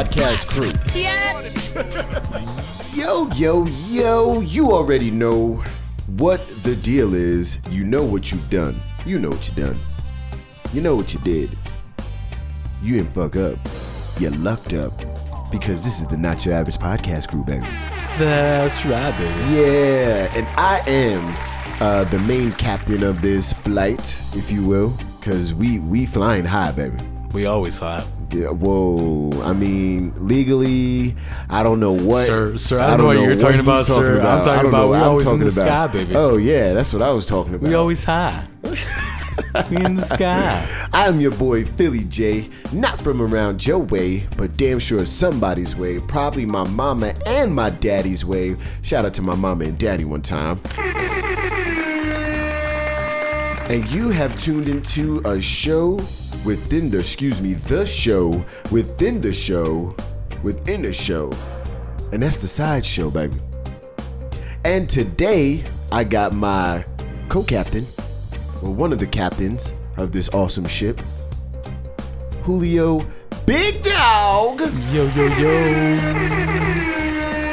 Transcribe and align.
Podcast 0.00 0.48
crew. 0.54 0.70
Yes. 0.98 1.54
Yo, 2.94 3.28
yo, 3.32 3.66
yo, 3.66 4.40
you 4.40 4.72
already 4.72 5.10
know 5.10 5.62
what 6.16 6.40
the 6.62 6.74
deal 6.74 7.12
is. 7.12 7.58
You 7.68 7.84
know 7.84 8.02
what 8.02 8.32
you've 8.32 8.48
done. 8.48 8.76
You 9.04 9.18
know 9.18 9.28
what 9.28 9.46
you 9.46 9.62
done. 9.62 9.78
You 10.72 10.80
know 10.80 10.96
what 10.96 11.12
you 11.12 11.20
did. 11.20 11.50
You 12.82 12.96
didn't 12.96 13.12
fuck 13.12 13.36
up. 13.36 13.58
You 14.18 14.30
lucked 14.30 14.72
up. 14.72 14.98
Because 15.50 15.84
this 15.84 16.00
is 16.00 16.06
the 16.06 16.16
Not 16.16 16.46
Your 16.46 16.54
Average 16.54 16.78
Podcast 16.78 17.28
crew, 17.28 17.44
baby. 17.44 17.66
That's 18.16 18.82
right, 18.86 19.14
baby. 19.18 19.54
Yeah, 19.54 20.34
and 20.34 20.46
I 20.56 20.80
am 20.86 21.82
uh, 21.82 22.04
the 22.04 22.20
main 22.20 22.52
captain 22.52 23.02
of 23.02 23.20
this 23.20 23.52
flight, 23.52 24.00
if 24.34 24.50
you 24.50 24.66
will, 24.66 24.96
because 25.18 25.52
we 25.52 25.78
we 25.80 26.06
flying 26.06 26.46
high, 26.46 26.72
baby. 26.72 26.96
We 27.34 27.44
always 27.44 27.78
hot. 27.78 28.06
Yeah, 28.32 28.50
whoa. 28.50 29.42
I 29.42 29.52
mean, 29.52 30.12
legally, 30.16 31.16
I 31.48 31.64
don't 31.64 31.80
know 31.80 31.92
what. 31.92 32.26
Sir- 32.26 32.58
sir, 32.58 32.78
I 32.78 32.96
don't 32.96 32.98
know 32.98 33.06
what 33.06 33.16
you're 33.16 33.36
talking 33.36 33.56
he's 33.56 33.64
about, 33.64 33.86
sir. 33.86 34.20
I'm 34.20 34.44
talking 34.44 34.68
about 34.68 34.84
we 34.84 34.90
what 34.90 35.00
I'm 35.00 35.08
always 35.08 35.26
in 35.26 35.32
talking 35.32 35.44
the 35.46 35.50
sky, 35.50 35.86
baby. 35.88 36.14
Oh 36.14 36.36
yeah, 36.36 36.72
that's 36.72 36.92
what 36.92 37.02
I 37.02 37.10
was 37.10 37.26
talking 37.26 37.54
about. 37.54 37.68
We 37.68 37.74
always 37.74 38.04
high. 38.04 38.46
we 38.62 39.76
in 39.84 39.96
the 39.96 40.02
sky. 40.02 40.88
I'm 40.92 41.20
your 41.20 41.32
boy 41.32 41.64
Philly 41.64 42.04
J, 42.04 42.48
not 42.72 43.00
from 43.00 43.20
around 43.20 43.66
your 43.66 43.78
way, 43.78 44.28
but 44.36 44.56
damn 44.56 44.78
sure 44.78 45.04
somebody's 45.04 45.74
way. 45.74 45.98
Probably 45.98 46.46
my 46.46 46.68
mama 46.68 47.14
and 47.26 47.52
my 47.52 47.70
daddy's 47.70 48.24
way. 48.24 48.54
Shout 48.82 49.04
out 49.04 49.14
to 49.14 49.22
my 49.22 49.34
mama 49.34 49.64
and 49.64 49.76
daddy 49.76 50.04
one 50.04 50.22
time. 50.22 50.60
And 53.68 53.90
you 53.90 54.10
have 54.10 54.40
tuned 54.40 54.68
into 54.68 55.20
a 55.24 55.40
show 55.40 55.98
within 56.44 56.90
the, 56.90 56.98
excuse 56.98 57.40
me, 57.40 57.54
the 57.54 57.84
show 57.84 58.44
within 58.70 59.20
the 59.20 59.32
show 59.32 59.94
within 60.42 60.82
the 60.82 60.92
show. 60.92 61.32
And 62.12 62.22
that's 62.22 62.38
the 62.40 62.48
side 62.48 62.84
show, 62.84 63.10
baby. 63.10 63.36
And 64.64 64.88
today 64.88 65.64
I 65.92 66.04
got 66.04 66.34
my 66.34 66.84
co-captain, 67.28 67.86
or 68.62 68.72
one 68.72 68.92
of 68.92 68.98
the 68.98 69.06
captains 69.06 69.72
of 69.96 70.12
this 70.12 70.28
awesome 70.30 70.66
ship, 70.66 71.00
Julio 72.42 73.06
Big 73.46 73.82
Dog. 73.82 74.60
Yo, 74.60 75.04
yo, 75.06 75.26
yo. 75.36 75.50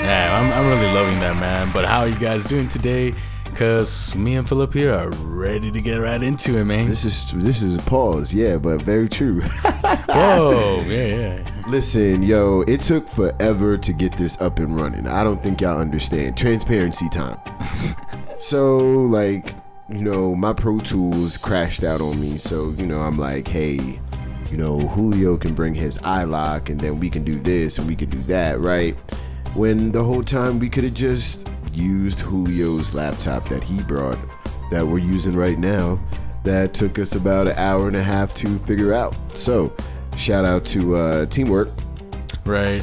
Yeah, 0.03 0.39
I'm, 0.39 0.53
I'm 0.53 0.67
really 0.69 0.93
loving 0.93 1.19
that, 1.19 1.35
man. 1.39 1.69
But 1.73 1.85
how 1.85 1.99
are 1.99 2.07
you 2.07 2.17
guys 2.17 2.45
doing 2.45 2.69
today? 2.69 3.13
Cause 3.57 4.13
me 4.13 4.35
and 4.35 4.47
Philip 4.47 4.71
here 4.71 4.93
are 4.93 5.09
ready 5.09 5.71
to 5.71 5.81
get 5.81 5.95
right 5.95 6.21
into 6.21 6.59
it, 6.59 6.65
man. 6.65 6.85
This 6.87 7.03
is 7.03 7.31
this 7.31 7.63
is 7.63 7.75
a 7.75 7.81
pause, 7.81 8.31
yeah, 8.31 8.57
but 8.57 8.83
very 8.83 9.09
true. 9.09 9.41
Whoa, 10.09 10.83
yeah, 10.85 11.05
yeah. 11.05 11.63
Listen, 11.67 12.21
yo, 12.21 12.61
it 12.67 12.81
took 12.81 13.09
forever 13.09 13.75
to 13.75 13.93
get 13.93 14.15
this 14.15 14.39
up 14.41 14.59
and 14.59 14.79
running. 14.79 15.07
I 15.07 15.23
don't 15.23 15.41
think 15.41 15.59
y'all 15.59 15.81
understand. 15.81 16.37
Transparency 16.37 17.09
time. 17.09 17.39
so, 18.39 18.77
like, 18.77 19.55
you 19.89 20.03
know, 20.03 20.35
my 20.35 20.53
Pro 20.53 20.79
Tools 20.79 21.35
crashed 21.35 21.83
out 21.83 21.99
on 21.99 22.21
me. 22.21 22.37
So, 22.37 22.75
you 22.77 22.85
know, 22.85 22.99
I'm 22.99 23.17
like, 23.17 23.47
hey, 23.47 23.99
you 24.51 24.57
know, 24.57 24.77
Julio 24.77 25.35
can 25.35 25.55
bring 25.55 25.73
his 25.73 25.97
iLok 25.97 26.69
and 26.69 26.79
then 26.79 26.99
we 26.99 27.09
can 27.09 27.23
do 27.23 27.39
this 27.39 27.79
and 27.79 27.87
we 27.87 27.95
can 27.95 28.11
do 28.11 28.19
that, 28.19 28.59
right? 28.59 28.95
When 29.55 29.91
the 29.91 30.03
whole 30.03 30.23
time 30.23 30.59
we 30.59 30.69
could 30.69 30.83
have 30.83 30.93
just 30.93 31.49
used 31.77 32.19
Julio's 32.19 32.93
laptop 32.93 33.47
that 33.49 33.63
he 33.63 33.81
brought 33.83 34.17
that 34.71 34.85
we're 34.85 34.97
using 34.97 35.35
right 35.35 35.57
now. 35.57 35.99
That 36.43 36.73
took 36.73 36.97
us 36.99 37.13
about 37.15 37.47
an 37.47 37.55
hour 37.57 37.87
and 37.87 37.95
a 37.95 38.03
half 38.03 38.33
to 38.35 38.57
figure 38.59 38.93
out. 38.93 39.15
So, 39.33 39.73
shout 40.17 40.45
out 40.45 40.65
to 40.67 40.95
uh, 40.95 41.25
Teamwork. 41.27 41.69
Right. 42.45 42.81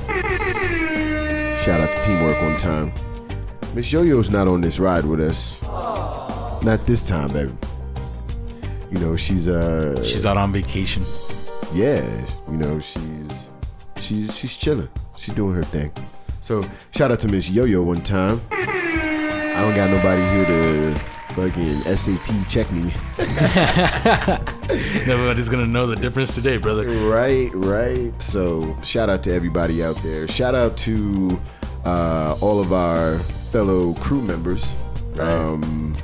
Shout 1.61 1.81
out 1.81 1.93
to 1.95 2.01
Teamwork 2.03 2.41
one 2.43 2.59
time. 2.59 2.93
Miss 3.75 3.91
Yo-Yo's 3.91 4.31
not 4.31 4.47
on 4.49 4.61
this 4.61 4.79
ride 4.79 5.05
with 5.05 5.21
us. 5.21 5.63
Not 5.63 6.81
this 6.87 7.07
time, 7.07 7.33
baby. 7.33 7.53
You 8.91 8.99
know, 9.01 9.17
she's 9.17 9.49
uh 9.49 10.03
She's 10.05 10.25
out 10.27 10.37
on 10.37 10.53
vacation. 10.53 11.03
yeah, 11.75 12.05
you 12.49 12.57
know, 12.57 12.79
she's 12.79 13.49
she's 14.01 14.37
she's 14.37 14.57
chilling. 14.57 14.89
She's 15.17 15.35
doing 15.35 15.55
her 15.55 15.65
thing. 15.65 15.91
So 16.41 16.63
shout 16.91 17.11
out 17.11 17.21
to 17.21 17.29
Miss 17.29 17.49
Yo-Yo 17.49 17.83
one 17.83 18.03
time. 18.03 18.41
I 19.55 19.61
don't 19.61 19.77
got 19.77 19.89
nobody 19.89 20.21
here 20.33 20.45
to 20.47 20.99
fucking 21.35 21.75
SAT 21.97 22.49
check 22.49 22.71
me. 22.73 22.93
Nobody's 25.07 25.49
gonna 25.49 25.65
know 25.65 25.87
the 25.87 25.97
difference 25.97 26.35
today, 26.35 26.57
brother. 26.57 26.91
Right, 27.09 27.51
right. 27.55 28.13
So 28.21 28.77
shout 28.83 29.09
out 29.09 29.23
to 29.23 29.33
everybody 29.33 29.85
out 29.85 29.95
there. 30.03 30.27
Shout 30.27 30.57
out 30.57 30.77
to 30.79 31.41
uh, 31.85 32.37
all 32.41 32.61
of 32.61 32.73
our 32.73 33.19
fellow 33.21 33.95
crew 33.95 34.23
members. 34.23 34.75
Right. 35.13 35.29
Um, 35.29 35.97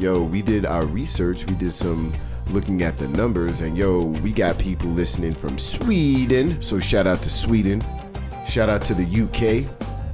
yo, 0.00 0.22
we 0.22 0.42
did 0.42 0.66
our 0.66 0.84
research. 0.84 1.46
We 1.46 1.54
did 1.54 1.74
some 1.74 2.12
looking 2.50 2.82
at 2.82 2.96
the 2.96 3.06
numbers, 3.06 3.60
and 3.60 3.78
yo, 3.78 4.02
we 4.02 4.32
got 4.32 4.58
people 4.58 4.90
listening 4.90 5.32
from 5.32 5.60
Sweden. 5.60 6.60
So 6.60 6.80
shout 6.80 7.06
out 7.06 7.22
to 7.22 7.30
Sweden. 7.30 7.84
Shout 8.48 8.68
out 8.68 8.82
to 8.82 8.94
the 8.94 9.04
UK. 9.04 9.64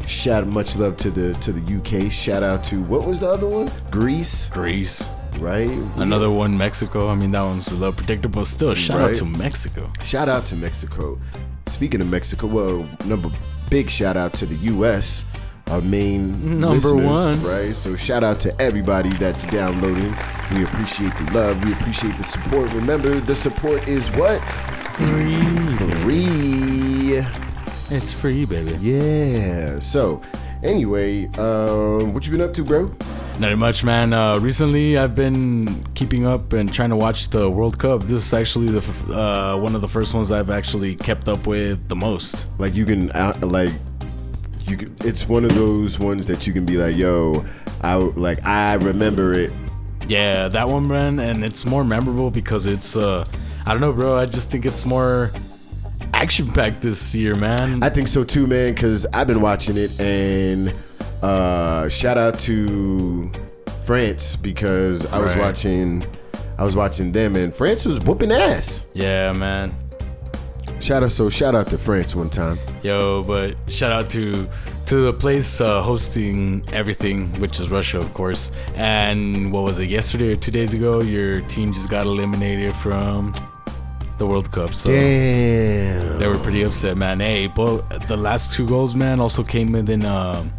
Shout 0.07 0.47
much 0.47 0.77
love 0.77 0.97
to 0.99 1.11
the 1.11 1.35
to 1.35 1.53
the 1.53 1.61
UK. 1.79 2.11
Shout 2.11 2.43
out 2.43 2.63
to 2.65 2.83
what 2.83 3.05
was 3.07 3.21
the 3.21 3.29
other 3.29 3.47
one? 3.49 3.71
Greece, 3.91 4.49
Greece. 4.51 5.03
right? 5.39 5.71
Another 5.97 6.31
one, 6.31 6.57
Mexico. 6.57 7.09
I 7.09 7.15
mean, 7.15 7.31
that 7.33 7.43
one's 7.43 7.69
a 7.69 7.75
little 7.75 7.93
predictable. 7.93 8.45
Still, 8.45 8.75
shout 8.75 8.99
Right. 8.99 9.11
out 9.11 9.17
to 9.17 9.25
Mexico. 9.25 9.91
Shout 10.03 10.29
out 10.29 10.45
to 10.47 10.57
Mexico. 10.57 11.19
Speaking 11.69 12.01
of 12.01 12.09
Mexico, 12.11 12.47
well, 12.47 12.87
number 13.07 13.31
big 13.71 13.89
shout 13.89 14.17
out 14.17 14.33
to 14.35 14.47
the 14.47 14.57
U.S. 14.73 15.25
Our 15.69 15.81
main 15.81 16.59
Number 16.61 16.95
one. 16.95 17.43
right? 17.43 17.75
So 17.75 17.97
shout 17.97 18.23
out 18.23 18.39
to 18.41 18.61
everybody 18.61 19.09
that's 19.15 19.45
downloading. 19.47 20.15
We 20.55 20.65
appreciate 20.65 21.15
the 21.17 21.31
love. 21.33 21.65
We 21.65 21.73
appreciate 21.73 22.17
the 22.19 22.25
support. 22.25 22.71
Remember, 22.73 23.19
the 23.21 23.35
support 23.35 23.89
is 23.89 24.07
what 24.11 24.43
free. 26.03 27.23
It's 27.93 28.11
free, 28.13 28.47
baby. 28.47 28.77
Yeah. 28.81 29.79
So, 29.81 30.23
anyway, 30.63 31.27
um, 31.39 32.15
what 32.15 32.25
you 32.25 32.33
been 32.33 32.41
up 32.41 32.55
to, 32.55 32.65
bro? 32.65 32.91
Not 33.39 33.57
much, 33.59 33.85
man. 33.85 34.13
Uh, 34.15 34.39
recently, 34.39 34.97
I've 34.97 35.15
been 35.15 35.85
keeping 35.95 36.25
up 36.27 36.53
and 36.55 36.73
trying 36.73 36.91
to 36.91 36.97
watch 36.97 37.29
the 37.29 37.51
World 37.51 37.79
Cup. 37.79 38.03
This 38.05 38.25
is 38.27 38.33
actually 38.33 38.69
the 38.69 38.79
f- 38.79 39.11
uh, 39.11 39.57
one 39.59 39.75
of 39.75 39.81
the 39.83 39.89
first 39.89 40.15
ones 40.15 40.33
I've 40.33 40.49
actually 40.51 40.95
kept 40.97 41.29
up 41.29 41.47
with 41.47 41.87
the 41.89 41.97
most. 41.97 42.47
Like 42.59 42.75
you 42.75 42.85
can 42.87 43.11
out 43.13 43.41
like 43.43 43.73
you 44.67 44.77
can, 44.79 44.97
it's 45.01 45.29
one 45.29 45.45
of 45.45 45.55
those 45.55 45.99
ones 45.99 46.27
that 46.29 46.47
you 46.47 46.53
can 46.53 46.65
be 46.65 46.77
like, 46.77 46.97
yo, 46.97 47.45
I 47.83 47.97
like 47.97 48.43
I 48.47 48.75
remember 48.75 49.35
it 49.35 49.51
Yeah, 50.07 50.49
that 50.49 50.69
one, 50.69 50.89
man, 50.89 51.19
and 51.19 51.45
it's 51.45 51.65
more 51.65 51.85
memorable 51.85 52.31
because 52.31 52.67
it's 52.67 52.97
uh, 52.97 53.27
I 53.67 53.73
don't 53.73 53.81
know, 53.81 53.93
bro. 53.93 54.17
I 54.17 54.27
just 54.27 54.51
think 54.51 54.65
it's 54.67 54.85
more 54.87 55.31
action 56.13 56.51
packed 56.53 56.83
this 56.83 57.15
year, 57.15 57.35
man. 57.35 57.83
I 57.83 57.89
think 57.91 58.09
so 58.09 58.25
too, 58.25 58.47
man. 58.47 58.75
Because 58.75 59.07
I've 59.13 59.27
been 59.27 59.41
watching 59.41 59.77
it, 59.77 59.99
and 60.01 60.73
uh, 61.23 61.89
shout 61.89 62.19
out 62.19 62.39
to 62.41 63.31
France 63.85 64.37
because 64.37 65.07
I 65.07 65.19
was 65.19 65.33
Right. 65.33 65.41
watching, 65.41 66.05
I 66.59 66.65
was 66.65 66.77
watching 66.77 67.13
them, 67.13 67.37
and 67.37 67.55
France 67.55 67.85
was 67.85 68.01
whooping 68.01 68.33
ass. 68.33 68.87
yeah, 68.95 69.33
man. 69.33 69.75
Shout 70.81 71.05
out, 71.05 71.13
so 71.13 71.31
shout 71.31 71.55
out 71.55 71.69
to 71.69 71.79
France 71.79 72.17
one 72.17 72.29
time. 72.29 72.59
Yo, 72.83 73.23
but 73.23 73.55
shout 73.69 73.93
out 73.93 74.11
to 74.11 74.49
to 74.87 75.01
the 75.01 75.13
place 75.13 75.61
uh, 75.61 75.81
hosting 75.81 76.65
everything, 76.73 77.29
which 77.41 77.61
is 77.61 77.71
Russia, 77.71 77.99
of 77.99 78.13
course. 78.15 78.51
And 78.75 79.53
what 79.53 79.63
was 79.63 79.79
it? 79.79 79.89
Yesterday 79.89 80.33
or 80.33 80.37
two 80.37 80.51
days 80.51 80.75
ago, 80.75 81.01
your 81.01 81.41
team 81.43 81.73
just 81.73 81.89
got 81.89 82.05
eliminated 82.07 82.75
from 82.77 83.33
the 84.23 84.27
World 84.29 84.53
Cup. 84.53 84.73
So 84.73 84.87
Damn. 84.93 86.19
they 86.21 86.29
were 86.29 86.39
pretty 86.39 86.63
upset, 86.63 86.97
man. 86.97 87.19
Hey, 87.19 87.49
but 87.49 87.79
the 88.07 88.17
last 88.17 88.53
two 88.53 88.67
goals, 88.69 88.95
man, 88.95 89.19
also 89.19 89.43
came 89.43 89.73
within 89.73 90.05
um 90.07 90.53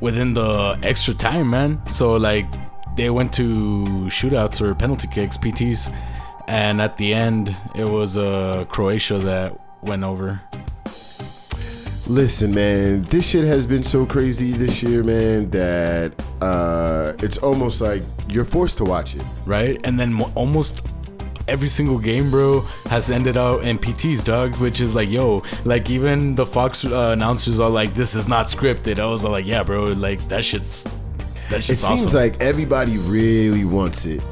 within 0.00 0.34
the 0.34 0.76
extra 0.82 1.14
time, 1.14 1.46
man. 1.50 1.70
So 1.88 2.16
like 2.16 2.46
they 2.96 3.10
went 3.10 3.32
to 3.34 3.48
shootouts 4.18 4.60
or 4.60 4.74
penalty 4.74 5.08
kicks, 5.16 5.36
PTs, 5.36 5.80
and 6.48 6.80
at 6.86 6.96
the 6.96 7.14
end 7.14 7.56
it 7.76 7.84
was 7.96 8.16
uh 8.16 8.64
Croatia 8.68 9.18
that 9.30 9.48
went 9.82 10.02
over. 10.02 10.40
Listen, 12.06 12.52
man, 12.54 13.02
this 13.04 13.24
shit 13.30 13.44
has 13.44 13.66
been 13.66 13.82
so 13.84 14.04
crazy 14.04 14.52
this 14.52 14.82
year, 14.82 15.02
man, 15.02 15.48
that 15.50 16.12
uh, 16.42 17.14
it's 17.24 17.38
almost 17.38 17.80
like 17.80 18.02
you're 18.28 18.44
forced 18.44 18.76
to 18.76 18.84
watch 18.84 19.14
it. 19.14 19.22
right? 19.46 19.80
And 19.84 19.98
then 19.98 20.20
almost 20.34 20.82
every 21.48 21.68
single 21.68 21.98
game, 21.98 22.30
bro, 22.30 22.60
has 22.88 23.10
ended 23.10 23.36
out 23.36 23.62
in 23.64 23.78
PTs, 23.78 24.24
dog. 24.24 24.56
Which 24.56 24.80
is 24.80 24.94
like, 24.94 25.08
yo, 25.10 25.42
like 25.64 25.90
even 25.90 26.34
the 26.34 26.46
Fox 26.46 26.84
uh, 26.84 27.10
announcers 27.10 27.60
are 27.60 27.70
like, 27.70 27.94
this 27.94 28.14
is 28.14 28.26
not 28.28 28.46
scripted. 28.46 28.98
I 28.98 29.06
was 29.06 29.24
like, 29.24 29.46
yeah, 29.46 29.62
bro, 29.62 29.84
like 29.84 30.26
that 30.28 30.44
shit's 30.44 30.84
that 31.50 31.60
It 31.60 31.64
shit's 31.64 31.80
seems 31.86 32.14
like 32.14 32.40
everybody 32.40 32.98
really 32.98 33.64
wants 33.64 34.06
it. 34.06 34.22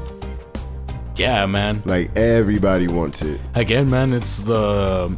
yeah, 1.15 1.45
man. 1.45 1.81
Like 1.85 2.15
everybody 2.15 2.87
wants 2.87 3.21
it. 3.21 3.39
Again, 3.55 3.89
man, 3.89 4.13
it's 4.13 4.37
the 4.37 5.15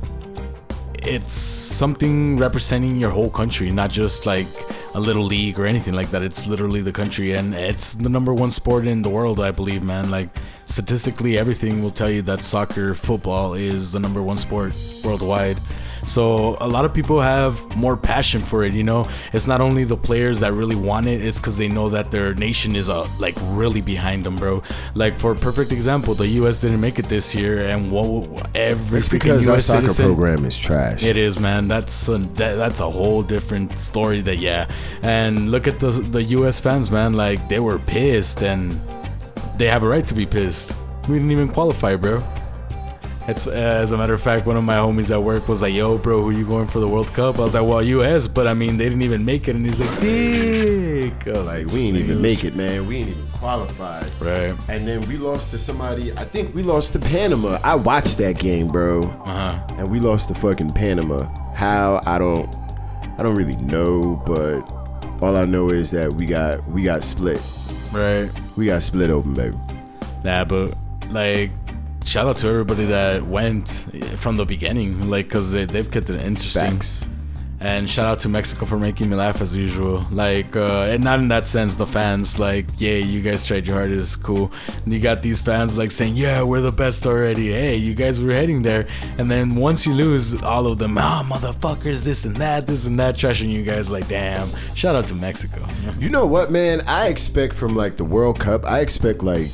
it's 1.02 1.34
something 1.34 2.38
representing 2.38 2.98
your 2.98 3.12
whole 3.12 3.30
country, 3.30 3.70
not 3.72 3.92
just 3.92 4.26
like 4.26 4.48
a 4.94 5.00
little 5.00 5.24
league 5.24 5.60
or 5.60 5.66
anything 5.66 5.94
like 5.94 6.10
that. 6.12 6.22
It's 6.22 6.48
literally 6.48 6.82
the 6.82 6.92
country, 6.92 7.34
and 7.34 7.54
it's 7.54 7.94
the 7.94 8.10
number 8.10 8.34
one 8.34 8.52
sport 8.52 8.88
in 8.88 9.02
the 9.02 9.10
world, 9.10 9.40
I 9.40 9.52
believe, 9.52 9.84
man. 9.84 10.10
Like 10.10 10.30
statistically, 10.76 11.38
everything 11.38 11.82
will 11.82 11.96
tell 12.02 12.10
you 12.10 12.22
that 12.24 12.44
soccer, 12.44 12.94
football 12.94 13.54
is 13.54 13.94
the 13.94 14.00
number 14.00 14.22
one 14.22 14.38
sport 14.38 14.74
worldwide. 15.06 15.58
So 16.06 16.58
a 16.60 16.68
lot 16.68 16.84
of 16.86 16.94
people 16.94 17.22
have 17.22 17.76
more 17.76 17.96
passion 17.98 18.42
for 18.42 18.64
it. 18.64 18.74
You 18.74 18.84
know, 18.84 19.10
it's 19.34 19.48
not 19.48 19.62
only 19.62 19.86
the 19.86 19.96
players 19.96 20.42
that 20.42 20.52
really 20.52 20.76
want 20.76 21.08
it; 21.08 21.22
it's 21.26 21.38
because 21.38 21.58
they 21.58 21.68
know 21.68 21.90
that 21.90 22.12
their 22.12 22.36
nation 22.36 22.76
is 22.76 22.90
uh, 22.90 23.08
like 23.20 23.36
really 23.42 23.82
behind 23.82 24.26
them, 24.26 24.36
bro. 24.36 24.62
Like 24.94 25.18
for 25.18 25.32
a 25.32 25.36
perfect 25.36 25.72
example, 25.72 26.14
the 26.14 26.28
U.S. 26.42 26.62
didn't 26.62 26.82
make 26.82 27.00
it 27.00 27.08
this 27.10 27.34
year, 27.34 27.68
and 27.68 27.92
what 27.92 28.50
every 28.54 29.00
It's 29.00 29.08
because 29.08 29.48
our 29.48 29.56
U.S. 29.56 29.66
soccer 29.66 29.82
citizen, 29.88 30.06
program 30.06 30.46
is 30.46 30.60
trash. 30.60 31.02
it 31.02 31.18
is, 31.18 31.40
man. 31.40 31.68
That's 31.68 32.08
a, 32.08 32.18
that, 32.18 32.56
that's 32.56 32.82
a 32.82 32.90
whole 32.90 33.24
different 33.24 33.80
story. 33.80 34.22
That 34.22 34.38
yeah, 34.38 34.70
and 35.02 35.50
look 35.50 35.68
at 35.68 35.80
the 35.80 35.90
the 35.90 36.22
U.S. 36.38 36.60
fans, 36.60 36.92
man. 36.92 37.14
Like 37.14 37.50
they 37.50 37.60
were 37.60 37.80
pissed, 37.80 38.44
and 38.44 38.80
they 39.58 39.68
have 39.68 39.84
a 39.84 39.88
right 39.88 40.08
to 40.08 40.14
be 40.14 40.26
pissed. 40.26 40.72
We 41.08 41.16
didn't 41.16 41.32
even 41.32 41.50
qualify, 41.50 41.96
bro. 41.96 42.24
It's 43.28 43.48
as 43.48 43.92
a 43.92 43.98
matter 43.98 44.14
of 44.14 44.22
fact, 44.22 44.46
one 44.46 44.56
of 44.56 44.64
my 44.64 44.76
homies 44.76 45.10
at 45.10 45.22
work 45.22 45.48
was 45.48 45.62
like, 45.62 45.74
"Yo, 45.74 45.98
bro, 45.98 46.22
who 46.22 46.30
you 46.30 46.46
going 46.46 46.68
for 46.68 46.80
the 46.80 46.88
World 46.88 47.08
Cup?" 47.08 47.40
I 47.40 47.44
was 47.44 47.56
like, 47.56 47.66
"Well, 47.66 47.82
U.S.," 47.82 48.28
but 48.28 48.46
I 48.46 48.54
mean, 48.54 48.78
they 48.78 48.84
didn't 48.84 49.02
even 49.02 49.26
make 49.26 49.48
it, 49.48 49.56
and 49.56 49.66
he's 49.66 49.80
like, 49.80 50.00
"Dick." 50.00 51.26
Like 51.26 51.66
we 51.68 51.88
ain't 51.88 51.98
even 51.98 52.22
make 52.22 52.44
it, 52.44 52.56
man. 52.56 52.86
We 52.86 52.98
ain't 52.98 53.10
even 53.10 53.28
qualified. 53.30 54.08
Right. 54.20 54.56
And 54.70 54.88
then 54.88 55.08
we 55.08 55.18
lost 55.18 55.50
to 55.52 55.58
somebody. 55.58 56.16
I 56.18 56.26
think 56.26 56.54
we 56.54 56.62
lost 56.62 56.94
to 56.94 57.00
Panama. 57.00 57.58
I 57.64 57.76
watched 57.76 58.20
that 58.20 58.38
game, 58.38 58.68
bro. 58.68 59.06
Uh 59.26 59.58
huh. 59.58 59.76
And 59.78 59.90
we 59.90 60.00
lost 60.00 60.28
to 60.28 60.36
fucking 60.36 60.74
Panama. 60.74 61.24
How 61.56 62.04
I 62.06 62.20
don't, 62.20 62.48
I 63.18 63.24
don't 63.24 63.36
really 63.36 63.56
know. 63.56 64.22
But 64.26 64.62
all 65.24 65.36
I 65.36 65.46
know 65.46 65.70
is 65.70 65.90
that 65.92 66.14
we 66.14 66.28
got 66.28 66.68
we 66.70 66.84
got 66.84 67.04
split. 67.04 67.42
Right. 67.92 68.30
We 68.58 68.68
got 68.68 68.84
split 68.84 69.10
open, 69.10 69.34
baby. 69.34 69.58
Nah, 70.24 70.46
but 70.46 70.74
like, 71.10 71.52
shout 72.06 72.28
out 72.28 72.38
to 72.38 72.48
everybody 72.48 72.86
that 72.86 73.24
went 73.24 73.70
from 74.18 74.38
the 74.38 74.46
beginning, 74.46 75.10
like, 75.10 75.30
cause 75.30 75.52
they 75.52 75.66
they've 75.66 75.90
kept 75.90 76.10
it 76.10 76.20
interesting. 76.20 76.72
Facts. 76.72 77.06
And 77.66 77.90
shout 77.90 78.06
out 78.06 78.20
to 78.20 78.30
Mexico 78.30 78.68
for 78.68 78.78
making 78.78 79.10
me 79.10 79.16
laugh 79.16 79.42
as 79.42 79.56
usual. 79.56 80.06
Like, 80.12 80.56
uh, 80.56 80.84
and 80.84 81.04
not 81.04 81.18
in 81.18 81.30
that 81.30 81.48
sense, 81.48 81.78
the 81.78 81.88
fans, 81.88 82.38
like, 82.38 82.68
yeah, 82.78 82.98
you 82.98 83.24
guys 83.24 83.44
tried 83.44 83.66
your 83.66 83.78
hardest, 83.78 84.22
cool. 84.22 84.52
And 84.84 84.94
you 84.94 85.00
got 85.00 85.24
these 85.24 85.42
fans 85.42 85.76
like 85.76 85.90
saying, 85.90 86.16
yeah, 86.16 86.44
we're 86.44 86.62
the 86.62 86.72
best 86.72 87.08
already. 87.08 87.52
Hey, 87.52 87.76
you 87.76 87.96
guys 87.96 88.22
were 88.22 88.34
heading 88.34 88.62
there. 88.62 88.88
And 89.18 89.32
then 89.32 89.56
once 89.56 89.84
you 89.84 89.94
lose, 89.94 90.40
all 90.44 90.68
of 90.68 90.78
them, 90.78 90.96
ah, 91.00 91.26
motherfuckers, 91.28 92.04
this 92.04 92.24
and 92.24 92.38
that, 92.38 92.68
this 92.68 92.86
and 92.86 93.00
that, 93.00 93.16
trashing 93.16 93.50
you 93.50 93.64
guys. 93.64 93.90
Like, 93.90 94.08
damn. 94.08 94.48
Shout 94.76 94.96
out 94.96 95.08
to 95.08 95.16
Mexico. 95.16 95.68
You 95.98 96.10
know 96.10 96.28
what, 96.28 96.52
man? 96.52 96.82
I 96.88 97.08
expect 97.08 97.56
from 97.56 97.76
like 97.76 97.98
the 97.98 98.06
World 98.06 98.40
Cup. 98.40 98.64
I 98.66 98.82
expect 98.82 99.24
like, 99.24 99.48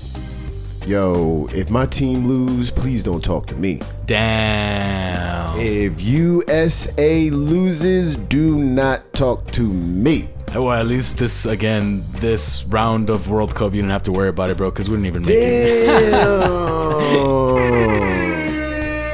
yo, 0.86 1.48
if 1.54 1.70
my 1.70 1.86
team 1.86 2.28
lose, 2.28 2.72
please 2.72 3.04
don't 3.04 3.24
talk 3.24 3.48
to 3.48 3.56
me. 3.56 3.82
Damn. 4.06 5.60
If 5.60 6.02
USA 6.02 7.30
loses, 7.30 8.16
do 8.16 8.58
not 8.58 9.14
talk 9.14 9.52
to 9.52 9.62
me. 9.62 10.30
Oh, 10.54 10.64
well, 10.64 10.80
at 10.80 10.86
least 10.86 11.18
this, 11.18 11.46
again, 11.46 12.04
this 12.16 12.66
round 12.66 13.10
of 13.10 13.30
World 13.30 13.56
Cup, 13.56 13.74
you 13.74 13.82
didn't 13.82 13.92
have 13.92 14.04
to 14.04 14.12
worry 14.12 14.30
about 14.30 14.50
it, 14.50 14.58
bro, 14.58 14.70
because 14.70 14.90
we 14.90 14.98
didn't 14.98 15.06
even 15.06 15.22
make 15.22 15.32
it. 15.32 16.12
Damn. 16.12 16.52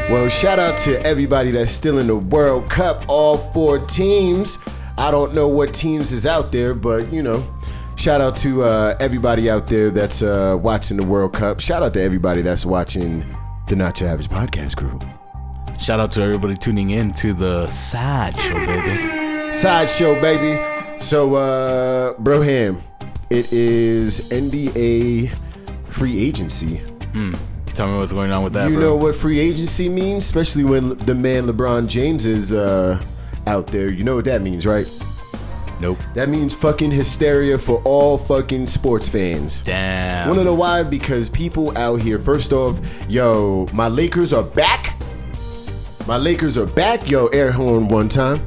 well, 0.11 0.29
shout 0.29 0.57
out 0.57 0.79
to 0.79 0.99
everybody 1.05 1.51
that's 1.51 1.71
still 1.71 1.99
in 1.99 2.07
the 2.07 2.15
World 2.15 2.69
Cup. 2.69 3.03
All 3.07 3.37
four 3.37 3.77
teams. 3.85 4.57
I 4.97 5.11
don't 5.11 5.35
know 5.35 5.47
what 5.47 5.75
teams 5.75 6.11
is 6.11 6.25
out 6.25 6.51
there, 6.51 6.73
but 6.73 7.13
you 7.13 7.21
know, 7.21 7.45
shout 8.07 8.21
out 8.21 8.37
to 8.37 8.63
uh, 8.63 8.95
everybody 9.01 9.49
out 9.49 9.67
there 9.67 9.91
that's 9.91 10.21
uh, 10.21 10.57
watching 10.61 10.95
the 10.95 11.03
World 11.03 11.33
Cup. 11.33 11.59
Shout 11.59 11.83
out 11.83 11.91
to 11.95 12.01
everybody 12.01 12.41
that's 12.41 12.65
watching 12.65 13.25
the 13.67 13.75
Not 13.75 13.99
Your 13.99 14.07
Average 14.07 14.29
Podcast 14.29 14.77
crew. 14.77 14.97
Shout 15.77 15.99
out 15.99 16.13
to 16.13 16.21
everybody 16.21 16.55
tuning 16.55 16.91
in 16.91 17.11
to 17.15 17.33
the 17.33 17.69
side 17.69 18.33
show, 18.39 18.53
baby. 18.65 19.51
Sideshow, 19.51 20.21
baby. 20.21 20.57
So, 21.01 21.35
uh, 21.35 22.13
Broham, 22.13 22.81
it 23.29 23.51
is 23.51 24.29
NBA 24.29 25.35
free 25.89 26.17
agency. 26.25 26.81
Tell 27.73 27.89
me 27.91 27.97
what's 27.97 28.13
going 28.13 28.31
on 28.31 28.41
with 28.41 28.53
that, 28.53 28.69
You 28.69 28.77
bro. 28.77 28.85
know 28.85 28.95
what 28.95 29.17
free 29.17 29.37
agency 29.41 29.89
means, 29.89 30.23
especially 30.23 30.63
when 30.63 30.97
the 30.99 31.13
man 31.13 31.45
LeBron 31.45 31.89
James 31.89 32.25
is 32.25 32.53
uh, 32.53 33.03
out 33.47 33.67
there. 33.67 33.89
You 33.89 34.05
know 34.05 34.15
what 34.15 34.23
that 34.23 34.41
means, 34.41 34.65
right? 34.65 34.87
Nope. 35.79 35.97
That 36.13 36.29
means 36.29 36.53
fucking 36.53 36.91
hysteria 36.91 37.57
for 37.57 37.81
all 37.83 38.17
fucking 38.17 38.65
sports 38.67 39.09
fans. 39.09 39.61
Damn. 39.61 40.27
Wanna 40.29 40.43
know 40.43 40.53
why? 40.53 40.83
Because 40.83 41.29
people 41.29 41.77
out 41.77 42.01
here, 42.01 42.19
first 42.19 42.51
off, 42.53 42.79
yo, 43.07 43.67
my 43.73 43.87
Lakers 43.87 44.33
are 44.33 44.43
back. 44.43 44.93
My 46.07 46.17
Lakers 46.17 46.57
are 46.57 46.65
back. 46.65 47.09
Yo, 47.09 47.27
air 47.27 47.51
horn 47.51 47.89
one 47.89 48.07
time. 48.07 48.41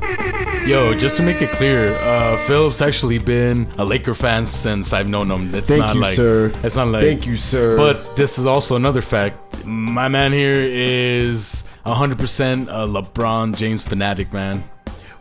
Yo, 0.66 0.94
just 0.94 1.16
to 1.16 1.22
make 1.22 1.42
it 1.42 1.50
clear, 1.50 1.94
uh, 1.96 2.36
Phil's 2.46 2.80
actually 2.80 3.18
been 3.18 3.66
a 3.78 3.84
Laker 3.84 4.14
fan 4.14 4.46
since 4.46 4.92
I've 4.92 5.08
known 5.08 5.30
him. 5.30 5.54
It's 5.54 5.68
Thank 5.68 5.80
not 5.80 5.94
you, 5.94 6.00
like 6.00 6.14
sir. 6.14 6.52
it's 6.62 6.76
not 6.76 6.88
like 6.88 7.02
Thank 7.02 7.26
you, 7.26 7.36
sir. 7.36 7.76
But 7.76 8.16
this 8.16 8.38
is 8.38 8.46
also 8.46 8.76
another 8.76 9.02
fact. 9.02 9.64
My 9.64 10.08
man 10.08 10.32
here 10.32 10.60
is 10.60 11.64
100% 11.86 12.68
a 12.68 12.86
LeBron 12.86 13.56
James 13.56 13.82
fanatic, 13.82 14.32
man. 14.32 14.62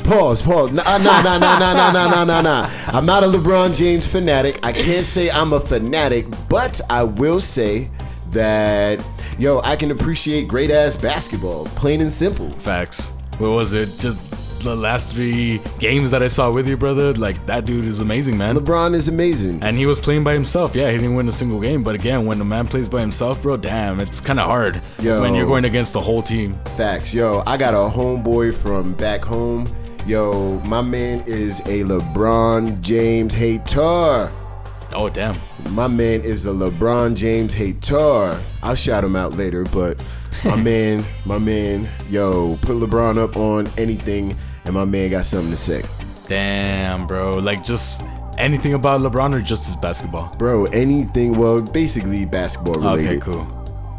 Pause, 0.03 0.41
pause. 0.41 0.71
Nah, 0.71 0.97
nah, 0.97 1.21
nah, 1.21 1.37
nah, 1.37 1.59
nah, 1.59 1.73
nah, 1.73 1.91
nah, 1.91 2.07
nah, 2.07 2.23
nah, 2.23 2.41
nah. 2.41 2.69
I'm 2.87 3.05
not 3.05 3.23
a 3.23 3.27
LeBron 3.27 3.75
James 3.75 4.07
fanatic. 4.07 4.59
I 4.63 4.73
can't 4.73 5.05
say 5.05 5.29
I'm 5.29 5.53
a 5.53 5.59
fanatic, 5.59 6.25
but 6.49 6.81
I 6.89 7.03
will 7.03 7.39
say 7.39 7.89
that, 8.31 9.03
yo, 9.37 9.59
I 9.61 9.75
can 9.75 9.91
appreciate 9.91 10.47
great 10.47 10.71
ass 10.71 10.95
basketball, 10.95 11.65
plain 11.67 12.01
and 12.01 12.11
simple. 12.11 12.49
Facts. 12.59 13.09
What 13.37 13.49
was 13.49 13.73
it? 13.73 13.89
Just 13.99 14.17
the 14.63 14.75
last 14.75 15.09
three 15.09 15.61
games 15.79 16.11
that 16.11 16.21
I 16.21 16.27
saw 16.27 16.51
with 16.51 16.67
you, 16.67 16.75
brother. 16.75 17.13
Like 17.13 17.45
that 17.45 17.65
dude 17.65 17.85
is 17.85 17.99
amazing, 17.99 18.37
man. 18.37 18.57
LeBron 18.57 18.93
is 18.93 19.07
amazing. 19.07 19.61
And 19.63 19.77
he 19.77 19.85
was 19.85 19.99
playing 19.99 20.23
by 20.23 20.33
himself. 20.33 20.75
Yeah, 20.75 20.91
he 20.91 20.97
didn't 20.97 21.15
win 21.15 21.27
a 21.27 21.31
single 21.31 21.59
game. 21.59 21.83
But 21.83 21.95
again, 21.95 22.25
when 22.25 22.37
the 22.37 22.45
man 22.45 22.67
plays 22.67 22.89
by 22.89 22.99
himself, 22.99 23.41
bro, 23.41 23.57
damn, 23.57 23.99
it's 23.99 24.19
kind 24.19 24.39
of 24.39 24.47
hard 24.47 24.81
Yo. 24.99 25.21
when 25.21 25.33
you're 25.35 25.45
going 25.45 25.65
against 25.65 25.93
the 25.93 26.01
whole 26.01 26.21
team. 26.21 26.59
Facts. 26.75 27.13
Yo, 27.13 27.43
I 27.45 27.57
got 27.57 27.73
a 27.73 27.95
homeboy 27.95 28.53
from 28.55 28.93
back 28.93 29.23
home. 29.23 29.73
Yo, 30.09 30.59
my 30.65 30.81
man 30.81 31.23
is 31.27 31.59
a 31.59 31.83
LeBron 31.83 32.81
James 32.81 33.31
hater. 33.31 34.31
Oh, 34.95 35.07
damn. 35.13 35.37
My 35.69 35.85
man 35.85 36.21
is 36.21 36.47
a 36.47 36.49
LeBron 36.49 37.15
James 37.15 37.53
hater. 37.53 38.41
I'll 38.63 38.73
shout 38.73 39.03
him 39.03 39.15
out 39.15 39.37
later, 39.37 39.65
but 39.65 40.03
my 40.43 40.55
man, 40.63 41.05
my 41.27 41.37
man, 41.37 41.87
yo, 42.09 42.57
put 42.63 42.77
LeBron 42.77 43.19
up 43.19 43.37
on 43.37 43.69
anything, 43.77 44.35
and 44.65 44.73
my 44.73 44.83
man 44.83 45.11
got 45.11 45.27
something 45.27 45.51
to 45.51 45.55
say. 45.57 45.83
Damn, 46.27 47.05
bro. 47.05 47.35
Like 47.35 47.63
just 47.63 48.01
anything 48.39 48.73
about 48.73 49.01
LeBron 49.01 49.35
or 49.35 49.41
just 49.41 49.65
his 49.65 49.75
basketball? 49.75 50.35
Bro, 50.37 50.65
anything, 50.73 51.37
well, 51.37 51.61
basically 51.61 52.25
basketball 52.25 52.81
related. 52.81 53.09
Okay, 53.09 53.19
cool. 53.19 53.45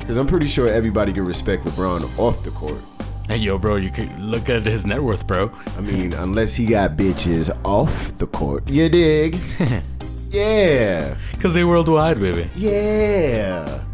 Because 0.00 0.16
I'm 0.16 0.26
pretty 0.26 0.46
sure 0.46 0.66
everybody 0.66 1.12
can 1.12 1.24
respect 1.24 1.62
LeBron 1.62 2.18
off 2.18 2.42
the 2.42 2.50
court. 2.50 2.82
Hey, 3.30 3.36
yo, 3.36 3.58
bro, 3.58 3.76
you 3.76 3.90
could 3.90 4.18
look 4.18 4.48
at 4.48 4.66
his 4.66 4.84
net 4.84 5.00
worth, 5.00 5.24
bro. 5.24 5.52
I 5.78 5.80
mean, 5.82 6.14
unless 6.14 6.52
he 6.52 6.66
got 6.66 6.96
bitches 6.96 7.48
off 7.64 8.18
the 8.18 8.26
court. 8.26 8.68
You 8.68 8.88
dig? 8.88 9.38
yeah. 10.30 11.16
Because 11.30 11.54
they 11.54 11.62
worldwide, 11.62 12.18
baby. 12.18 12.50
Yeah. 12.56 13.84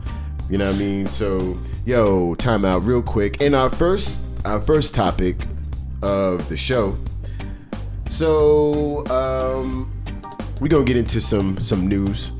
You 0.48 0.56
know 0.56 0.68
what 0.68 0.76
I 0.76 0.78
mean? 0.78 1.06
So, 1.06 1.58
yo, 1.84 2.34
time 2.36 2.64
out 2.64 2.78
real 2.86 3.02
quick. 3.02 3.42
In 3.42 3.54
our 3.54 3.68
first 3.68 4.22
our 4.46 4.58
first 4.58 4.94
topic 4.94 5.36
of 6.00 6.48
the 6.48 6.56
show. 6.56 6.96
So, 8.08 9.06
um 9.08 9.92
we're 10.62 10.68
going 10.68 10.86
to 10.86 10.90
get 10.90 10.96
into 10.96 11.20
some 11.20 11.60
some 11.60 11.86
news. 11.86 12.30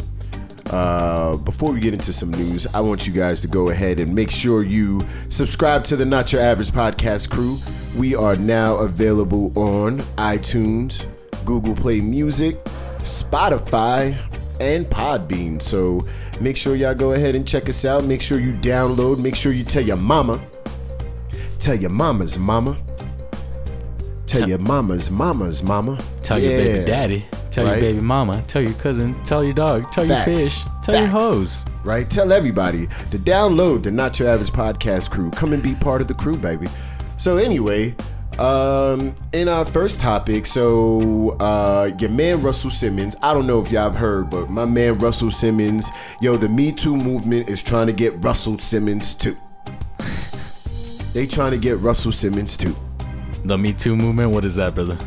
Uh, 0.70 1.36
before 1.38 1.72
we 1.72 1.80
get 1.80 1.94
into 1.94 2.12
some 2.12 2.30
news, 2.30 2.66
I 2.74 2.80
want 2.80 3.06
you 3.06 3.12
guys 3.12 3.40
to 3.42 3.48
go 3.48 3.68
ahead 3.68 4.00
and 4.00 4.14
make 4.14 4.30
sure 4.30 4.62
you 4.62 5.06
subscribe 5.28 5.84
to 5.84 5.96
the 5.96 6.04
Not 6.04 6.32
Your 6.32 6.42
Average 6.42 6.72
Podcast 6.72 7.30
crew. 7.30 7.56
We 7.98 8.14
are 8.14 8.36
now 8.36 8.76
available 8.76 9.56
on 9.56 10.00
iTunes, 10.18 11.06
Google 11.44 11.74
Play 11.74 12.00
Music, 12.00 12.62
Spotify, 12.98 14.18
and 14.60 14.86
Podbean. 14.86 15.62
So 15.62 16.04
make 16.40 16.56
sure 16.56 16.74
y'all 16.74 16.94
go 16.94 17.12
ahead 17.12 17.36
and 17.36 17.46
check 17.46 17.68
us 17.68 17.84
out. 17.84 18.04
Make 18.04 18.20
sure 18.20 18.40
you 18.40 18.52
download. 18.54 19.18
Make 19.18 19.36
sure 19.36 19.52
you 19.52 19.64
tell 19.64 19.82
your 19.82 19.96
mama. 19.96 20.44
Tell 21.58 21.76
your 21.76 21.90
mama's 21.90 22.38
mama. 22.38 22.76
Tell 24.26 24.48
your 24.48 24.58
mama's 24.58 25.10
mama's 25.10 25.62
mama. 25.62 25.98
Tell 26.22 26.38
your 26.38 26.50
baby 26.50 26.84
daddy. 26.84 27.24
Tell 27.56 27.64
Right? 27.64 27.82
your 27.82 27.92
baby 27.92 28.00
mama. 28.04 28.44
Tell 28.48 28.60
your 28.62 28.74
cousin. 28.74 29.16
Tell 29.24 29.42
your 29.42 29.54
dog. 29.54 29.90
Tell 29.90 30.06
Facts. 30.06 30.28
your 30.28 30.38
fish. 30.38 30.60
Tell 30.84 30.94
your 30.94 31.04
Facts. 31.08 31.12
hose. 31.24 31.64
right? 31.84 32.08
Tell 32.10 32.32
everybody 32.32 32.86
to 33.12 33.18
download 33.18 33.82
the 33.82 33.90
Not 33.90 34.18
Your 34.18 34.28
Average 34.28 34.50
Podcast 34.52 35.08
crew. 35.08 35.30
Come 35.30 35.52
and 35.54 35.62
be 35.62 35.74
part 35.74 36.02
of 36.02 36.08
the 36.08 36.14
crew, 36.14 36.36
baby. 36.36 36.66
So 37.16 37.38
anyway, 37.38 37.94
Um, 38.38 39.14
in 39.32 39.48
our 39.48 39.64
first 39.64 39.98
topic, 39.98 40.44
so 40.46 41.30
uh, 41.40 41.90
your 41.98 42.10
man 42.10 42.42
Russell 42.42 42.68
Simmons. 42.68 43.16
I 43.22 43.32
don't 43.32 43.46
know 43.46 43.62
if 43.62 43.72
y'all 43.72 43.84
have 43.84 43.96
heard, 43.96 44.28
but 44.28 44.50
my 44.50 44.66
man 44.66 44.98
Russell 44.98 45.30
Simmons, 45.30 45.88
yo, 46.20 46.36
the 46.36 46.48
Me 46.50 46.70
Too 46.70 46.94
movement 46.98 47.48
is 47.48 47.62
trying 47.62 47.86
to 47.86 47.94
get 47.94 48.12
Russell 48.22 48.58
Simmons 48.58 49.14
too. 49.14 49.38
they 51.14 51.26
trying 51.26 51.52
to 51.52 51.56
get 51.56 51.78
Russell 51.78 52.12
Simmons 52.12 52.58
too. 52.58 52.76
The 53.46 53.56
Me 53.56 53.72
Too 53.72 53.96
movement. 53.96 54.32
What 54.32 54.44
is 54.44 54.56
that, 54.56 54.74
brother? 54.74 54.98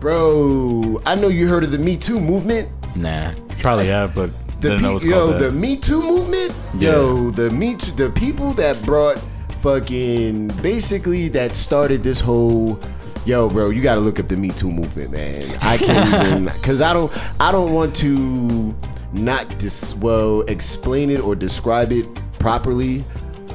Bro, 0.00 1.02
I 1.06 1.14
know 1.14 1.28
you 1.28 1.48
heard 1.48 1.64
of 1.64 1.70
the 1.70 1.78
Me 1.78 1.96
Too 1.96 2.20
movement. 2.20 2.68
Nah, 2.96 3.32
probably 3.58 3.86
have, 3.88 4.14
but 4.14 4.30
The 4.60 4.70
didn't 4.70 4.82
know 4.82 4.96
it 4.96 5.02
pe- 5.02 5.08
yo, 5.08 5.38
the. 5.38 5.50
Me 5.50 5.76
Too 5.76 6.02
movement. 6.02 6.52
Yo, 6.78 7.30
the 7.30 7.50
Me 7.50 7.76
Too, 7.76 7.92
the 7.92 8.10
people 8.10 8.52
that 8.52 8.82
brought 8.84 9.18
fucking 9.62 10.48
basically 10.62 11.28
that 11.28 11.52
started 11.52 12.02
this 12.02 12.20
whole. 12.20 12.78
Yo, 13.24 13.48
bro, 13.48 13.70
you 13.70 13.82
got 13.82 13.96
to 13.96 14.00
look 14.00 14.20
up 14.20 14.28
the 14.28 14.36
Me 14.36 14.50
Too 14.50 14.70
movement, 14.70 15.10
man. 15.10 15.58
I 15.62 15.78
can't 15.78 16.24
even 16.32 16.44
because 16.44 16.80
I 16.80 16.92
don't. 16.92 17.12
I 17.40 17.50
don't 17.50 17.72
want 17.72 17.96
to 17.96 18.74
not 19.12 19.58
dis 19.58 19.94
well 19.96 20.42
explain 20.42 21.10
it 21.10 21.20
or 21.20 21.34
describe 21.34 21.90
it 21.90 22.06
properly 22.38 23.02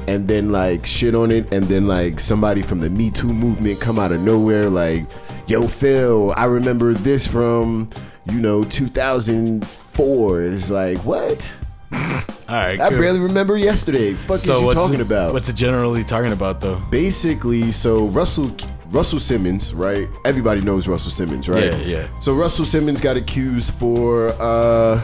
and 0.08 0.26
then 0.26 0.50
like 0.50 0.84
shit 0.84 1.14
on 1.14 1.30
it 1.30 1.50
and 1.52 1.64
then 1.66 1.86
like 1.86 2.18
somebody 2.18 2.60
from 2.62 2.80
the 2.80 2.90
Me 2.90 3.10
Too 3.10 3.32
movement 3.32 3.80
come 3.80 3.98
out 3.98 4.10
of 4.10 4.20
nowhere 4.22 4.68
like, 4.68 5.06
yo 5.46 5.66
Phil, 5.66 6.32
I 6.36 6.44
remember 6.44 6.94
this 6.94 7.26
from, 7.26 7.88
you 8.30 8.40
know, 8.40 8.64
2004. 8.64 10.42
It's 10.42 10.70
like, 10.70 10.98
what? 10.98 11.52
All 11.92 12.58
right, 12.58 12.80
I 12.80 12.88
cool. 12.90 12.98
barely 12.98 13.20
remember 13.20 13.56
yesterday. 13.56 14.14
Fuck 14.14 14.36
is 14.38 14.46
you 14.46 14.72
talking 14.72 15.00
it- 15.00 15.06
about? 15.06 15.32
What's 15.32 15.48
it 15.48 15.54
generally 15.56 16.04
talking 16.04 16.32
about 16.32 16.60
though? 16.60 16.76
Basically, 16.90 17.70
so 17.72 18.06
Russell 18.06 18.54
Russell 18.90 19.18
Simmons, 19.18 19.72
right? 19.72 20.08
Everybody 20.24 20.60
knows 20.60 20.86
Russell 20.86 21.10
Simmons, 21.10 21.48
right? 21.48 21.64
Yeah, 21.64 21.76
yeah. 21.76 22.20
So 22.20 22.34
Russell 22.34 22.64
Simmons 22.66 23.00
got 23.00 23.16
accused 23.16 23.72
for 23.74 24.28
uh, 24.40 25.02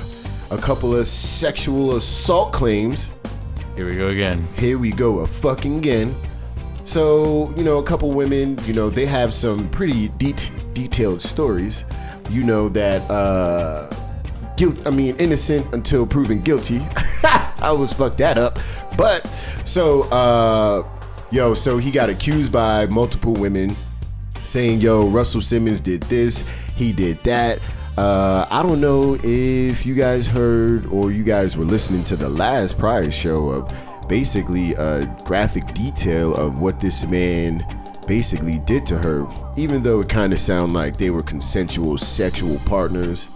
a 0.51 0.59
couple 0.59 0.95
of 0.97 1.07
sexual 1.07 1.97
assault 1.97 2.53
claims. 2.53 3.09
Here 3.77 3.87
we 3.87 3.97
go 3.97 4.09
again. 4.09 4.47
here 4.57 4.77
we 4.79 4.91
go 4.91 5.21
a 5.21 5.27
fucking 5.27 5.79
again 5.79 6.13
so 6.89 7.53
you 7.55 7.63
know 7.63 7.77
a 7.77 7.83
couple 7.83 8.11
women 8.11 8.59
you 8.65 8.73
know 8.73 8.89
they 8.89 9.05
have 9.05 9.35
some 9.35 9.69
pretty 9.69 10.09
de- 10.17 10.35
detailed 10.73 11.21
stories. 11.21 11.85
You 12.31 12.45
know 12.45 12.69
that 12.71 13.03
uh 13.11 13.95
guilt 14.57 14.77
i 14.87 14.91
mean 14.91 15.15
innocent 15.17 15.73
until 15.75 16.07
proven 16.07 16.41
guilty. 16.41 16.81
I 17.61 17.73
was 17.73 17.93
fucked 17.93 18.19
that 18.19 18.39
up. 18.39 18.59
But 18.97 19.31
so 19.65 20.05
uh 20.05 20.89
yo 21.31 21.53
so 21.53 21.77
he 21.77 21.91
got 21.91 22.09
accused 22.09 22.51
by 22.51 22.87
multiple 22.87 23.35
women 23.35 23.77
saying, 24.43 24.81
"Yo, 24.81 25.09
Russell 25.09 25.43
Simmons 25.43 25.81
did 25.81 26.03
this, 26.05 26.43
he 26.75 26.93
did 26.93 27.23
that." 27.25 27.61
Uh, 27.99 28.47
I 28.51 28.63
don't 28.63 28.81
know 28.81 29.19
if 29.23 29.85
you 29.85 29.95
guys 29.95 30.27
heard 30.27 30.87
or 30.87 31.11
you 31.11 31.25
guys 31.25 31.57
were 31.57 31.65
listening 31.65 32.05
to 32.05 32.17
the 32.17 32.29
last 32.29 32.79
prior 32.79 33.11
show 33.11 33.49
of 33.49 33.88
basically 34.09 34.75
a 34.75 35.07
graphic 35.25 35.75
detail 35.75 36.35
of 36.35 36.59
what 36.61 36.81
this 36.81 37.05
man 37.05 37.65
basically 38.07 38.59
did 38.61 38.87
to 38.87 38.99
her. 38.99 39.27
Even 39.57 39.83
though 39.83 40.01
it 40.01 40.09
kind 40.09 40.33
of 40.33 40.41
sounded 40.41 40.75
like 40.75 40.99
they 40.99 41.11
were 41.11 41.23
consensual 41.23 41.97
sexual 41.97 42.59
partners, 42.67 43.29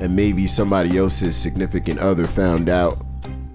and 0.00 0.14
maybe 0.14 0.46
somebody 0.46 0.96
else's 0.96 1.36
significant 1.36 1.98
other 1.98 2.26
found 2.26 2.68
out 2.68 3.04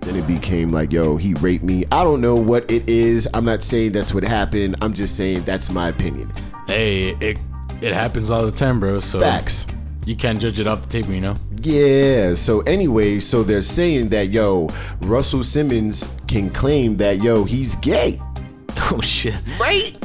then 0.05 0.15
it 0.15 0.27
became 0.27 0.69
like, 0.69 0.91
yo, 0.91 1.17
he 1.17 1.33
raped 1.35 1.63
me. 1.63 1.83
I 1.91 2.03
don't 2.03 2.21
know 2.21 2.35
what 2.35 2.69
it 2.69 2.87
is. 2.87 3.27
I'm 3.33 3.43
not 3.43 3.63
saying 3.63 3.91
that's 3.91 4.13
what 4.13 4.23
happened. 4.23 4.75
I'm 4.79 4.93
just 4.93 5.17
saying 5.17 5.43
that's 5.43 5.69
my 5.71 5.89
opinion. 5.89 6.31
Hey, 6.67 7.09
it 7.19 7.39
it 7.81 7.93
happens 7.93 8.29
all 8.29 8.45
the 8.45 8.51
time, 8.51 8.79
bro. 8.79 8.99
So 8.99 9.19
Facts. 9.19 9.65
You 10.05 10.15
can't 10.15 10.39
judge 10.39 10.59
it 10.59 10.67
off 10.67 10.83
the 10.83 10.87
table, 10.87 11.13
you 11.13 11.21
know. 11.21 11.35
Yeah. 11.61 12.35
So 12.35 12.61
anyway, 12.61 13.19
so 13.19 13.41
they're 13.41 13.63
saying 13.63 14.09
that 14.09 14.29
yo, 14.29 14.69
Russell 15.01 15.43
Simmons 15.43 16.03
can 16.27 16.49
claim 16.49 16.97
that 16.97 17.21
yo, 17.21 17.43
he's 17.43 17.75
gay. 17.75 18.19
Oh 18.91 19.01
shit. 19.01 19.35
Right? 19.59 19.95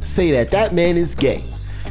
Say 0.00 0.30
that 0.32 0.50
that 0.50 0.74
man 0.74 0.96
is 0.96 1.14
gay. 1.14 1.42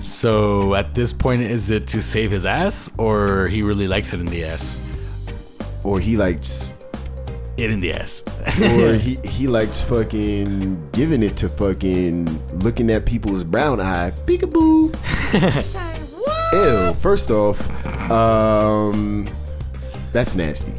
So 0.03 0.75
at 0.75 0.93
this 0.95 1.13
point, 1.13 1.43
is 1.43 1.69
it 1.69 1.87
to 1.87 2.01
save 2.01 2.31
his 2.31 2.45
ass, 2.45 2.89
or 2.97 3.47
he 3.47 3.61
really 3.63 3.87
likes 3.87 4.13
it 4.13 4.19
in 4.19 4.25
the 4.25 4.43
ass? 4.43 4.77
Or 5.83 5.99
he 5.99 6.17
likes 6.17 6.73
It 7.57 7.69
in 7.69 7.79
the 7.81 7.93
ass. 7.93 8.23
or 8.61 8.95
he 9.05 9.17
he 9.23 9.47
likes 9.47 9.81
fucking 9.81 10.89
giving 10.91 11.21
it 11.23 11.35
to 11.37 11.49
fucking 11.49 12.25
looking 12.59 12.89
at 12.89 13.05
people's 13.05 13.43
brown 13.43 13.79
eye. 13.79 14.11
Peekaboo. 14.25 14.91
Ew. 16.53 16.93
First 16.95 17.31
off, 17.31 17.59
um, 18.11 19.27
that's 20.11 20.35
nasty. 20.35 20.73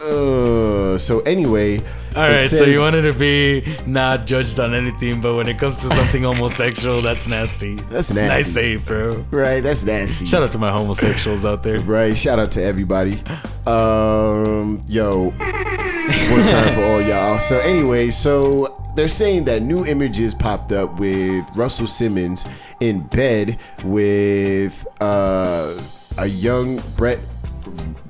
Uh, 0.00 0.96
so 0.98 1.20
anyway. 1.26 1.82
All 2.16 2.22
right, 2.22 2.48
so 2.48 2.62
you 2.64 2.78
wanted 2.80 3.02
to 3.02 3.12
be 3.12 3.76
not 3.86 4.24
judged 4.26 4.60
on 4.60 4.72
anything, 4.72 5.20
but 5.20 5.34
when 5.34 5.48
it 5.48 5.58
comes 5.58 5.78
to 5.78 5.88
something 5.88 6.22
homosexual, 6.22 7.02
that's 7.02 7.26
nasty. 7.26 7.74
That's 7.74 8.12
nasty. 8.12 8.28
Nice 8.28 8.52
save, 8.52 8.86
bro. 8.86 9.26
right? 9.32 9.60
That's 9.60 9.82
nasty. 9.82 10.26
Shout 10.26 10.44
out 10.44 10.52
to 10.52 10.58
my 10.58 10.70
homosexuals 10.70 11.44
out 11.44 11.64
there. 11.64 11.80
Right. 11.80 12.16
Shout 12.16 12.38
out 12.38 12.52
to 12.52 12.62
everybody. 12.62 13.20
Um, 13.66 14.80
yo, 14.86 15.30
one 15.30 16.42
time 16.46 16.74
for 16.74 16.84
all 16.84 17.00
y'all. 17.02 17.40
So 17.40 17.58
anyway, 17.58 18.10
so 18.10 18.80
they're 18.94 19.08
saying 19.08 19.46
that 19.46 19.62
new 19.62 19.84
images 19.84 20.34
popped 20.34 20.70
up 20.70 21.00
with 21.00 21.44
Russell 21.56 21.88
Simmons 21.88 22.44
in 22.78 23.00
bed 23.08 23.58
with 23.82 24.86
uh, 25.00 25.76
a 26.18 26.26
young 26.26 26.80
Brett. 26.96 27.18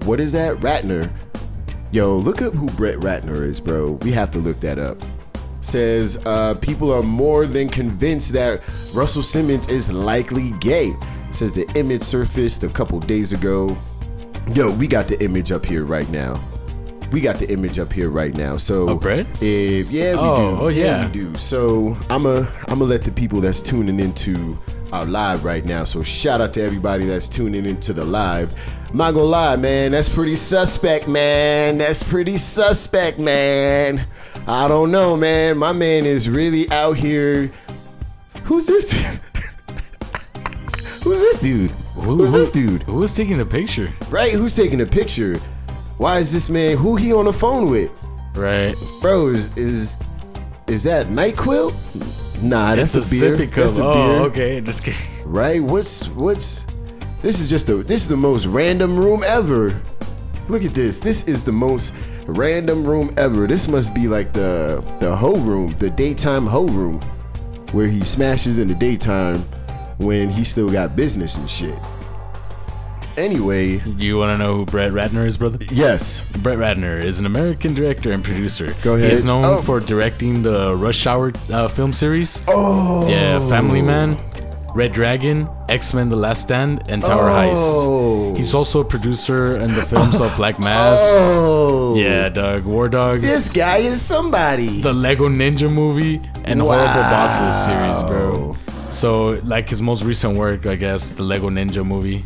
What 0.04 0.20
is 0.20 0.32
that? 0.32 0.56
Ratner. 0.58 1.10
Yo, 1.94 2.16
look 2.16 2.42
up 2.42 2.52
who 2.54 2.66
Brett 2.70 2.96
Ratner 2.96 3.46
is, 3.46 3.60
bro. 3.60 3.92
We 4.02 4.10
have 4.10 4.32
to 4.32 4.38
look 4.38 4.58
that 4.58 4.80
up. 4.80 5.00
Says 5.60 6.16
uh, 6.26 6.54
people 6.54 6.92
are 6.92 7.04
more 7.04 7.46
than 7.46 7.68
convinced 7.68 8.32
that 8.32 8.60
Russell 8.92 9.22
Simmons 9.22 9.68
is 9.68 9.92
likely 9.92 10.50
gay. 10.58 10.92
Says 11.30 11.54
the 11.54 11.70
image 11.76 12.02
surfaced 12.02 12.64
a 12.64 12.68
couple 12.68 12.98
days 12.98 13.32
ago. 13.32 13.76
Yo, 14.54 14.72
we 14.72 14.88
got 14.88 15.06
the 15.06 15.22
image 15.22 15.52
up 15.52 15.64
here 15.64 15.84
right 15.84 16.10
now. 16.10 16.40
We 17.12 17.20
got 17.20 17.36
the 17.36 17.48
image 17.48 17.78
up 17.78 17.92
here 17.92 18.10
right 18.10 18.34
now. 18.34 18.56
So 18.56 18.88
Of 18.88 19.00
Brett? 19.00 19.24
If 19.40 19.88
yeah, 19.92 20.14
we 20.14 20.18
Oh, 20.18 20.56
do. 20.56 20.62
oh, 20.64 20.68
yeah. 20.70 21.06
we 21.06 21.12
do. 21.12 21.32
So 21.36 21.96
I'm 22.10 22.26
a 22.26 22.40
I'm 22.66 22.80
gonna 22.80 22.86
let 22.86 23.04
the 23.04 23.12
people 23.12 23.40
that's 23.40 23.62
tuning 23.62 24.00
into 24.00 24.58
our 24.92 25.06
live 25.06 25.44
right 25.44 25.64
now. 25.64 25.84
So 25.84 26.02
shout 26.02 26.40
out 26.40 26.54
to 26.54 26.60
everybody 26.60 27.06
that's 27.06 27.28
tuning 27.28 27.64
into 27.66 27.92
the 27.92 28.04
live. 28.04 28.52
I'm 28.94 28.98
not 28.98 29.14
gonna 29.14 29.26
lie, 29.26 29.56
man. 29.56 29.90
That's 29.90 30.08
pretty 30.08 30.36
suspect, 30.36 31.08
man. 31.08 31.78
That's 31.78 32.00
pretty 32.00 32.36
suspect, 32.36 33.18
man. 33.18 34.06
I 34.46 34.68
don't 34.68 34.92
know, 34.92 35.16
man. 35.16 35.58
My 35.58 35.72
man 35.72 36.06
is 36.06 36.30
really 36.30 36.70
out 36.70 36.96
here. 36.96 37.50
Who's 38.44 38.66
this? 38.66 38.92
Who's 41.02 41.20
this 41.20 41.40
dude? 41.40 41.72
Who- 41.72 42.18
Who's 42.18 42.30
who- 42.30 42.38
this 42.38 42.52
dude? 42.52 42.84
Who 42.84 42.98
was 42.98 43.12
taking 43.16 43.38
the 43.38 43.44
picture? 43.44 43.92
Right? 44.10 44.32
Who's 44.32 44.54
taking 44.54 44.78
the 44.78 44.86
picture? 44.86 45.38
Why 45.98 46.20
is 46.20 46.32
this 46.32 46.48
man? 46.48 46.76
Who 46.76 46.94
he 46.94 47.12
on 47.12 47.24
the 47.24 47.32
phone 47.32 47.68
with? 47.70 47.90
Right. 48.36 48.76
Bro, 49.00 49.30
is 49.30 49.56
is, 49.56 49.96
is 50.68 50.84
that 50.84 51.08
Nyquil? 51.08 51.72
Nah, 52.44 52.76
that's 52.76 52.94
it's 52.94 53.08
a, 53.08 53.10
beer. 53.10 53.36
That's 53.38 53.74
a 53.74 53.80
beer. 53.80 53.88
Oh, 53.88 54.24
okay. 54.26 54.60
Just 54.60 54.84
kidding. 54.84 55.00
Right? 55.24 55.60
What's 55.60 56.06
what's? 56.10 56.63
This 57.24 57.40
is 57.40 57.48
just 57.48 57.68
a. 57.70 57.76
This 57.76 58.02
is 58.02 58.08
the 58.08 58.16
most 58.18 58.44
random 58.44 58.98
room 58.98 59.22
ever. 59.26 59.80
Look 60.48 60.62
at 60.62 60.74
this. 60.74 61.00
This 61.00 61.24
is 61.24 61.42
the 61.42 61.52
most 61.52 61.92
random 62.26 62.84
room 62.86 63.14
ever. 63.16 63.46
This 63.46 63.66
must 63.66 63.94
be 63.94 64.08
like 64.08 64.34
the 64.34 64.84
the 65.00 65.16
hoe 65.16 65.36
room, 65.36 65.74
the 65.78 65.88
daytime 65.88 66.46
hoe 66.46 66.66
room, 66.68 67.00
where 67.72 67.86
he 67.88 68.04
smashes 68.04 68.58
in 68.58 68.68
the 68.68 68.74
daytime 68.74 69.38
when 69.96 70.28
he 70.28 70.44
still 70.44 70.68
got 70.68 70.96
business 70.96 71.34
and 71.36 71.48
shit. 71.48 71.78
Anyway, 73.16 73.80
You 73.96 74.18
want 74.18 74.32
to 74.34 74.38
know 74.38 74.56
who 74.56 74.64
Brett 74.66 74.90
Ratner 74.92 75.24
is, 75.26 75.36
brother? 75.38 75.58
yes. 75.70 76.24
Brett 76.42 76.58
Ratner 76.58 77.00
is 77.00 77.20
an 77.20 77.26
American 77.26 77.72
director 77.72 78.10
and 78.12 78.24
producer. 78.24 78.74
Go 78.82 78.96
He 78.96 79.04
ahead. 79.06 79.16
is 79.18 79.24
known 79.24 79.44
Oh. 79.44 79.62
for 79.62 79.78
directing 79.78 80.42
the 80.42 80.74
Rush 80.74 81.06
Hour 81.06 81.32
uh, 81.50 81.68
film 81.68 81.92
series. 81.92 82.42
Oh. 82.48 83.08
Yeah, 83.08 83.38
Family 83.48 83.82
Man, 83.82 84.18
Red 84.74 84.92
Dragon, 84.92 85.48
X 85.68 85.94
Men: 85.94 86.08
The 86.08 86.16
Last 86.16 86.42
Stand, 86.42 86.82
and 86.88 87.02
Tower 87.02 87.30
Oh. 87.30 88.32
Heist. 88.32 88.36
He's 88.36 88.52
also 88.54 88.80
a 88.80 88.84
producer 88.84 89.56
in 89.56 89.72
the 89.72 89.82
films 89.82 90.20
of 90.20 90.34
Black 90.36 90.58
Mass. 90.58 90.98
Oh. 91.00 91.94
Yeah, 91.94 92.28
Doug. 92.28 92.64
War 92.64 92.88
Dogs, 92.88 93.22
This 93.22 93.48
guy 93.48 93.78
is 93.78 94.02
somebody. 94.02 94.82
the 94.82 94.92
Lego 94.92 95.28
Ninja 95.28 95.72
movie, 95.72 96.20
and 96.44 96.60
Horrible 96.60 96.86
Bosses 97.14 97.54
series, 97.66 98.02
bro. 98.08 98.56
So, 98.90 99.40
like 99.44 99.68
his 99.68 99.80
most 99.80 100.02
recent 100.02 100.36
work, 100.36 100.66
I 100.66 100.74
guess, 100.74 101.10
the 101.10 101.22
Lego 101.22 101.50
Ninja 101.50 101.84
movie. 101.86 102.24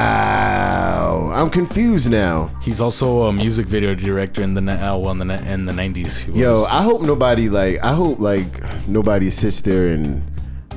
Wow. 0.00 1.30
I'm 1.34 1.50
confused 1.50 2.08
now. 2.10 2.50
He's 2.62 2.80
also 2.80 3.22
a 3.24 3.32
music 3.32 3.66
video 3.66 3.94
director 3.94 4.42
in 4.42 4.54
the 4.54 4.60
uh, 4.72 4.96
well, 4.96 5.10
in 5.12 5.26
the 5.26 5.52
in 5.52 5.64
the 5.66 5.72
nineties. 5.72 6.24
Yo, 6.28 6.64
I 6.64 6.82
hope 6.82 7.02
nobody 7.02 7.48
like 7.48 7.82
I 7.82 7.94
hope 7.94 8.20
like 8.20 8.46
nobody 8.86 9.30
sits 9.30 9.60
there 9.62 9.88
and 9.88 10.22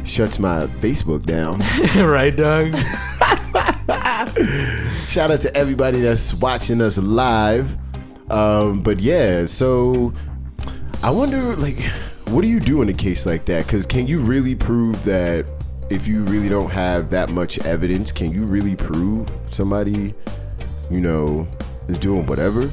shuts 0.04 0.40
my 0.40 0.68
Facebook 0.68 1.26
down. 1.26 1.60
right, 2.08 2.36
Doug? 2.36 2.76
Shout 5.08 5.32
out 5.32 5.42
to 5.42 5.56
everybody 5.56 6.02
that's 6.02 6.34
watching 6.34 6.82
us 6.82 6.98
live. 6.98 7.78
Um, 8.32 8.82
but 8.82 9.00
yeah, 9.00 9.46
so 9.46 10.14
I 11.02 11.12
wonder, 11.12 11.56
like, 11.56 11.80
what 12.30 12.42
do 12.42 12.48
you 12.48 12.60
do 12.60 12.82
in 12.82 12.90
a 12.90 12.94
case 12.94 13.26
like 13.26 13.46
that? 13.46 13.66
Because 13.66 13.86
can 13.86 14.08
you 14.08 14.20
really 14.20 14.56
prove 14.56 15.04
that 15.06 15.46
if 15.90 16.08
you 16.08 16.24
really 16.24 16.50
don't 16.50 16.72
have 16.72 17.10
that 17.10 17.30
much 17.30 17.60
evidence, 17.60 18.12
can 18.12 18.32
you 18.32 18.44
really 18.44 18.76
prove 18.76 19.30
somebody, 19.52 20.14
you 20.90 21.02
know, 21.02 21.48
is 21.88 22.00
doing 22.00 22.26
whatever? 22.26 22.70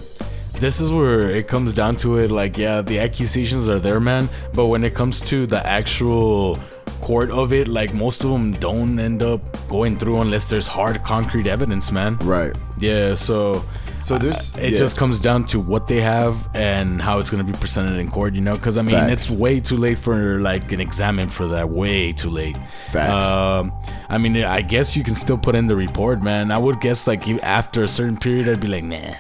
This 0.55 0.81
is 0.81 0.93
where 0.93 1.31
it 1.31 1.49
comes 1.49 1.75
down 1.75 1.97
to 1.97 2.19
it. 2.19 2.31
Like, 2.31 2.57
yeah, 2.57 2.83
the 2.83 3.01
accusations 3.01 3.69
are 3.69 3.79
there, 3.79 4.01
man. 4.01 4.29
But 4.55 4.67
when 4.67 4.85
it 4.85 4.95
comes 4.95 5.21
to 5.23 5.47
the 5.47 5.67
actual 5.67 6.59
court 7.01 7.31
of 7.31 7.53
it, 7.53 7.69
like, 7.69 7.93
most 7.95 8.23
of 8.25 8.31
them 8.31 8.53
don't 8.55 8.99
end 8.99 9.23
up 9.23 9.41
going 9.69 9.99
through 9.99 10.21
unless 10.21 10.49
there's 10.49 10.67
hard, 10.67 11.03
concrete 11.03 11.47
evidence, 11.47 11.91
man. 11.91 12.17
Right. 12.19 12.55
Yeah, 12.79 13.15
so 13.15 13.65
So 14.03 14.17
there's 14.19 14.57
it 14.57 14.73
yeah. 14.73 14.79
just 14.79 14.97
comes 14.97 15.21
down 15.21 15.45
to 15.47 15.61
what 15.61 15.87
they 15.87 16.01
have 16.01 16.35
and 16.55 17.01
how 17.03 17.19
it's 17.19 17.29
going 17.31 17.45
to 17.45 17.53
be 17.53 17.57
presented 17.59 17.99
in 17.99 18.11
court, 18.11 18.35
you 18.35 18.41
know? 18.41 18.57
Because, 18.57 18.79
I 18.79 18.83
mean, 18.83 18.95
Facts. 18.95 19.13
it's 19.13 19.31
way 19.31 19.61
too 19.61 19.77
late 19.77 19.99
for, 19.99 20.41
like, 20.41 20.73
an 20.73 20.81
examine 20.81 21.29
for 21.29 21.49
that. 21.49 21.69
Way 21.69 22.13
too 22.13 22.31
late. 22.31 22.57
Facts. 22.91 23.27
Um, 23.27 23.73
I 24.09 24.19
mean, 24.19 24.37
I 24.39 24.63
guess 24.63 24.97
you 24.97 25.05
can 25.05 25.15
still 25.15 25.39
put 25.39 25.55
in 25.55 25.67
the 25.67 25.77
report, 25.77 26.23
man. 26.23 26.51
I 26.51 26.59
would 26.59 26.81
guess, 26.81 27.07
like, 27.07 27.29
after 27.43 27.83
a 27.83 27.89
certain 27.89 28.17
period, 28.17 28.49
I'd 28.49 28.61
be 28.61 28.69
like, 28.69 28.85
nah. 28.85 29.15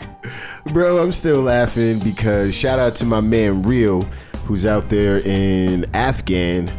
Bro, 0.73 1.03
I'm 1.03 1.13
still 1.13 1.43
laughing 1.43 1.99
because 2.01 2.55
shout 2.55 2.79
out 2.79 2.95
to 2.97 3.05
my 3.05 3.21
man 3.21 3.63
Real, 3.63 4.03
who's 4.47 4.65
out 4.65 4.89
there 4.89 5.21
in 5.21 5.87
Afghan 5.95 6.71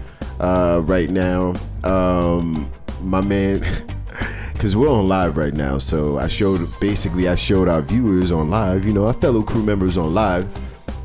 uh, 0.42 0.82
right 0.84 1.10
now. 1.10 1.54
Um, 1.84 2.70
my 3.02 3.22
man, 3.22 3.60
because 4.54 4.76
we're 4.76 4.90
on 4.90 5.08
live 5.08 5.38
right 5.38 5.54
now, 5.54 5.78
so 5.78 6.18
I 6.18 6.28
showed 6.28 6.68
basically 6.80 7.30
I 7.30 7.36
showed 7.36 7.70
our 7.70 7.82
viewers 7.82 8.32
on 8.32 8.50
live, 8.50 8.86
you 8.86 8.92
know, 8.92 9.08
our 9.08 9.14
fellow 9.14 9.44
crew 9.44 9.64
members 9.64 9.96
on 9.96 10.14
live. 10.14 10.50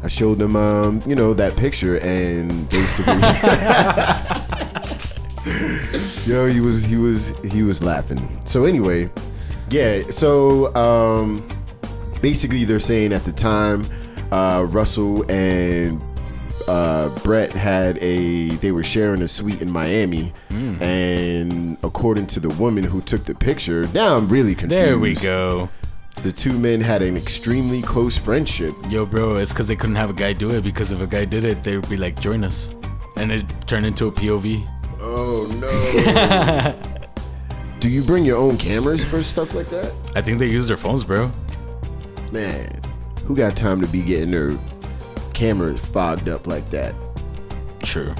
I 0.02 0.08
showed 0.08 0.38
them, 0.38 0.56
um, 0.56 1.02
you 1.06 1.14
know, 1.14 1.34
that 1.34 1.56
picture, 1.56 1.98
and 1.98 2.68
basically, 2.68 3.14
yo, 6.32 6.46
he 6.46 6.60
was 6.60 6.82
he 6.82 6.96
was 6.96 7.28
he 7.44 7.62
was 7.62 7.82
laughing. 7.82 8.40
So 8.44 8.64
anyway, 8.64 9.10
yeah. 9.70 10.02
So 10.10 10.74
um, 10.74 11.46
basically 12.20 12.64
they're 12.64 12.78
saying 12.78 13.12
at 13.12 13.24
the 13.24 13.32
time 13.32 13.88
uh, 14.30 14.66
Russell 14.68 15.30
and 15.30 16.00
uh, 16.68 17.08
Brett 17.22 17.52
had 17.52 17.98
a 17.98 18.48
they 18.56 18.72
were 18.72 18.82
sharing 18.82 19.22
a 19.22 19.28
suite 19.28 19.62
in 19.62 19.70
Miami 19.70 20.32
and 20.50 21.76
according 21.82 22.26
to 22.28 22.40
the 22.40 22.48
woman 22.50 22.84
who 22.84 23.00
took 23.00 23.24
the 23.24 23.34
picture 23.34 23.86
now 23.94 24.16
I'm 24.16 24.28
really 24.28 24.54
confused 24.54 24.84
There 24.84 24.98
we 24.98 25.14
go. 25.14 25.68
the 26.22 26.32
two 26.32 26.58
men 26.58 26.80
had 26.80 27.02
an 27.02 27.16
extremely 27.16 27.82
close 27.82 28.16
friendship 28.18 28.74
Yo, 28.88 29.06
bro, 29.06 29.36
it's 29.36 29.52
because 29.52 29.68
they 29.68 29.76
couldn't 29.76 29.96
have 29.96 30.10
a 30.10 30.14
guy 30.14 30.32
do 30.32 30.50
it. 30.50 30.62
Because 30.64 30.90
if 30.90 31.00
a 31.00 31.06
guy 31.06 31.24
did 31.24 31.44
it, 31.44 31.62
they 31.62 31.76
would 31.76 31.88
be 31.88 31.96
like, 31.96 32.18
join 32.20 32.42
us. 32.44 32.68
And 33.16 33.30
it 33.32 33.44
turned 33.66 33.86
into 33.86 34.06
a 34.08 34.12
POV. 34.12 34.66
oh 35.00 35.46
no 35.60 36.74
do 37.80 37.88
you 37.88 38.02
bring 38.02 38.24
your 38.24 38.38
own 38.38 38.56
cameras 38.56 39.04
for 39.04 39.22
stuff 39.22 39.54
like 39.54 39.68
that 39.70 39.92
I 40.14 40.22
think 40.22 40.38
they 40.38 40.48
use 40.48 40.66
their 40.66 40.76
phones, 40.78 41.04
bro. 41.04 41.30
man 42.32 42.80
who 43.24 43.34
got 43.36 43.56
time 43.56 43.80
to 43.80 43.86
be 43.88 44.02
getting 44.02 44.30
their 44.30 44.56
cameras 45.36 45.78
fogged 45.80 46.28
up 46.28 46.46
like 46.46 46.68
that 46.70 46.94
True. 47.82 48.14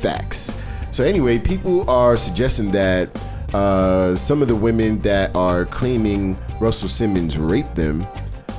facts. 0.00 0.52
So 0.92 1.02
anyway, 1.02 1.38
people 1.38 1.88
are 1.88 2.16
suggesting 2.16 2.70
that 2.72 3.08
uh, 3.54 4.14
some 4.16 4.42
of 4.42 4.48
the 4.48 4.54
women 4.54 5.00
that 5.00 5.34
are 5.34 5.64
claiming 5.64 6.36
Russell 6.60 6.88
Simmons 6.88 7.38
raped 7.38 7.74
them, 7.74 8.06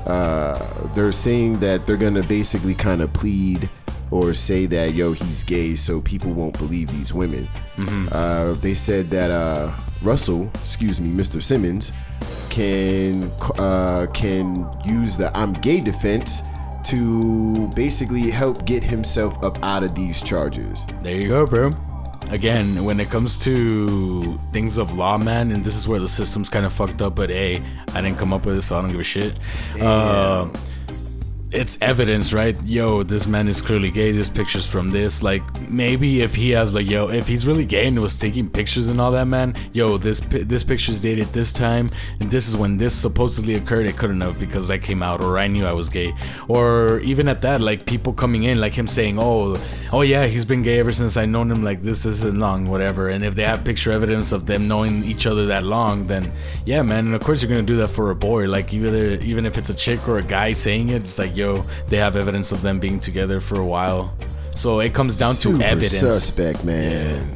uh, 0.08 0.58
they're 0.96 1.12
saying 1.12 1.60
that 1.60 1.86
they're 1.86 1.98
gonna 1.98 2.24
basically 2.24 2.74
kind 2.74 3.02
of 3.02 3.14
plead 3.14 3.70
or 4.12 4.34
say 4.34 4.66
that 4.66 4.96
yo 4.96 5.14
he's 5.14 5.44
gay, 5.44 5.76
so 5.76 6.02
people 6.02 6.32
won't 6.34 6.58
believe 6.58 6.90
these 6.92 7.14
women. 7.14 7.48
Uh, 8.12 8.54
they 8.54 8.74
said 8.74 9.10
that 9.12 9.30
uh, 9.30 9.72
Russell, 10.02 10.50
excuse 10.56 11.00
me, 11.00 11.10
Mr. 11.12 11.42
Simmons, 11.42 11.92
can 12.50 13.32
uh, 13.60 14.08
can 14.14 14.68
use 14.84 15.16
the 15.16 15.36
"I'm 15.38 15.54
gay" 15.54 15.80
defense 15.80 16.42
to 16.90 17.68
basically 17.70 18.30
help 18.30 18.66
get 18.66 18.84
himself 18.84 19.42
up 19.44 19.62
out 19.64 19.84
of 19.84 19.96
these 19.96 20.22
charges. 20.22 20.86
There 21.02 21.16
you 21.16 21.30
go, 21.30 21.46
bro. 21.46 21.76
Again, 22.30 22.84
when 22.84 23.00
it 23.00 23.10
comes 23.10 23.40
to 23.40 24.40
things 24.52 24.78
of 24.78 24.94
law, 24.94 25.18
man, 25.18 25.52
and 25.52 25.64
this 25.64 25.76
is 25.76 25.88
where 25.88 26.00
the 26.00 26.08
system's 26.08 26.50
kind 26.50 26.66
of 26.66 26.74
fucked 26.74 27.02
up, 27.02 27.16
but 27.16 27.30
hey, 27.30 27.64
I 27.94 28.02
didn't 28.02 28.18
come 28.18 28.34
up 28.34 28.46
with 28.46 28.56
this, 28.56 28.68
so 28.68 28.78
I 28.78 28.82
don't 28.82 28.92
give 28.92 29.00
a 29.00 29.04
shit. 29.04 29.34
Uh, 29.82 30.50
it's 31.52 31.80
evidence, 31.82 32.32
right? 32.32 32.56
Yo, 32.64 33.02
this 33.02 33.26
man 33.26 33.48
is 33.48 33.60
clearly 33.60 33.90
gay. 33.90 34.12
This 34.12 34.30
picture's 34.30 34.68
from 34.68 34.92
this. 34.92 35.24
Like, 35.24 35.42
maybe 35.68 36.22
if 36.22 36.36
he 36.36 36.52
has 36.52 36.76
like, 36.76 36.88
yo, 36.88 37.10
if 37.10 37.28
he's 37.28 37.48
really 37.48 37.66
gay 37.66 37.88
and 37.88 38.00
was 38.00 38.16
taking 38.16 38.48
pictures 38.48 38.88
and 38.88 39.02
all 39.02 39.12
that, 39.14 39.26
man, 39.26 39.56
yo, 39.74 39.98
this 39.98 40.20
this 40.30 40.64
picture's 40.64 41.02
dated 41.02 41.28
this 41.28 41.52
time, 41.52 41.90
and 42.20 42.30
this 42.30 42.48
is 42.48 42.56
when 42.56 42.78
this 42.78 42.94
supposedly 42.94 43.56
occurred. 43.56 43.88
It 43.88 43.98
couldn't 43.98 44.22
have 44.22 44.40
because 44.40 44.70
I 44.70 44.78
came 44.78 45.02
out, 45.02 45.22
or 45.22 45.40
I 45.40 45.48
knew 45.48 45.66
I 45.66 45.74
was 45.74 45.90
gay, 45.90 46.14
or 46.48 47.00
even 47.00 47.28
at 47.28 47.42
that, 47.42 47.62
like 47.62 47.88
people 47.88 48.14
coming 48.14 48.44
in, 48.44 48.62
like 48.62 48.74
him 48.74 48.88
saying, 48.88 49.18
oh, 49.20 49.58
oh 49.92 50.02
yeah, 50.02 50.28
he's 50.28 50.46
been 50.46 50.62
gay 50.62 50.80
ever 50.80 50.94
since 50.94 51.18
I 51.18 51.26
known 51.26 51.50
him 51.50 51.64
like 51.64 51.82
this, 51.82 52.06
and 52.06 52.40
long, 52.40 52.68
whatever. 52.68 53.10
And 53.10 53.26
if 53.26 53.34
they 53.34 53.44
have 53.44 53.64
picture 53.64 53.92
evidence 53.92 54.32
of 54.32 54.46
them 54.46 54.68
knowing 54.68 55.04
each 55.04 55.26
other 55.26 55.48
that 55.48 55.64
long, 55.64 56.06
then 56.06 56.32
yeah, 56.66 56.84
man. 56.84 57.08
And 57.08 57.16
of 57.16 57.22
course 57.22 57.42
you're 57.42 57.50
gonna 57.50 57.64
do 57.64 57.78
that 57.78 57.90
for 57.90 58.12
a 58.12 58.16
boy, 58.16 58.48
like 58.48 58.72
either 58.72 59.16
even 59.16 59.48
if 59.48 59.58
it's 59.58 59.70
a 59.70 59.74
chick 59.74 60.08
or 60.08 60.20
a 60.20 60.24
guy 60.24 60.54
saying 60.54 60.90
it, 60.90 61.02
it's 61.02 61.18
like 61.18 61.39
yo, 61.40 61.64
they 61.88 61.98
have 61.98 62.16
evidence 62.16 62.52
of 62.52 62.62
them 62.62 62.80
being 62.80 63.00
together 63.00 63.40
for 63.40 63.60
a 63.60 63.66
while. 63.66 64.14
So 64.56 64.82
it 64.82 64.94
comes 64.94 65.18
down 65.18 65.36
Super 65.36 65.60
to 65.60 65.66
evidence. 65.66 66.00
suspect, 66.00 66.66
man. 66.66 67.36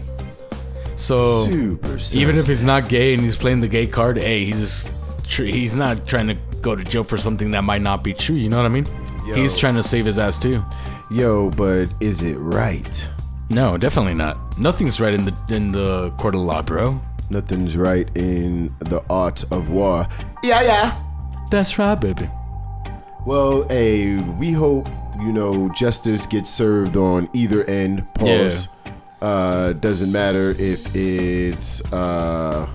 So 0.95 1.45
Super 1.45 1.97
even 2.13 2.37
if 2.37 2.45
he's 2.45 2.63
not 2.63 2.89
gay 2.89 3.13
and 3.13 3.21
he's 3.21 3.35
playing 3.35 3.61
the 3.61 3.67
gay 3.67 3.87
card, 3.87 4.17
hey, 4.17 4.45
he's 4.45 4.87
tr- 5.27 5.43
he's 5.43 5.75
not 5.75 6.05
trying 6.05 6.27
to 6.27 6.35
go 6.61 6.75
to 6.75 6.83
jail 6.83 7.03
for 7.03 7.17
something 7.17 7.51
that 7.51 7.63
might 7.63 7.81
not 7.81 8.03
be 8.03 8.13
true. 8.13 8.35
You 8.35 8.49
know 8.49 8.57
what 8.57 8.65
I 8.65 8.69
mean? 8.69 8.87
Yo. 9.25 9.35
He's 9.35 9.55
trying 9.55 9.75
to 9.75 9.83
save 9.83 10.05
his 10.05 10.19
ass 10.19 10.37
too. 10.37 10.63
Yo, 11.09 11.49
but 11.51 11.87
is 11.99 12.21
it 12.21 12.35
right? 12.37 13.07
No, 13.49 13.77
definitely 13.77 14.13
not. 14.15 14.37
Nothing's 14.59 14.99
right 14.99 15.13
in 15.13 15.25
the 15.25 15.35
in 15.49 15.71
the 15.71 16.11
court 16.11 16.35
of 16.35 16.41
law, 16.41 16.61
bro. 16.61 17.01
Nothing's 17.29 17.77
right 17.77 18.07
in 18.15 18.73
the 18.79 19.01
art 19.09 19.43
of 19.49 19.69
war. 19.69 20.07
Yeah, 20.43 20.61
yeah. 20.61 21.03
That's 21.49 21.79
right, 21.79 21.95
baby. 21.95 22.29
Well, 23.25 23.63
hey, 23.69 24.17
we 24.17 24.51
hope 24.51 24.87
you 25.19 25.31
know 25.31 25.69
justice 25.69 26.25
gets 26.25 26.49
served 26.49 26.97
on 26.97 27.29
either 27.33 27.63
end. 27.65 28.05
Pause. 28.15 28.67
Uh, 29.21 29.71
doesn't 29.73 30.11
matter 30.11 30.53
if 30.59 30.93
it's 30.93 31.79
uh, 31.93 32.67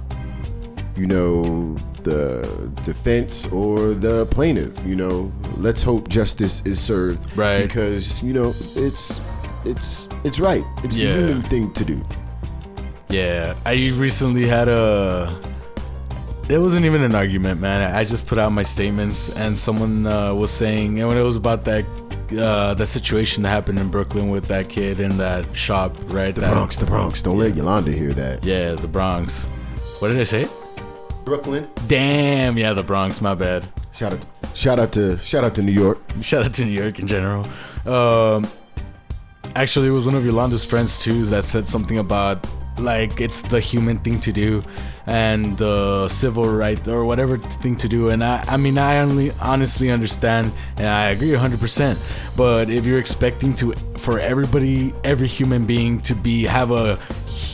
you 0.96 1.06
know 1.06 1.74
the 2.02 2.72
defense 2.84 3.46
or 3.48 3.92
the 3.92 4.24
plaintiff. 4.26 4.72
You 4.86 4.96
know, 4.96 5.32
let's 5.58 5.82
hope 5.82 6.08
justice 6.08 6.62
is 6.64 6.80
served. 6.80 7.36
Right. 7.36 7.66
Because 7.66 8.22
you 8.22 8.32
know 8.32 8.54
it's 8.74 9.20
it's 9.66 10.08
it's 10.24 10.40
right. 10.40 10.64
It's 10.82 10.96
Yeah. 10.96 11.12
the 11.12 11.18
human 11.26 11.42
thing 11.42 11.72
to 11.74 11.84
do. 11.84 12.02
Yeah, 13.10 13.54
I 13.66 13.92
recently 13.96 14.46
had 14.46 14.68
a. 14.68 15.34
It 16.48 16.56
wasn't 16.56 16.86
even 16.86 17.02
an 17.02 17.14
argument, 17.14 17.60
man. 17.60 17.94
I 17.94 18.04
just 18.04 18.26
put 18.26 18.38
out 18.38 18.52
my 18.52 18.62
statements, 18.62 19.28
and 19.36 19.56
someone 19.56 20.06
uh, 20.06 20.32
was 20.32 20.50
saying, 20.50 20.98
and 20.98 21.06
when 21.06 21.18
it 21.18 21.22
was 21.22 21.36
about 21.36 21.66
that, 21.66 21.84
uh, 22.32 22.72
that 22.72 22.86
situation 22.86 23.42
that 23.42 23.50
happened 23.50 23.78
in 23.78 23.90
Brooklyn 23.90 24.30
with 24.30 24.46
that 24.46 24.70
kid 24.70 24.98
in 24.98 25.18
that 25.18 25.54
shop, 25.54 25.94
right? 26.04 26.34
The 26.34 26.40
that, 26.40 26.52
Bronx, 26.54 26.78
the 26.78 26.86
Bronx. 26.86 27.22
Don't 27.22 27.36
let 27.36 27.54
Yolanda 27.54 27.92
hear 27.92 28.14
that. 28.14 28.42
Yeah, 28.42 28.72
the 28.72 28.88
Bronx. 28.88 29.44
What 29.98 30.08
did 30.08 30.18
I 30.18 30.24
say? 30.24 30.48
Brooklyn. 31.26 31.68
Damn, 31.86 32.56
yeah, 32.56 32.72
the 32.72 32.82
Bronx. 32.82 33.20
My 33.20 33.34
bad. 33.34 33.68
Shout 33.92 34.14
out, 34.14 34.20
shout 34.54 34.78
out 34.78 34.92
to 34.92 35.18
shout 35.18 35.44
out 35.44 35.54
to 35.56 35.62
New 35.62 35.72
York. 35.72 35.98
Shout 36.22 36.46
out 36.46 36.54
to 36.54 36.64
New 36.64 36.72
York 36.72 36.98
in 36.98 37.06
general. 37.06 37.46
Um, 37.84 38.48
actually, 39.54 39.88
it 39.88 39.92
was 39.92 40.06
one 40.06 40.14
of 40.14 40.24
Yolanda's 40.24 40.64
friends 40.64 40.98
too 40.98 41.26
that 41.26 41.44
said 41.44 41.68
something 41.68 41.98
about 41.98 42.46
like 42.78 43.20
it's 43.20 43.42
the 43.42 43.60
human 43.60 43.98
thing 43.98 44.20
to 44.20 44.32
do 44.32 44.62
and 45.06 45.56
the 45.56 46.08
civil 46.08 46.44
right 46.44 46.86
or 46.86 47.04
whatever 47.04 47.38
thing 47.38 47.76
to 47.76 47.88
do. 47.88 48.10
And 48.10 48.22
I, 48.22 48.44
I 48.46 48.56
mean, 48.56 48.76
I 48.78 48.98
only 48.98 49.32
honestly 49.40 49.90
understand 49.90 50.52
and 50.76 50.86
I 50.86 51.10
agree 51.10 51.30
100%. 51.30 52.36
But 52.36 52.70
if 52.70 52.84
you're 52.84 52.98
expecting 52.98 53.54
to 53.56 53.72
for 53.96 54.20
everybody, 54.20 54.92
every 55.04 55.28
human 55.28 55.66
being 55.66 56.00
to 56.02 56.14
be 56.14 56.44
have 56.44 56.70
a 56.70 56.98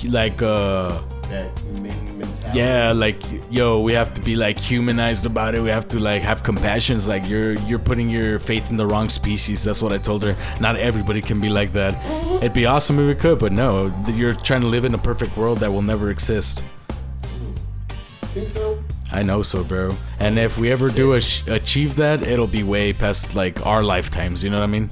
like 0.09 0.43
a 0.43 1.03
That 1.29 1.59
humane 1.59 2.19
mentality. 2.19 2.59
yeah 2.59 2.93
like 2.93 3.23
yo 3.51 3.81
we 3.81 3.93
have 3.95 4.13
to 4.15 4.21
be 4.21 4.37
like 4.37 4.59
humanized 4.59 5.27
about 5.27 5.55
it. 5.55 5.61
We 5.63 5.71
have 5.71 5.89
to 5.89 5.99
like 5.99 6.23
have 6.23 6.43
compassion 6.43 6.97
it's 6.97 7.09
like 7.09 7.27
you're 7.29 7.55
you're 7.69 7.79
putting 7.79 8.09
your 8.09 8.39
faith 8.39 8.71
in 8.71 8.77
the 8.77 8.87
wrong 8.87 9.09
species. 9.09 9.65
That's 9.65 9.83
what 9.83 9.93
i 9.93 9.99
told 9.99 10.23
her. 10.23 10.37
Not 10.61 10.77
everybody 10.77 11.21
can 11.21 11.41
be 11.41 11.49
like 11.49 11.73
that. 11.73 12.01
Mm-hmm. 12.01 12.37
It'd 12.37 12.53
be 12.53 12.67
awesome 12.67 12.99
if 12.99 13.17
it 13.17 13.21
could 13.21 13.39
but 13.39 13.53
no 13.53 13.93
you're 14.09 14.35
trying 14.35 14.61
to 14.63 14.69
live 14.69 14.85
in 14.85 14.95
a 14.95 14.99
perfect 14.99 15.37
world 15.37 15.59
that 15.59 15.73
will 15.73 15.83
never 15.83 16.11
exist. 16.11 16.63
Mm. 17.23 17.59
Think 18.35 18.49
so? 18.49 18.83
i 19.13 19.23
know 19.23 19.43
so 19.43 19.63
bro. 19.63 19.97
And 20.19 20.39
if 20.39 20.59
we 20.59 20.73
ever 20.73 20.91
do 20.91 21.15
ach- 21.15 21.47
achieve 21.47 21.95
that 21.97 22.23
it'll 22.23 22.49
be 22.49 22.63
way 22.65 22.93
past 22.93 23.35
like 23.35 23.65
our 23.65 23.83
lifetimes. 23.83 24.43
You 24.43 24.51
know 24.51 24.59
what 24.59 24.65
i 24.65 24.79
mean? 24.79 24.91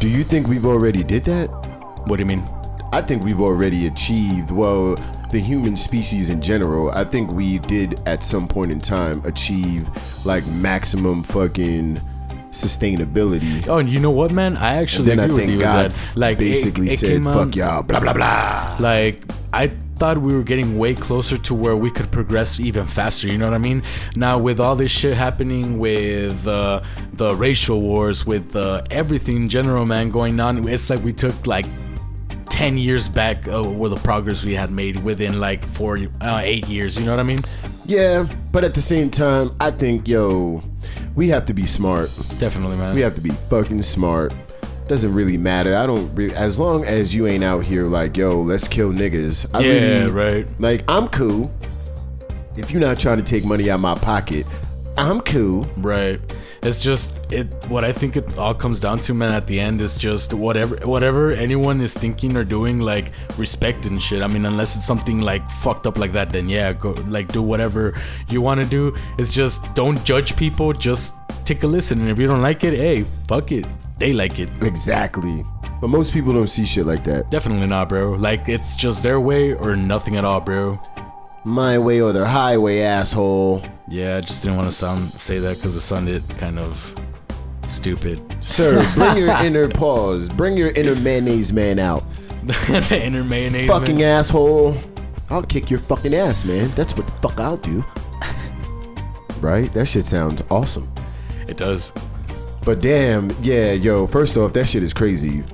Do 0.00 0.08
you 0.08 0.24
think 0.24 0.48
we've 0.48 0.66
already 0.66 1.02
did 1.04 1.24
that? 1.24 1.48
what 2.06 2.16
do 2.16 2.22
you 2.22 2.26
mean? 2.26 2.46
I 2.92 3.00
think 3.02 3.22
we've 3.24 3.40
already 3.40 3.86
achieved, 3.86 4.50
well, 4.50 4.96
the 5.34 5.40
human 5.40 5.76
species 5.76 6.30
in 6.30 6.40
general. 6.40 6.92
I 6.92 7.02
think 7.02 7.28
we 7.28 7.58
did 7.58 8.00
at 8.06 8.22
some 8.22 8.46
point 8.46 8.70
in 8.70 8.80
time 8.80 9.20
achieve 9.24 9.88
like 10.24 10.46
maximum 10.46 11.24
fucking 11.24 12.00
sustainability. 12.52 13.66
oh 13.66 13.78
and 13.78 13.88
you 13.88 13.98
know 13.98 14.12
what 14.12 14.30
man 14.30 14.56
i 14.58 14.76
actually 14.76 15.06
then 15.06 15.18
I 15.18 15.24
agree 15.24 15.38
with 15.38 15.46
think 15.46 15.62
God 15.62 15.92
like 16.14 16.38
basically 16.38 16.90
it 16.90 17.00
said, 17.00 17.24
fuck 17.24 17.36
out- 17.36 17.56
y'all, 17.56 17.82
blah, 17.82 17.98
blah, 17.98 18.12
blah. 18.12 18.76
like 18.78 19.24
i 19.52 19.72
thought 19.96 20.18
we 20.18 20.32
were 20.32 20.44
getting 20.44 20.78
way 20.78 20.94
closer 20.94 21.36
to 21.36 21.52
where 21.52 21.74
we 21.76 21.90
could 21.90 22.12
progress 22.12 22.60
even 22.60 22.86
faster 22.86 23.26
you 23.26 23.36
know 23.38 23.46
what 23.46 23.54
i 23.54 23.58
mean 23.58 23.82
now 24.14 24.38
with 24.38 24.60
all 24.60 24.76
this 24.76 24.92
shit 24.92 25.16
happening 25.16 25.80
with 25.80 26.46
uh, 26.46 26.80
the 27.14 27.34
racial 27.34 27.80
wars 27.80 28.24
with 28.24 28.54
uh, 28.54 28.82
everything 28.88 29.36
in 29.36 29.48
general 29.48 29.84
man 29.84 30.10
going 30.10 30.38
on 30.38 30.68
it's 30.68 30.88
like 30.88 31.02
we 31.02 31.12
took 31.12 31.48
like 31.48 31.66
10 32.54 32.78
years 32.78 33.08
back 33.08 33.48
uh, 33.48 33.60
with 33.64 33.90
the 33.92 33.98
progress 34.02 34.44
we 34.44 34.54
had 34.54 34.70
made 34.70 35.02
within 35.02 35.40
like 35.40 35.64
four 35.66 35.98
uh, 36.20 36.40
eight 36.44 36.68
years 36.68 36.96
you 36.96 37.04
know 37.04 37.10
what 37.10 37.18
i 37.18 37.22
mean 37.24 37.40
Yeah, 37.84 38.28
but 38.52 38.62
at 38.62 38.74
the 38.74 38.80
same 38.80 39.10
time, 39.10 39.50
I 39.60 39.72
think, 39.72 40.06
yo, 40.06 40.62
we 41.16 41.28
have 41.30 41.44
to 41.46 41.52
be 41.54 41.66
smart. 41.66 42.08
definitely 42.38 42.76
man 42.76 42.94
We 42.94 43.00
have 43.02 43.14
to 43.16 43.20
be 43.20 43.30
fucking 43.50 43.82
smart. 43.82 44.32
Doesn't 44.86 45.12
really 45.12 45.36
matter. 45.36 45.76
I 45.76 45.84
don't 45.86 46.14
really, 46.14 46.34
as 46.36 46.58
long 46.60 46.84
as 46.84 47.12
you 47.14 47.26
ain't 47.26 47.42
out 47.42 47.64
here 47.64 47.86
like, 47.86 48.16
yo, 48.16 48.40
let's 48.40 48.68
kill 48.68 48.90
niggas. 48.92 49.46
I 49.52 49.58
yeah 49.60 49.72
really- 49.72 50.10
right 50.12 50.46
Like, 50.60 50.84
I'm 50.88 51.08
cool. 51.08 51.50
If 52.56 52.70
you're 52.70 52.80
not 52.80 53.00
trying 53.00 53.16
to 53.18 53.24
take 53.24 53.44
money 53.44 53.68
out 53.68 53.80
my 53.80 53.96
pocket, 53.96 54.46
I'm 54.96 55.20
cool. 55.22 55.64
Right. 55.76 56.20
It's 56.62 56.80
just 56.80 57.32
it. 57.32 57.46
What 57.68 57.84
I 57.84 57.92
think 57.92 58.16
it 58.16 58.38
all 58.38 58.54
comes 58.54 58.80
down 58.80 59.00
to, 59.00 59.14
man, 59.14 59.32
at 59.32 59.46
the 59.46 59.58
end 59.58 59.80
is 59.80 59.96
just 59.96 60.32
whatever 60.32 60.76
whatever 60.86 61.32
anyone 61.32 61.80
is 61.80 61.92
thinking 61.92 62.36
or 62.36 62.44
doing, 62.44 62.78
like 62.78 63.12
respect 63.36 63.86
and 63.86 64.00
shit. 64.00 64.22
I 64.22 64.28
mean, 64.28 64.46
unless 64.46 64.76
it's 64.76 64.86
something 64.86 65.20
like 65.20 65.48
fucked 65.62 65.86
up 65.86 65.98
like 65.98 66.12
that, 66.12 66.30
then 66.30 66.48
yeah, 66.48 66.72
go 66.72 66.92
like 67.08 67.28
do 67.28 67.42
whatever 67.42 68.00
you 68.28 68.40
want 68.40 68.60
to 68.60 68.66
do. 68.66 68.94
It's 69.18 69.32
just 69.32 69.74
don't 69.74 70.02
judge 70.04 70.36
people. 70.36 70.72
Just 70.72 71.14
take 71.44 71.64
a 71.64 71.66
listen, 71.66 72.00
and 72.00 72.08
if 72.08 72.18
you 72.18 72.26
don't 72.26 72.42
like 72.42 72.62
it, 72.64 72.74
hey, 72.74 73.04
fuck 73.26 73.50
it. 73.52 73.66
They 73.98 74.12
like 74.12 74.38
it. 74.38 74.48
Exactly. 74.62 75.44
But 75.80 75.88
most 75.88 76.12
people 76.12 76.32
don't 76.32 76.46
see 76.46 76.64
shit 76.64 76.86
like 76.86 77.04
that. 77.04 77.30
Definitely 77.30 77.66
not, 77.66 77.88
bro. 77.88 78.12
Like 78.12 78.48
it's 78.48 78.76
just 78.76 79.02
their 79.02 79.20
way 79.20 79.54
or 79.54 79.76
nothing 79.76 80.16
at 80.16 80.24
all, 80.24 80.40
bro. 80.40 80.80
My 81.44 81.78
way 81.78 82.00
or 82.00 82.12
the 82.12 82.26
highway, 82.26 82.80
asshole. 82.80 83.62
Yeah, 83.88 84.16
I 84.16 84.20
just 84.22 84.42
didn't 84.42 84.56
want 84.56 84.68
to 84.68 84.74
sound 84.74 85.10
say 85.10 85.38
that 85.38 85.56
because 85.56 85.76
it 85.76 85.80
sounded 85.80 86.22
kind 86.38 86.58
of 86.58 86.80
stupid. 87.66 88.20
Sir, 88.42 88.90
bring 88.94 89.18
your 89.18 89.30
inner 89.36 89.68
pause. 89.68 90.28
Bring 90.28 90.56
your 90.56 90.70
inner 90.70 90.94
mayonnaise 90.94 91.52
man 91.52 91.78
out. 91.78 92.04
the 92.44 93.00
inner 93.02 93.24
mayonnaise. 93.24 93.68
Fucking 93.68 93.96
man. 93.98 94.18
asshole. 94.18 94.76
I'll 95.30 95.42
kick 95.42 95.70
your 95.70 95.80
fucking 95.80 96.14
ass, 96.14 96.44
man. 96.44 96.70
That's 96.70 96.96
what 96.96 97.06
the 97.06 97.12
fuck 97.14 97.40
I'll 97.40 97.56
do. 97.56 97.84
right? 99.40 99.72
That 99.74 99.86
shit 99.86 100.04
sounds 100.06 100.42
awesome. 100.50 100.90
It 101.48 101.56
does. 101.56 101.92
But 102.64 102.80
damn, 102.80 103.30
yeah, 103.42 103.72
yo, 103.72 104.06
first 104.06 104.36
off, 104.38 104.54
that 104.54 104.66
shit 104.66 104.82
is 104.82 104.94
crazy. 104.94 105.44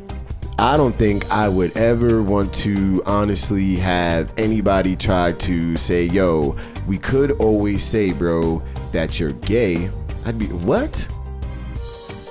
I 0.61 0.77
don't 0.77 0.94
think 0.94 1.29
I 1.31 1.49
would 1.49 1.75
ever 1.75 2.23
want 2.23 2.53
to 2.57 3.03
honestly 3.07 3.77
have 3.77 4.31
anybody 4.37 4.94
try 4.94 5.33
to 5.33 5.75
say, 5.79 6.05
yo, 6.05 6.55
we 6.87 6.99
could 6.99 7.31
always 7.40 7.83
say, 7.83 8.12
bro, 8.12 8.62
that 8.92 9.18
you're 9.18 9.33
gay. 9.33 9.90
I'd 10.27 10.38
be, 10.38 10.49
what? 10.49 10.94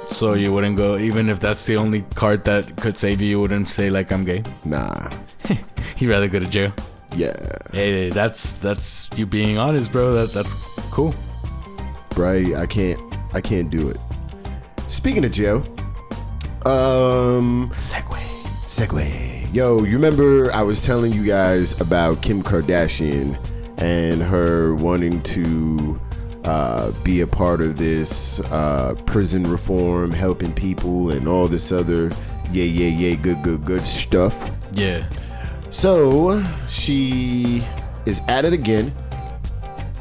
So 0.10 0.34
you 0.34 0.54
wouldn't 0.54 0.78
go, 0.78 1.00
even 1.00 1.28
if 1.28 1.40
that's 1.40 1.66
the 1.66 1.78
only 1.78 2.04
card 2.14 2.44
that 2.44 2.76
could 2.78 3.00
save 3.00 3.20
you, 3.20 3.30
you 3.30 3.42
wouldn't 3.42 3.68
say 3.68 3.90
like 3.90 4.12
I'm 4.12 4.24
gay. 4.26 4.44
Nah. 4.64 5.10
You'd 5.98 6.12
rather 6.12 6.28
go 6.28 6.38
to 6.38 6.46
jail. 6.46 6.72
Yeah. 7.16 7.34
Hey, 7.72 8.12
that's 8.12 8.52
that's 8.58 9.10
you 9.16 9.26
being 9.26 9.58
honest, 9.58 9.92
bro. 9.92 10.14
That 10.14 10.34
that's 10.34 10.54
cool. 10.92 11.16
Right? 12.16 12.54
I 12.54 12.68
can't, 12.68 13.02
I 13.34 13.42
can't 13.42 13.72
do 13.72 13.90
it. 13.90 13.98
Speaking 14.88 15.26
of 15.26 15.32
jail, 15.32 15.66
um, 16.66 17.70
segue. 17.74 18.20
segue. 18.68 19.54
Yo, 19.54 19.84
you 19.84 19.94
remember 19.94 20.52
I 20.54 20.62
was 20.62 20.84
telling 20.84 21.12
you 21.12 21.26
guys 21.26 21.80
about 21.82 22.22
Kim 22.22 22.44
Kardashian 22.44 23.38
and 23.78 24.22
her 24.22 24.76
wanting 24.76 25.22
to 25.24 26.00
uh, 26.44 26.92
be 27.04 27.22
a 27.22 27.28
part 27.28 27.62
of 27.62 27.78
this 27.78 28.40
uh, 28.42 28.96
prison 29.06 29.44
reform, 29.44 30.12
helping 30.12 30.54
people, 30.54 31.12
and 31.12 31.28
all 31.28 31.48
this 31.48 31.72
other 31.72 32.12
yeah, 32.52 32.64
yeah, 32.64 32.88
yeah, 32.88 33.16
good, 33.16 33.44
good, 33.44 33.64
good 33.66 33.82
stuff. 33.82 34.50
Yeah. 34.72 35.08
So 35.72 36.44
she 36.68 37.64
is 38.06 38.22
at 38.28 38.46
it 38.46 38.54
again. 38.54 38.92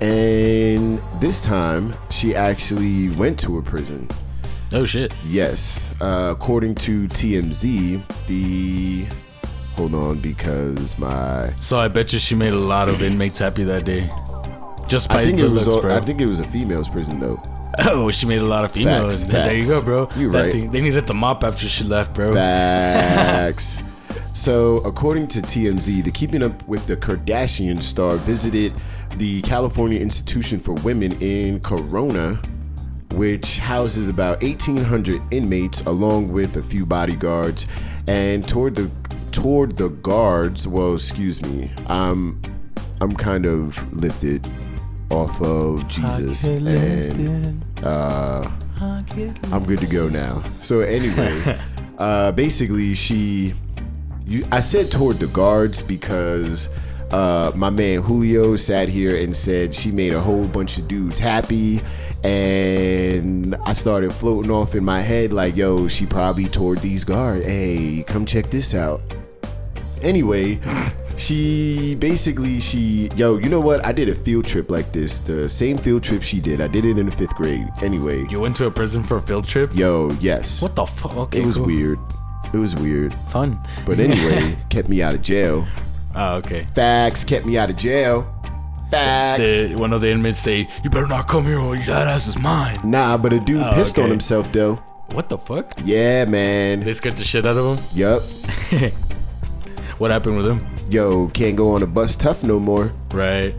And 0.00 0.98
this 1.20 1.44
time 1.44 1.94
she 2.10 2.34
actually 2.34 3.10
went 3.10 3.38
to 3.40 3.58
a 3.58 3.62
prison. 3.62 4.08
Oh 4.72 4.84
shit. 4.84 5.14
Yes, 5.26 5.88
uh, 6.00 6.34
according 6.36 6.74
to 6.76 7.08
TMZ, 7.08 8.02
the 8.26 9.04
hold 9.74 9.94
on 9.94 10.18
because 10.20 10.98
my 10.98 11.52
So 11.60 11.78
I 11.78 11.88
bet 11.88 12.12
you 12.12 12.18
she 12.18 12.34
made 12.34 12.52
a 12.52 12.56
lot 12.58 12.88
of 12.88 13.02
inmates 13.02 13.38
happy 13.38 13.64
that 13.64 13.84
day. 13.84 14.10
Just 14.86 15.08
by 15.08 15.20
I 15.20 15.24
think 15.24 15.38
the 15.38 15.46
it 15.46 15.50
was 15.50 15.66
looks, 15.66 15.76
all- 15.76 15.80
bro. 15.82 15.96
I 15.96 16.00
think 16.00 16.20
it 16.20 16.26
was 16.26 16.40
a 16.40 16.46
female's 16.48 16.88
prison 16.88 17.18
though. 17.20 17.40
oh, 17.80 18.10
she 18.10 18.26
made 18.26 18.40
a 18.40 18.46
lot 18.46 18.64
of 18.64 18.72
females. 18.72 19.22
Facts, 19.22 19.32
there 19.34 19.54
you 19.56 19.66
go, 19.66 19.82
bro. 19.82 20.08
You 20.16 20.30
That 20.30 20.42
right. 20.42 20.52
thing- 20.52 20.70
they 20.70 20.80
needed 20.80 21.06
the 21.06 21.14
mop 21.14 21.44
after 21.44 21.68
she 21.68 21.84
left, 21.84 22.12
bro. 22.14 22.34
Facts. 22.34 23.78
so, 24.32 24.78
according 24.78 25.28
to 25.28 25.40
TMZ, 25.42 26.02
the 26.04 26.10
Keeping 26.10 26.42
Up 26.42 26.66
with 26.66 26.86
the 26.86 26.96
Kardashian 26.96 27.82
star 27.82 28.16
visited 28.16 28.72
the 29.16 29.40
California 29.42 30.00
Institution 30.00 30.58
for 30.60 30.72
Women 30.74 31.12
in 31.22 31.60
Corona, 31.60 32.40
which 33.12 33.58
houses 33.58 34.08
about 34.08 34.42
1,800 34.42 35.22
inmates, 35.30 35.80
along 35.82 36.32
with 36.32 36.56
a 36.56 36.62
few 36.62 36.84
bodyguards. 36.86 37.66
And 38.06 38.46
toward 38.48 38.74
the 38.76 38.90
toward 39.32 39.76
the 39.76 39.88
guards, 39.88 40.66
well, 40.66 40.94
excuse 40.94 41.42
me, 41.42 41.70
I'm 41.88 42.40
I'm 43.00 43.14
kind 43.14 43.46
of 43.46 43.92
lifted 43.92 44.46
off 45.10 45.40
of 45.40 45.86
Jesus, 45.88 46.44
and 46.44 47.64
uh, 47.84 48.50
I'm 49.52 49.64
good 49.64 49.78
to 49.78 49.86
go 49.86 50.08
now. 50.08 50.42
So 50.60 50.80
anyway, 50.80 51.58
uh, 51.98 52.32
basically, 52.32 52.94
she, 52.94 53.54
you, 54.26 54.46
I 54.50 54.60
said 54.60 54.90
toward 54.90 55.16
the 55.16 55.28
guards 55.28 55.82
because 55.82 56.68
uh, 57.10 57.52
my 57.54 57.70
man 57.70 58.00
Julio 58.00 58.56
sat 58.56 58.88
here 58.88 59.16
and 59.16 59.34
said 59.36 59.74
she 59.74 59.90
made 59.90 60.12
a 60.12 60.20
whole 60.20 60.46
bunch 60.46 60.78
of 60.78 60.88
dudes 60.88 61.18
happy, 61.18 61.80
and 62.24 63.54
I 63.66 63.72
started 63.72 64.12
floating 64.12 64.50
off 64.50 64.74
in 64.74 64.84
my 64.84 65.00
head 65.00 65.32
like, 65.32 65.56
yo, 65.56 65.88
she 65.88 66.06
probably 66.06 66.46
toward 66.46 66.78
these 66.80 67.04
guards. 67.04 67.44
Hey, 67.44 68.04
come 68.06 68.26
check 68.26 68.50
this 68.50 68.74
out. 68.74 69.00
Anyway, 70.02 70.60
she 71.16 71.94
basically 71.96 72.60
she 72.60 73.08
yo, 73.16 73.36
you 73.38 73.48
know 73.48 73.60
what? 73.60 73.84
I 73.84 73.92
did 73.92 74.08
a 74.08 74.14
field 74.14 74.46
trip 74.46 74.70
like 74.70 74.92
this, 74.92 75.18
the 75.18 75.48
same 75.48 75.76
field 75.78 76.02
trip 76.02 76.22
she 76.22 76.40
did. 76.40 76.60
I 76.60 76.66
did 76.68 76.84
it 76.84 76.98
in 76.98 77.06
the 77.06 77.12
fifth 77.12 77.34
grade. 77.34 77.66
Anyway, 77.82 78.26
You 78.30 78.40
went 78.40 78.56
to 78.56 78.66
a 78.66 78.70
prison 78.70 79.02
for 79.02 79.16
a 79.16 79.22
field 79.22 79.46
trip? 79.46 79.70
yo, 79.74 80.10
yes, 80.20 80.62
What 80.62 80.74
the 80.76 80.86
fuck? 80.86 81.16
Okay, 81.16 81.40
it 81.40 81.46
was 81.46 81.56
cool. 81.56 81.66
weird. 81.66 81.98
It 82.52 82.56
was 82.58 82.74
weird, 82.76 83.12
Fun. 83.32 83.58
but 83.84 83.98
anyway, 83.98 84.56
kept 84.70 84.88
me 84.88 85.02
out 85.02 85.14
of 85.14 85.22
jail. 85.22 85.66
Oh, 86.16 86.36
okay. 86.36 86.66
Facts 86.74 87.22
kept 87.22 87.44
me 87.44 87.58
out 87.58 87.68
of 87.70 87.76
jail. 87.76 88.26
Facts. 88.90 89.50
The, 89.50 89.74
one 89.74 89.92
of 89.92 90.00
the 90.00 90.08
inmates 90.10 90.38
say, 90.38 90.68
"You 90.82 90.90
better 90.90 91.06
not 91.06 91.28
come 91.28 91.44
here, 91.44 91.58
or 91.58 91.76
that 91.76 92.06
ass 92.06 92.26
is 92.26 92.38
mine." 92.38 92.76
Nah, 92.84 93.16
but 93.18 93.32
a 93.32 93.40
dude 93.40 93.62
Oh, 93.62 93.72
pissed 93.74 93.98
on 93.98 94.04
okay. 94.04 94.10
himself 94.12 94.50
though. 94.52 94.76
What 95.12 95.28
the 95.28 95.38
fuck? 95.38 95.72
Yeah, 95.84 96.24
man. 96.26 96.80
They 96.80 96.92
scared 96.92 97.16
the 97.16 97.24
shit 97.24 97.46
out 97.46 97.56
of 97.56 97.78
him. 97.78 97.84
Yup. 97.94 98.22
What 99.98 100.12
happened 100.12 100.36
with 100.36 100.46
him? 100.46 100.64
Yo, 100.90 101.26
can't 101.28 101.56
go 101.56 101.72
on 101.74 101.82
a 101.82 101.86
bus 101.86 102.16
tough 102.16 102.44
no 102.44 102.60
more. 102.60 102.92
Right. 103.10 103.52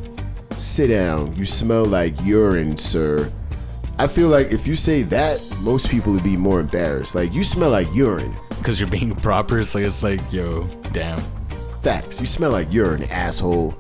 Sit 0.57 0.87
down. 0.87 1.35
You 1.35 1.43
smell 1.45 1.83
like 1.85 2.15
urine, 2.23 2.77
sir. 2.77 3.29
I 3.97 4.07
feel 4.07 4.29
like 4.29 4.49
if 4.49 4.65
you 4.65 4.75
say 4.75 5.01
that, 5.03 5.41
most 5.61 5.89
people 5.89 6.13
would 6.13 6.23
be 6.23 6.37
more 6.37 6.61
embarrassed. 6.61 7.13
Like, 7.13 7.33
you 7.33 7.43
smell 7.43 7.71
like 7.71 7.93
urine. 7.93 8.33
Because 8.57 8.79
you're 8.79 8.89
being 8.89 9.13
proper, 9.27 9.65
so 9.65 9.79
it's 9.79 10.01
like, 10.01 10.21
yo, 10.31 10.63
damn. 10.93 11.19
Facts. 11.83 12.21
You 12.21 12.25
smell 12.25 12.51
like 12.51 12.71
urine, 12.71 13.03
asshole. 13.11 13.75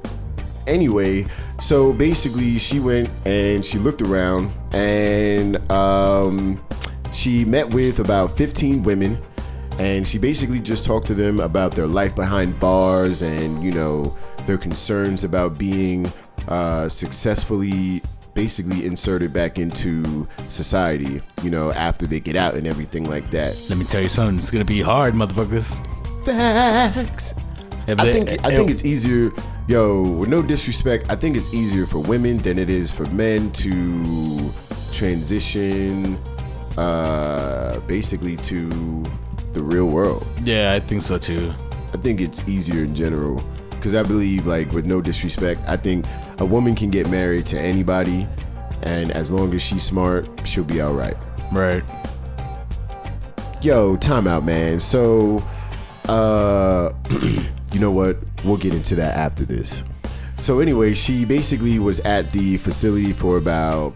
Anyway, 0.69 1.25
so 1.61 1.91
basically, 1.93 2.57
she 2.57 2.79
went 2.79 3.09
and 3.25 3.65
she 3.65 3.77
looked 3.77 4.01
around 4.01 4.51
and 4.73 5.57
um, 5.71 6.63
she 7.11 7.43
met 7.45 7.73
with 7.73 7.99
about 7.99 8.37
15 8.37 8.83
women. 8.83 9.17
And 9.77 10.05
she 10.05 10.17
basically 10.17 10.59
just 10.59 10.83
talked 10.83 11.07
to 11.07 11.13
them 11.13 11.39
about 11.39 11.71
their 11.71 11.87
life 11.87 12.13
behind 12.13 12.59
bars 12.59 13.21
and, 13.21 13.63
you 13.63 13.71
know, 13.71 14.17
their 14.45 14.57
concerns 14.57 15.23
about 15.23 15.57
being 15.57 16.11
uh, 16.49 16.89
successfully 16.89 18.01
basically 18.33 18.85
inserted 18.85 19.33
back 19.33 19.57
into 19.57 20.27
society, 20.47 21.21
you 21.43 21.49
know, 21.49 21.71
after 21.73 22.05
they 22.07 22.19
get 22.19 22.35
out 22.35 22.55
and 22.55 22.67
everything 22.67 23.09
like 23.09 23.29
that. 23.31 23.57
Let 23.69 23.77
me 23.77 23.85
tell 23.85 24.01
you 24.01 24.09
something. 24.09 24.37
It's 24.37 24.51
gonna 24.51 24.65
be 24.65 24.81
hard, 24.81 25.13
motherfuckers. 25.13 25.73
Facts. 26.25 27.33
I 27.97 28.05
they- 28.05 28.13
think 28.13 28.29
I 28.45 28.49
think 28.49 28.69
it's 28.69 28.83
easier, 28.85 29.31
yo. 29.67 30.01
With 30.03 30.29
no 30.29 30.41
disrespect, 30.41 31.05
I 31.09 31.15
think 31.15 31.37
it's 31.37 31.53
easier 31.53 31.85
for 31.85 31.99
women 31.99 32.37
than 32.39 32.57
it 32.59 32.69
is 32.69 32.91
for 32.91 33.05
men 33.07 33.51
to 33.51 34.49
transition, 34.93 36.17
uh, 36.77 37.79
basically 37.87 38.35
to 38.37 38.69
the 39.53 39.61
real 39.61 39.85
world. 39.85 40.25
Yeah, 40.43 40.73
I 40.73 40.79
think 40.79 41.01
so 41.01 41.17
too. 41.17 41.53
I 41.93 41.97
think 41.97 42.21
it's 42.21 42.43
easier 42.47 42.83
in 42.83 42.93
general 42.93 43.41
because 43.71 43.95
I 43.95 44.03
believe, 44.03 44.45
like, 44.45 44.71
with 44.73 44.85
no 44.85 45.01
disrespect, 45.01 45.61
I 45.67 45.77
think 45.77 46.05
a 46.39 46.45
woman 46.45 46.75
can 46.75 46.89
get 46.89 47.09
married 47.09 47.45
to 47.47 47.59
anybody, 47.59 48.27
and 48.83 49.11
as 49.11 49.31
long 49.31 49.53
as 49.53 49.61
she's 49.61 49.83
smart, 49.83 50.27
she'll 50.45 50.63
be 50.63 50.81
all 50.81 50.93
right. 50.93 51.15
Right. 51.51 51.83
Yo, 53.61 53.95
time 53.97 54.27
out, 54.27 54.45
man. 54.45 54.79
So, 54.79 55.43
uh, 56.07 56.91
you 57.73 57.79
know 57.79 57.91
what? 57.91 58.17
We'll 58.43 58.57
get 58.57 58.73
into 58.73 58.95
that 58.95 59.17
after 59.17 59.45
this. 59.45 59.83
So, 60.41 60.59
anyway, 60.59 60.93
she 60.93 61.25
basically 61.25 61.79
was 61.79 61.99
at 62.01 62.31
the 62.31 62.57
facility 62.57 63.11
for 63.11 63.37
about, 63.37 63.93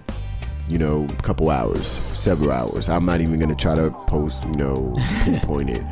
you 0.68 0.78
know, 0.78 1.06
a 1.06 1.22
couple 1.22 1.50
hours, 1.50 1.88
several 1.88 2.52
hours. 2.52 2.90
I'm 2.90 3.06
not 3.06 3.22
even 3.22 3.40
gonna 3.40 3.56
try 3.56 3.76
to 3.76 3.92
post, 4.08 4.44
you 4.46 4.56
know, 4.56 4.94
pinpoint 5.24 5.70
it. 5.70 5.84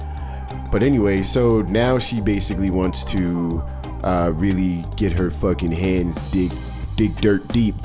But 0.72 0.84
anyway, 0.84 1.22
so 1.22 1.62
now 1.64 1.98
she 1.98 2.22
basically 2.22 2.70
wants 2.70 3.04
to 3.06 3.64
uh, 4.04 4.32
really 4.36 4.86
get 4.96 5.14
her 5.14 5.30
fucking 5.32 5.72
hands 5.72 6.32
dig, 6.32 6.52
dig 6.96 7.16
dirt 7.22 7.48
deep 7.50 7.76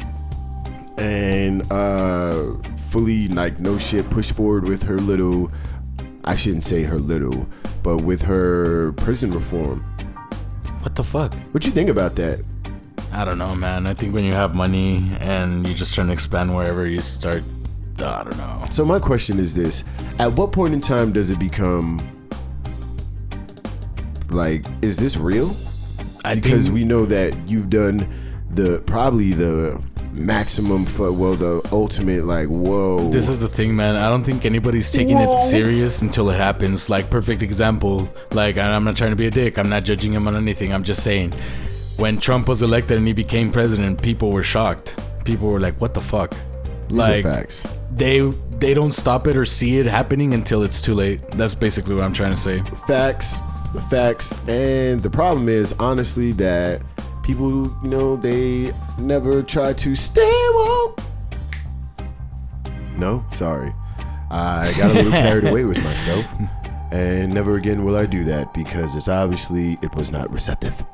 and 0.99 1.71
uh 1.73 2.53
fully 2.89 3.29
like 3.29 3.59
no 3.59 3.77
shit 3.77 4.09
push 4.11 4.31
forward 4.33 4.65
with 4.65 4.83
her 4.83 4.99
little 4.99 5.51
I 6.27 6.35
shouldn't 6.35 6.65
say 6.65 6.83
her 6.83 6.99
little, 6.99 7.49
but 7.83 7.99
with 7.99 8.23
her 8.23 8.93
prison 8.93 9.31
reform. 9.31 9.81
What 10.81 10.95
the 10.95 11.05
fuck? 11.05 11.35
What 11.53 11.65
you 11.65 11.71
think 11.73 11.89
about 11.89 12.17
that? 12.17 12.43
I 13.13 13.25
don't 13.25 13.39
know, 13.39 13.55
man. 13.55 13.87
I 13.87 13.95
think 13.95 14.13
when 14.13 14.25
you 14.25 14.33
have 14.33 14.55
money 14.55 15.11
and 15.21 15.67
you're 15.67 15.77
just 15.77 15.95
trying 15.95 16.09
to 16.09 16.13
expand 16.13 16.55
wherever 16.55 16.87
you 16.87 17.01
start, 17.01 17.43
I 17.99 18.25
don't 18.25 18.37
know. 18.37 18.65
So 18.71 18.85
my 18.85 18.99
question 18.99 19.39
is 19.39 19.55
this: 19.55 19.85
At 20.19 20.33
what 20.33 20.53
point 20.53 20.75
in 20.75 20.81
time 20.81 21.13
does 21.13 21.31
it 21.31 21.39
become 21.39 22.01
like 24.31 24.67
is 24.83 24.97
this 24.97 25.17
real? 25.17 25.55
I 26.25 26.35
Because 26.35 26.65
think, 26.65 26.75
we 26.75 26.85
know 26.85 27.07
that 27.07 27.49
you've 27.49 27.71
done 27.71 28.09
the 28.51 28.83
probably 28.87 29.33
the 29.33 29.81
maximum 30.17 30.85
for 30.85 31.13
well 31.13 31.35
the 31.35 31.61
ultimate 31.73 32.25
like 32.25 32.49
whoa 32.49 33.11
This 33.11 33.29
is 33.29 33.39
the 33.39 33.49
thing, 33.49 33.77
man. 33.77 33.97
I 33.97 34.09
don't 34.09 34.25
think 34.25 34.45
anybody's 34.45 34.91
taking 34.91 35.17
Whoa. 35.17 35.37
it 35.37 35.51
serious 35.51 36.03
until 36.03 36.31
it 36.31 36.37
happens. 36.37 36.89
Like, 36.89 37.11
perfect 37.11 37.43
example. 37.43 38.09
Like, 38.33 38.57
and 38.57 38.67
I'm 38.67 38.85
not 38.85 38.97
trying 38.97 39.11
to 39.11 39.17
be 39.17 39.27
a 39.27 39.31
dick. 39.31 39.59
I'm 39.59 39.69
not 39.69 39.85
judging 39.85 40.13
him 40.13 40.27
on 40.27 40.35
anything. 40.37 40.73
I'm 40.73 40.85
just 40.85 41.03
saying, 41.03 41.33
when 41.97 42.19
Trump 42.19 42.49
was 42.49 42.63
elected 42.63 42.99
and 42.99 43.07
he 43.07 43.13
became 43.13 43.51
president, 43.53 44.01
people 44.03 44.31
were 44.31 44.43
shocked. 44.43 44.95
People 45.25 45.51
were 45.51 45.61
like, 45.61 45.81
"What 45.81 45.95
the 45.95 46.01
fuck?" 46.01 46.35
These 46.89 46.99
like, 46.99 47.25
are 47.25 47.31
facts. 47.31 47.63
they 47.93 48.21
they 48.59 48.75
don't 48.75 48.93
stop 48.93 49.27
it 49.27 49.37
or 49.37 49.45
see 49.45 49.79
it 49.79 49.87
happening 49.87 50.35
until 50.35 50.63
it's 50.63 50.81
too 50.81 50.95
late. 50.95 51.21
That's 51.33 51.55
basically 51.55 51.95
what 51.95 52.05
I'm 52.05 52.13
trying 52.15 52.33
to 52.33 52.37
say. 52.37 52.63
facts 52.87 53.39
facts 53.91 54.33
and 54.49 55.03
the 55.03 55.11
problem 55.11 55.49
is 55.51 55.75
honestly 55.79 56.33
that 56.33 56.81
people 57.27 57.51
you 57.83 57.89
know 57.89 58.15
they 58.17 58.73
never 58.99 59.43
try 59.43 59.73
to 59.73 59.95
stay 59.97 60.47
woke 60.55 61.01
no 62.97 63.25
sorry 63.33 63.73
i 64.31 64.73
got 64.79 64.91
a 64.93 64.95
little 64.95 65.11
carried 65.27 65.45
away 65.45 65.65
with 65.65 65.83
myself 65.83 66.25
and 66.93 67.35
never 67.35 67.57
again 67.57 67.85
will 67.85 67.97
i 67.97 68.07
do 68.07 68.23
that 68.23 68.55
because 68.55 68.95
it's 68.95 69.09
obviously 69.09 69.77
it 69.83 69.93
was 69.97 70.13
not 70.13 70.31
receptive 70.31 70.85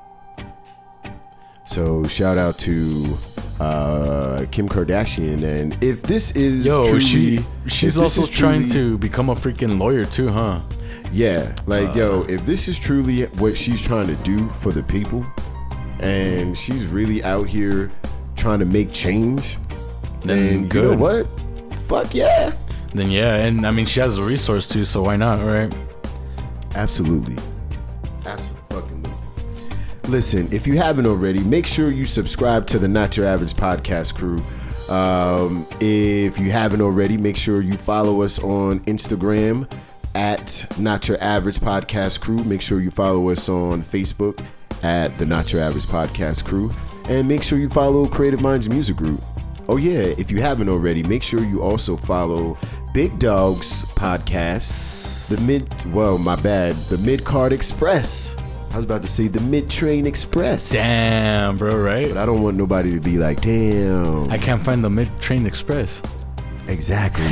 so 1.66 2.02
shout 2.04 2.38
out 2.38 2.58
to 2.58 3.16
uh, 3.60 4.44
Kim 4.50 4.68
Kardashian, 4.68 5.44
and 5.44 5.82
if 5.82 6.02
this 6.02 6.32
is 6.32 6.66
Yo, 6.66 6.82
truly, 6.82 7.00
she 7.00 7.40
she's 7.68 7.96
also 7.96 8.26
trying 8.26 8.66
truly- 8.68 8.72
to 8.74 8.98
become 8.98 9.30
a 9.30 9.34
freaking 9.36 9.78
lawyer 9.78 10.04
too, 10.04 10.28
huh? 10.28 10.58
yeah, 11.12 11.54
like 11.66 11.90
Uh. 11.90 11.94
yo, 11.94 12.22
if 12.28 12.44
this 12.44 12.66
is 12.66 12.76
truly 12.78 13.22
what 13.38 13.56
she's 13.56 13.80
trying 13.80 14.08
to 14.08 14.16
do 14.16 14.48
for 14.48 14.72
the 14.72 14.82
people, 14.82 15.24
and 16.02 16.56
she's 16.56 16.84
really 16.86 17.22
out 17.24 17.48
here 17.48 17.90
trying 18.36 18.58
to 18.58 18.64
make 18.64 18.92
change, 18.92 19.56
Then 20.24 20.28
then 20.38 20.52
you 20.54 20.60
know 20.62 20.68
good. 20.68 20.98
what? 20.98 21.26
Fuck 21.88 22.14
yeah, 22.14 22.52
Then 22.94 23.10
yeah, 23.10 23.36
and 23.36 23.66
I 23.66 23.70
mean 23.70 23.86
she 23.86 24.00
has 24.00 24.16
the 24.16 24.22
resource 24.22 24.68
too, 24.68 24.84
so 24.84 25.02
why 25.02 25.16
not, 25.16 25.40
right? 25.44 25.72
absolutely, 26.74 27.36
absolutely. 28.24 28.58
Listen, 30.08 30.48
if 30.52 30.66
you 30.66 30.76
haven't 30.76 31.06
already, 31.06 31.40
make 31.44 31.66
sure 31.66 31.90
you 31.90 32.04
subscribe 32.04 32.66
to 32.66 32.78
the 32.78 32.88
Not 32.88 33.16
Your 33.16 33.24
Average 33.26 33.54
Podcast 33.54 34.14
Crew. 34.14 34.42
Um, 34.94 35.66
if 35.80 36.38
you 36.38 36.50
haven't 36.50 36.80
already, 36.80 37.16
make 37.16 37.36
sure 37.36 37.62
you 37.62 37.74
follow 37.74 38.22
us 38.22 38.38
on 38.40 38.80
Instagram 38.80 39.70
at 40.14 40.66
Not 40.78 41.08
Your 41.08 41.22
Average 41.22 41.60
Podcast 41.60 42.20
Crew. 42.20 42.42
Make 42.44 42.60
sure 42.60 42.80
you 42.80 42.90
follow 42.90 43.30
us 43.30 43.48
on 43.48 43.82
Facebook 43.82 44.44
at 44.82 45.16
the 45.18 45.26
Not 45.26 45.52
Your 45.52 45.62
Average 45.62 45.84
Podcast 45.84 46.44
Crew. 46.44 46.70
And 47.08 47.26
make 47.26 47.42
sure 47.42 47.58
you 47.58 47.68
follow 47.68 48.06
Creative 48.06 48.40
Minds 48.40 48.68
Music 48.68 48.96
Group. 48.96 49.20
Oh, 49.68 49.76
yeah, 49.76 50.14
if 50.18 50.30
you 50.30 50.40
haven't 50.40 50.68
already, 50.68 51.02
make 51.02 51.22
sure 51.22 51.40
you 51.40 51.62
also 51.62 51.96
follow 51.96 52.58
Big 52.92 53.18
Dogs 53.18 53.82
Podcast, 53.94 55.28
the 55.28 55.40
mid, 55.42 55.92
well, 55.92 56.18
my 56.18 56.36
bad, 56.36 56.76
the 56.90 56.98
Mid 56.98 57.24
Card 57.24 57.52
Express. 57.52 58.34
I 58.72 58.76
was 58.76 58.84
about 58.84 59.02
to 59.02 59.08
say 59.08 59.28
the 59.28 59.40
Mid 59.40 59.68
Train 59.68 60.06
Express. 60.06 60.70
Damn, 60.70 61.58
bro, 61.58 61.76
right? 61.76 62.08
But 62.08 62.16
I 62.16 62.26
don't 62.26 62.42
want 62.42 62.56
nobody 62.56 62.94
to 62.94 63.00
be 63.00 63.18
like, 63.18 63.40
damn. 63.40 64.30
I 64.30 64.38
can't 64.38 64.62
find 64.62 64.82
the 64.82 64.90
Mid 64.90 65.08
Train 65.20 65.46
Express. 65.46 66.00
Exactly. 66.68 67.26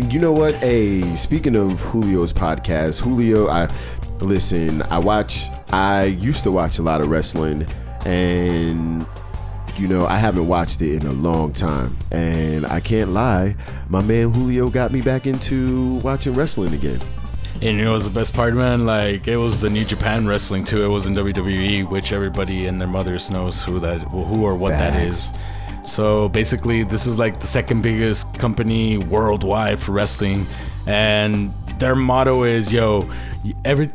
you 0.00 0.18
know 0.18 0.32
what? 0.32 0.54
Hey, 0.56 1.02
speaking 1.16 1.56
of 1.56 1.80
Julio's 1.90 2.32
podcast, 2.32 3.00
Julio, 3.00 3.48
I 3.48 3.68
listen, 4.20 4.82
I 4.82 4.98
watch 4.98 5.46
I 5.72 6.04
used 6.04 6.42
to 6.44 6.50
watch 6.50 6.78
a 6.78 6.82
lot 6.82 7.00
of 7.00 7.08
wrestling 7.08 7.66
and 8.04 9.06
you 9.78 9.88
know, 9.88 10.04
I 10.04 10.16
haven't 10.16 10.46
watched 10.46 10.82
it 10.82 11.02
in 11.02 11.06
a 11.06 11.12
long 11.12 11.54
time. 11.54 11.96
And 12.10 12.66
I 12.66 12.80
can't 12.80 13.12
lie, 13.12 13.56
my 13.88 14.02
man 14.02 14.32
Julio 14.32 14.68
got 14.68 14.92
me 14.92 15.00
back 15.00 15.26
into 15.26 15.94
watching 15.96 16.34
wrestling 16.34 16.74
again. 16.74 17.00
And 17.62 17.78
you 17.78 17.84
know 17.84 17.92
what's 17.92 18.06
the 18.06 18.10
best 18.10 18.32
part, 18.32 18.54
man? 18.54 18.86
Like 18.86 19.26
it 19.28 19.36
was 19.36 19.60
the 19.60 19.70
New 19.70 19.84
Japan 19.84 20.26
Wrestling 20.26 20.64
too. 20.64 20.82
It 20.84 20.88
was 20.88 21.06
in 21.06 21.14
WWE, 21.14 21.88
which 21.88 22.12
everybody 22.12 22.66
and 22.66 22.80
their 22.80 22.88
mothers 22.88 23.30
knows 23.30 23.62
who 23.62 23.80
that, 23.80 24.12
well, 24.12 24.24
who 24.24 24.44
or 24.44 24.54
what 24.54 24.70
that 24.70 24.98
is. 25.06 25.30
So 25.86 26.28
basically, 26.28 26.84
this 26.84 27.06
is 27.06 27.18
like 27.18 27.40
the 27.40 27.46
second 27.46 27.82
biggest 27.82 28.38
company 28.38 28.96
worldwide 28.96 29.80
for 29.80 29.92
wrestling, 29.92 30.46
and 30.86 31.52
their 31.78 31.94
motto 31.94 32.44
is, 32.44 32.72
"Yo, 32.72 33.10
every." 33.64 33.90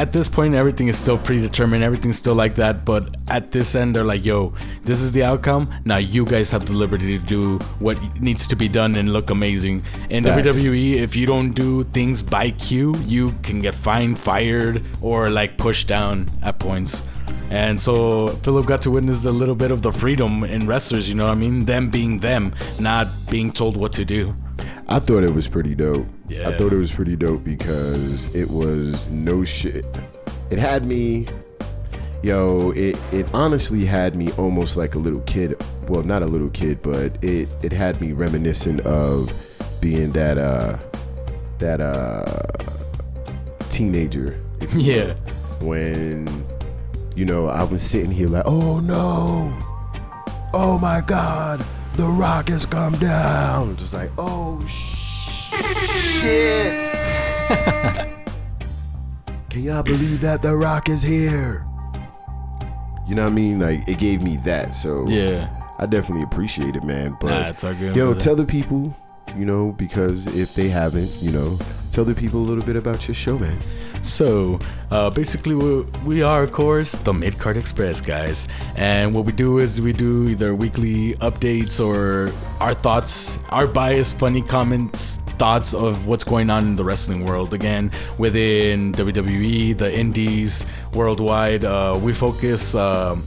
At 0.00 0.14
this 0.14 0.28
point, 0.28 0.54
everything 0.54 0.88
is 0.88 0.96
still 0.96 1.18
predetermined. 1.18 1.84
Everything's 1.84 2.16
still 2.16 2.34
like 2.34 2.54
that. 2.54 2.86
But 2.86 3.18
at 3.28 3.52
this 3.52 3.74
end, 3.74 3.94
they're 3.94 4.10
like, 4.12 4.24
"Yo, 4.24 4.54
this 4.86 4.98
is 5.02 5.12
the 5.12 5.22
outcome. 5.22 5.68
Now 5.84 5.98
you 5.98 6.24
guys 6.24 6.50
have 6.52 6.64
the 6.64 6.72
liberty 6.72 7.18
to 7.18 7.24
do 7.36 7.58
what 7.80 7.98
needs 8.18 8.46
to 8.46 8.56
be 8.56 8.66
done 8.66 8.94
and 8.94 9.12
look 9.12 9.28
amazing." 9.28 9.82
In 10.08 10.24
Facts. 10.24 10.36
WWE, 10.36 11.02
if 11.06 11.14
you 11.16 11.26
don't 11.26 11.52
do 11.52 11.84
things 11.92 12.22
by 12.22 12.48
cue, 12.52 12.94
you 13.06 13.34
can 13.42 13.60
get 13.60 13.74
fined, 13.74 14.18
fired, 14.18 14.80
or 15.02 15.28
like 15.28 15.58
pushed 15.58 15.86
down 15.86 16.28
at 16.40 16.58
points. 16.58 17.02
And 17.50 17.78
so 17.78 18.28
Philip 18.42 18.64
got 18.64 18.80
to 18.82 18.90
witness 18.90 19.22
a 19.26 19.32
little 19.32 19.58
bit 19.64 19.70
of 19.70 19.82
the 19.82 19.92
freedom 19.92 20.44
in 20.44 20.66
wrestlers, 20.66 21.10
you 21.10 21.14
know 21.14 21.26
what 21.26 21.32
I 21.32 21.44
mean? 21.44 21.66
Them 21.66 21.90
being 21.90 22.20
them, 22.20 22.54
not 22.78 23.08
being 23.28 23.52
told 23.52 23.76
what 23.76 23.92
to 24.00 24.06
do. 24.06 24.34
I 24.88 24.98
thought 24.98 25.24
it 25.24 25.34
was 25.34 25.46
pretty 25.46 25.74
dope. 25.74 26.06
I 26.32 26.56
thought 26.56 26.72
it 26.72 26.76
was 26.78 26.92
pretty 26.92 27.16
dope 27.16 27.42
because 27.44 28.32
it 28.34 28.50
was 28.50 29.10
no 29.10 29.44
shit. 29.44 29.84
It 30.50 30.58
had 30.58 30.84
me, 30.86 31.26
yo. 32.22 32.70
It 32.72 32.96
it 33.12 33.26
honestly 33.34 33.84
had 33.84 34.14
me 34.14 34.30
almost 34.32 34.76
like 34.76 34.94
a 34.94 34.98
little 34.98 35.20
kid. 35.22 35.60
Well, 35.88 36.02
not 36.02 36.22
a 36.22 36.26
little 36.26 36.50
kid, 36.50 36.82
but 36.82 37.22
it 37.22 37.48
it 37.62 37.72
had 37.72 38.00
me 38.00 38.12
reminiscent 38.12 38.80
of 38.82 39.32
being 39.80 40.12
that 40.12 40.38
uh 40.38 40.78
that 41.58 41.80
uh 41.80 42.24
teenager. 43.70 44.40
Yeah. 44.74 45.14
when 45.60 46.28
you 47.16 47.24
know, 47.24 47.48
I 47.48 47.64
was 47.64 47.82
sitting 47.82 48.10
here 48.10 48.28
like, 48.28 48.44
oh 48.46 48.78
no, 48.80 49.56
oh 50.54 50.78
my 50.80 51.00
God, 51.00 51.64
The 51.94 52.06
Rock 52.06 52.48
has 52.48 52.64
come 52.66 52.94
down. 52.94 53.76
Just 53.76 53.92
like, 53.92 54.10
oh 54.16 54.64
shit. 54.66 54.99
Can 59.48 59.64
y'all 59.64 59.82
believe 59.82 60.20
that 60.20 60.42
The 60.42 60.54
Rock 60.56 60.88
is 60.88 61.02
here? 61.02 61.66
You 63.08 63.16
know 63.16 63.24
what 63.24 63.30
I 63.32 63.34
mean? 63.34 63.58
Like 63.58 63.86
it 63.88 63.98
gave 63.98 64.22
me 64.22 64.36
that. 64.44 64.74
So 64.74 65.08
Yeah. 65.08 65.48
I 65.78 65.86
definitely 65.86 66.22
appreciate 66.22 66.76
it, 66.76 66.84
man. 66.84 67.16
But 67.20 67.28
Nah, 67.30 67.48
it's 67.48 67.64
all 67.64 67.74
good, 67.74 67.96
yo, 67.96 68.06
brother. 68.06 68.20
tell 68.20 68.36
the 68.36 68.44
people, 68.44 68.94
you 69.36 69.44
know, 69.46 69.72
because 69.72 70.26
if 70.38 70.54
they 70.54 70.68
haven't, 70.68 71.10
you 71.22 71.32
know, 71.32 71.58
tell 71.92 72.04
the 72.04 72.14
people 72.14 72.38
a 72.40 72.46
little 72.46 72.64
bit 72.64 72.76
about 72.76 73.08
your 73.08 73.14
show, 73.14 73.38
man. 73.38 73.58
So, 74.02 74.58
uh, 74.90 75.10
basically, 75.10 75.54
we, 75.54 75.82
we 76.06 76.22
are, 76.22 76.42
of 76.42 76.52
course, 76.52 76.92
the 76.92 77.12
Midcard 77.12 77.56
Express, 77.56 78.00
guys. 78.00 78.46
And 78.76 79.14
what 79.14 79.24
we 79.26 79.32
do 79.32 79.58
is 79.58 79.80
we 79.80 79.92
do 79.92 80.28
either 80.28 80.54
weekly 80.54 81.14
updates 81.16 81.80
or 81.84 82.30
our 82.60 82.74
thoughts, 82.74 83.36
our 83.50 83.66
biased, 83.66 84.18
funny 84.18 84.40
comments, 84.42 85.18
thoughts 85.40 85.72
of 85.72 86.06
what's 86.06 86.22
going 86.22 86.50
on 86.50 86.62
in 86.66 86.76
the 86.76 86.84
wrestling 86.84 87.24
world. 87.24 87.54
Again, 87.54 87.90
within 88.18 88.92
WWE, 88.92 89.74
the 89.74 89.90
Indies, 89.90 90.66
worldwide, 90.92 91.64
uh, 91.64 91.98
we 92.04 92.12
focus. 92.12 92.74
um 92.74 93.24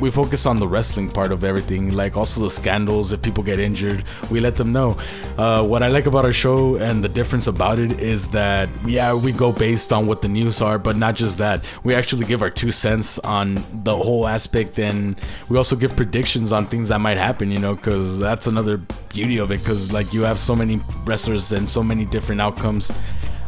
we 0.00 0.10
focus 0.10 0.46
on 0.46 0.58
the 0.58 0.68
wrestling 0.68 1.10
part 1.10 1.32
of 1.32 1.44
everything, 1.44 1.92
like 1.92 2.16
also 2.16 2.42
the 2.42 2.50
scandals. 2.50 3.12
If 3.12 3.22
people 3.22 3.42
get 3.42 3.58
injured, 3.58 4.04
we 4.30 4.40
let 4.40 4.56
them 4.56 4.72
know. 4.72 4.98
Uh, 5.38 5.66
what 5.66 5.82
I 5.82 5.88
like 5.88 6.06
about 6.06 6.24
our 6.24 6.32
show 6.32 6.76
and 6.76 7.02
the 7.02 7.08
difference 7.08 7.46
about 7.46 7.78
it 7.78 8.00
is 8.00 8.28
that 8.30 8.68
yeah, 8.86 9.14
we 9.14 9.32
go 9.32 9.52
based 9.52 9.92
on 9.92 10.06
what 10.06 10.22
the 10.22 10.28
news 10.28 10.60
are, 10.60 10.78
but 10.78 10.96
not 10.96 11.14
just 11.14 11.38
that. 11.38 11.64
We 11.84 11.94
actually 11.94 12.26
give 12.26 12.42
our 12.42 12.50
two 12.50 12.72
cents 12.72 13.18
on 13.20 13.54
the 13.84 13.96
whole 13.96 14.26
aspect, 14.26 14.78
and 14.78 15.20
we 15.48 15.56
also 15.56 15.76
give 15.76 15.96
predictions 15.96 16.52
on 16.52 16.66
things 16.66 16.88
that 16.90 17.00
might 17.00 17.16
happen. 17.16 17.50
You 17.50 17.58
know, 17.58 17.74
because 17.74 18.18
that's 18.18 18.46
another 18.46 18.78
beauty 19.08 19.38
of 19.38 19.50
it. 19.50 19.60
Because 19.60 19.92
like 19.92 20.12
you 20.12 20.22
have 20.22 20.38
so 20.38 20.54
many 20.54 20.80
wrestlers 21.04 21.52
and 21.52 21.68
so 21.68 21.82
many 21.82 22.04
different 22.04 22.40
outcomes. 22.40 22.90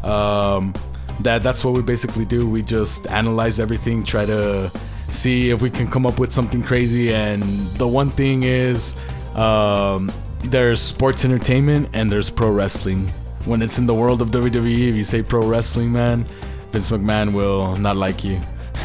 Um, 0.02 0.72
that 1.20 1.42
that's 1.42 1.64
what 1.64 1.74
we 1.74 1.82
basically 1.82 2.24
do. 2.24 2.48
We 2.48 2.62
just 2.62 3.06
analyze 3.08 3.60
everything, 3.60 4.04
try 4.04 4.24
to 4.24 4.70
see 5.10 5.50
if 5.50 5.60
we 5.60 5.70
can 5.70 5.86
come 5.86 6.06
up 6.06 6.18
with 6.18 6.32
something 6.32 6.62
crazy. 6.62 7.12
And 7.12 7.42
the 7.78 7.86
one 7.88 8.10
thing 8.10 8.42
is, 8.42 8.94
um, 9.34 10.10
there's 10.44 10.80
sports 10.80 11.24
entertainment 11.24 11.90
and 11.92 12.10
there's 12.10 12.30
pro 12.30 12.50
wrestling. 12.50 13.08
When 13.44 13.62
it's 13.62 13.78
in 13.78 13.86
the 13.86 13.94
world 13.94 14.20
of 14.20 14.30
WWE, 14.30 14.88
if 14.88 14.94
you 14.94 15.04
say 15.04 15.22
pro 15.22 15.42
wrestling, 15.42 15.92
man, 15.92 16.24
Vince 16.72 16.90
McMahon 16.90 17.32
will 17.32 17.76
not 17.76 17.96
like 17.96 18.24
you. 18.24 18.40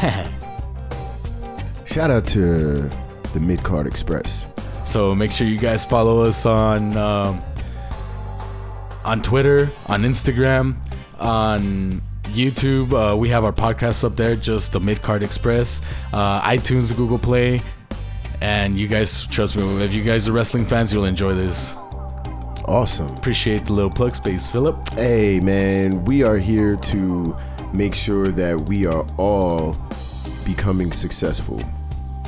Shout 1.86 2.10
out 2.10 2.26
to 2.28 2.90
the 3.32 3.40
Mid 3.40 3.62
Card 3.62 3.86
Express. 3.86 4.46
So 4.84 5.14
make 5.14 5.30
sure 5.32 5.46
you 5.46 5.58
guys 5.58 5.84
follow 5.84 6.22
us 6.22 6.46
on 6.46 6.96
um, 6.96 7.42
on 9.04 9.22
Twitter, 9.22 9.70
on 9.86 10.02
Instagram, 10.02 10.76
on 11.18 12.00
YouTube. 12.24 12.92
Uh, 13.12 13.16
we 13.16 13.28
have 13.28 13.44
our 13.44 13.52
podcast 13.52 14.04
up 14.04 14.16
there, 14.16 14.36
just 14.36 14.72
the 14.72 14.80
Midcard 14.80 15.22
Express, 15.22 15.80
uh, 16.12 16.40
iTunes, 16.42 16.94
Google 16.94 17.18
Play, 17.18 17.62
and 18.40 18.78
you 18.78 18.88
guys 18.88 19.24
trust 19.26 19.56
me. 19.56 19.82
If 19.84 19.92
you 19.92 20.02
guys 20.02 20.28
are 20.28 20.32
wrestling 20.32 20.66
fans, 20.66 20.92
you'll 20.92 21.04
enjoy 21.04 21.34
this. 21.34 21.72
Awesome. 22.66 23.14
Appreciate 23.16 23.66
the 23.66 23.72
little 23.74 23.90
plug 23.90 24.14
space, 24.14 24.48
Philip. 24.48 24.88
Hey, 24.90 25.38
man, 25.40 26.04
we 26.04 26.22
are 26.22 26.38
here 26.38 26.76
to 26.76 27.36
make 27.72 27.94
sure 27.94 28.30
that 28.32 28.58
we 28.58 28.86
are 28.86 29.02
all 29.18 29.76
becoming 30.44 30.92
successful, 30.92 31.62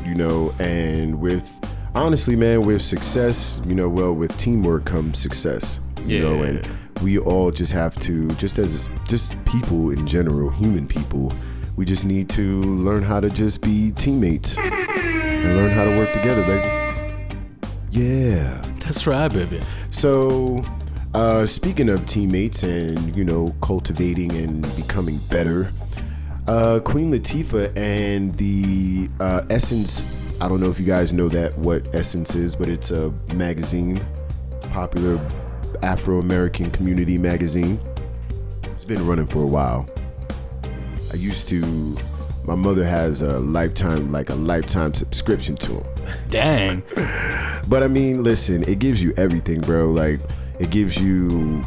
you 0.05 0.15
know, 0.15 0.55
and 0.59 1.19
with 1.21 1.51
honestly, 1.95 2.37
man, 2.37 2.67
with 2.67 2.83
success, 2.83 3.59
you 3.67 3.75
know, 3.75 3.89
well, 3.89 4.13
with 4.13 4.37
teamwork 4.39 4.85
comes 4.85 5.19
success, 5.19 5.79
you 6.05 6.21
know, 6.21 6.37
Yeah. 6.43 6.49
and 6.51 6.69
we 7.03 7.19
all 7.19 7.51
just 7.51 7.73
have 7.73 7.99
to, 8.01 8.29
just 8.33 8.59
as 8.59 8.89
just 9.07 9.43
people 9.45 9.91
in 9.91 10.07
general, 10.07 10.51
human 10.51 10.87
people, 10.87 11.33
we 11.77 11.85
just 11.85 12.05
need 12.05 12.29
to 12.31 12.63
learn 12.63 13.03
how 13.03 13.21
to 13.21 13.29
just 13.31 13.61
be 13.61 13.93
teammates 13.93 14.57
and 14.57 15.57
learn 15.57 15.71
how 15.71 15.85
to 15.85 15.97
work 15.97 16.13
together, 16.13 16.43
baby. 16.45 16.87
Yeah. 17.91 18.63
That's 18.87 19.05
right, 19.05 19.33
baby. 19.33 19.61
So, 19.91 20.65
uh, 21.13 21.45
speaking 21.45 21.89
of 21.89 22.07
teammates 22.07 22.63
and 22.63 23.17
you 23.17 23.25
know 23.25 23.53
cultivating 23.61 24.31
and 24.31 24.63
becoming 24.77 25.19
better, 25.29 25.73
uh, 26.47 26.79
Queen 26.85 27.11
Latifah 27.11 27.77
and 27.77 28.33
the 28.37 29.11
uh, 29.19 29.45
Essence. 29.51 30.13
I 30.41 30.49
don't 30.49 30.61
know 30.61 30.71
if 30.71 30.79
you 30.79 30.87
guys 30.87 31.13
know 31.13 31.29
that 31.31 31.59
what 31.59 31.93
Essence 31.97 32.37
is, 32.37 32.55
but 32.55 32.69
it's 32.69 32.93
a 32.93 33.11
magazine, 33.35 34.01
popular 34.71 35.19
Afro 35.83 36.19
American 36.19 36.71
community 36.71 37.19
magazine. 37.19 37.81
It's 38.65 38.85
been 38.85 39.07
running 39.07 39.27
for 39.27 39.43
a 39.43 39.47
while. 39.47 39.89
I 41.13 41.17
used 41.17 41.49
to. 41.49 41.97
My 42.45 42.55
mother 42.55 42.85
has 42.85 43.23
a 43.23 43.41
lifetime, 43.41 44.13
like 44.13 44.31
a 44.31 44.35
lifetime 44.35 44.95
subscription 44.95 45.57
to 45.57 45.73
them. 45.73 45.87
Dang. 46.29 46.83
But 47.69 47.83
I 47.83 47.89
mean, 47.89 48.23
listen, 48.23 48.63
it 48.69 48.79
gives 48.79 49.03
you 49.03 49.13
everything, 49.17 49.61
bro. 49.61 49.91
Like, 49.91 50.21
it 50.61 50.71
gives 50.71 50.97
you 50.97 51.63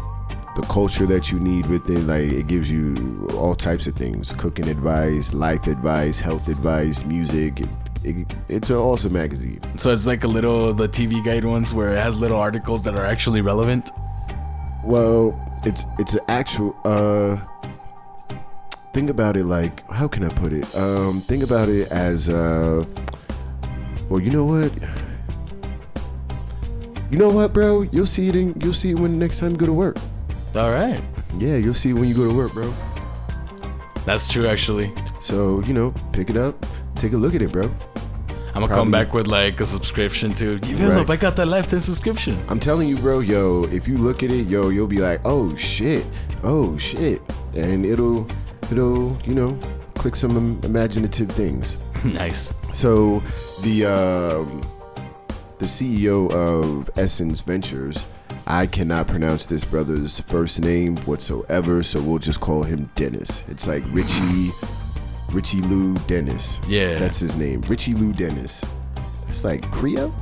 the 0.56 0.62
culture 0.70 1.06
that 1.08 1.30
you 1.30 1.40
need 1.42 1.66
with 1.66 1.90
it. 1.90 2.00
Like, 2.00 2.32
it 2.32 2.48
gives 2.48 2.72
you 2.72 3.28
all 3.34 3.54
types 3.54 3.86
of 3.86 3.96
things 3.96 4.32
cooking 4.34 4.70
advice, 4.70 5.34
life 5.34 5.68
advice, 5.68 6.18
health 6.18 6.48
advice, 6.48 7.04
music. 7.04 7.62
It, 8.04 8.18
it, 8.18 8.28
it's 8.48 8.70
an 8.70 8.78
awesome 8.78 9.14
magazine. 9.14 9.62
So 9.78 9.92
it's 9.92 10.08
like 10.08 10.24
a 10.24 10.28
little 10.28 10.74
the 10.74 10.88
TV 10.88 11.24
guide 11.24 11.44
ones 11.46 11.74
where 11.74 11.94
it 11.94 12.00
has 12.00 12.18
little 12.18 12.38
articles 12.38 12.84
that 12.84 12.96
are 12.96 13.06
actually 13.06 13.42
relevant. 13.42 13.92
Well, 14.84 15.38
it's 15.66 15.86
it's 15.98 16.14
an 16.14 16.22
actual. 16.28 16.76
uh 16.86 17.38
Think 18.92 19.12
about 19.12 19.38
it 19.38 19.46
like 19.46 19.86
how 19.92 20.08
can 20.08 20.24
I 20.24 20.30
put 20.30 20.52
it? 20.52 20.66
Um, 20.76 21.20
think 21.22 21.44
about 21.44 21.70
it 21.70 21.92
as 21.92 22.28
uh, 22.28 22.84
well. 24.10 24.20
You 24.20 24.32
know 24.32 24.46
what? 24.46 24.72
You 27.12 27.18
know 27.18 27.30
what, 27.30 27.54
bro? 27.54 27.84
You'll 27.84 28.08
see 28.08 28.30
it. 28.30 28.36
In, 28.36 28.60
you'll 28.60 28.74
see 28.74 28.92
it 28.92 29.00
when 29.00 29.20
next 29.20 29.40
time 29.40 29.52
you 29.52 29.58
go 29.58 29.68
to 29.68 29.74
work. 29.74 29.98
All 30.56 30.72
right. 30.72 31.02
Yeah, 31.38 31.58
you'll 31.58 31.76
see 31.76 31.90
it 31.92 31.94
when 31.94 32.10
you 32.10 32.16
go 32.16 32.28
to 32.28 32.36
work, 32.36 32.52
bro. 32.54 32.74
That's 34.06 34.28
true, 34.28 34.48
actually. 34.48 34.92
So, 35.22 35.62
you 35.64 35.74
know, 35.74 35.94
pick 36.12 36.30
it 36.32 36.38
up, 36.38 36.66
take 37.00 37.14
a 37.14 37.18
look 37.18 37.34
at 37.36 37.42
it, 37.42 37.52
bro. 37.52 37.64
I'm 37.64 38.54
gonna 38.54 38.68
Probably- 38.68 38.76
come 38.84 38.92
back 38.92 39.14
with 39.14 39.28
like 39.28 39.60
a 39.62 39.66
subscription 39.66 40.34
to. 40.36 40.58
Philip. 40.60 41.10
I 41.10 41.16
got 41.16 41.36
that 41.36 41.46
lifetime 41.48 41.80
subscription. 41.80 42.36
I'm 42.50 42.60
telling 42.60 42.88
you, 42.90 42.98
bro, 42.98 43.20
yo, 43.20 43.64
if 43.72 43.88
you 43.88 43.98
look 43.98 44.24
at 44.24 44.32
it, 44.32 44.48
yo, 44.48 44.70
you'll 44.70 44.88
be 44.88 44.98
like, 45.00 45.22
oh 45.24 45.56
shit, 45.56 46.06
oh 46.44 46.78
shit. 46.78 47.22
And 47.56 47.86
it'll, 47.86 48.28
it'll, 48.72 49.18
you 49.24 49.34
know, 49.36 49.58
click 49.96 50.16
some 50.16 50.36
im- 50.38 50.60
imaginative 50.64 51.30
things. 51.32 51.78
nice. 52.04 52.52
So, 52.72 53.22
the, 53.62 53.86
um, 53.86 54.62
the 55.60 55.66
CEO 55.66 56.32
of 56.32 56.90
Essence 56.98 57.42
Ventures, 57.42 58.06
I 58.48 58.66
cannot 58.66 59.08
pronounce 59.08 59.46
this 59.46 59.64
brother's 59.64 60.20
first 60.22 60.60
name 60.62 60.98
whatsoever, 61.06 61.84
so 61.84 62.02
we'll 62.02 62.20
just 62.20 62.40
call 62.40 62.64
him 62.64 62.90
Dennis. 62.96 63.44
It's 63.48 63.68
like 63.68 63.84
Richie, 63.92 64.50
Richie 65.32 65.62
Lou 65.62 65.94
Dennis. 66.08 66.60
Yeah. 66.68 66.98
That's 67.00 67.20
his 67.20 67.36
name, 67.36 67.62
Richie 67.62 67.94
Lou 67.94 68.14
Dennis. 68.14 68.64
It's 69.28 69.44
like 69.44 69.70
Creole. 69.72 70.14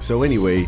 So 0.00 0.22
anyway, 0.22 0.66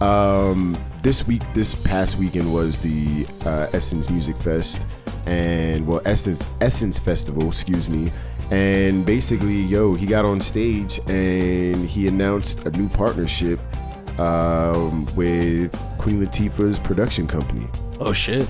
um, 0.00 0.76
this 1.02 1.26
week, 1.26 1.42
this 1.52 1.74
past 1.84 2.16
weekend 2.16 2.52
was 2.52 2.80
the 2.80 3.26
uh, 3.44 3.68
Essence 3.72 4.08
Music 4.10 4.36
Fest, 4.36 4.84
and 5.26 5.86
well, 5.86 6.00
Essence 6.04 6.44
Essence 6.60 6.98
Festival, 6.98 7.46
excuse 7.48 7.88
me. 7.88 8.10
And 8.50 9.06
basically, 9.06 9.60
yo, 9.60 9.94
he 9.94 10.06
got 10.06 10.24
on 10.24 10.40
stage 10.40 10.98
and 11.06 11.88
he 11.88 12.08
announced 12.08 12.66
a 12.66 12.70
new 12.70 12.88
partnership 12.88 13.60
um, 14.18 15.06
with 15.14 15.72
Queen 15.98 16.24
Latifah's 16.24 16.78
production 16.78 17.28
company. 17.28 17.68
Oh 18.00 18.12
shit. 18.12 18.48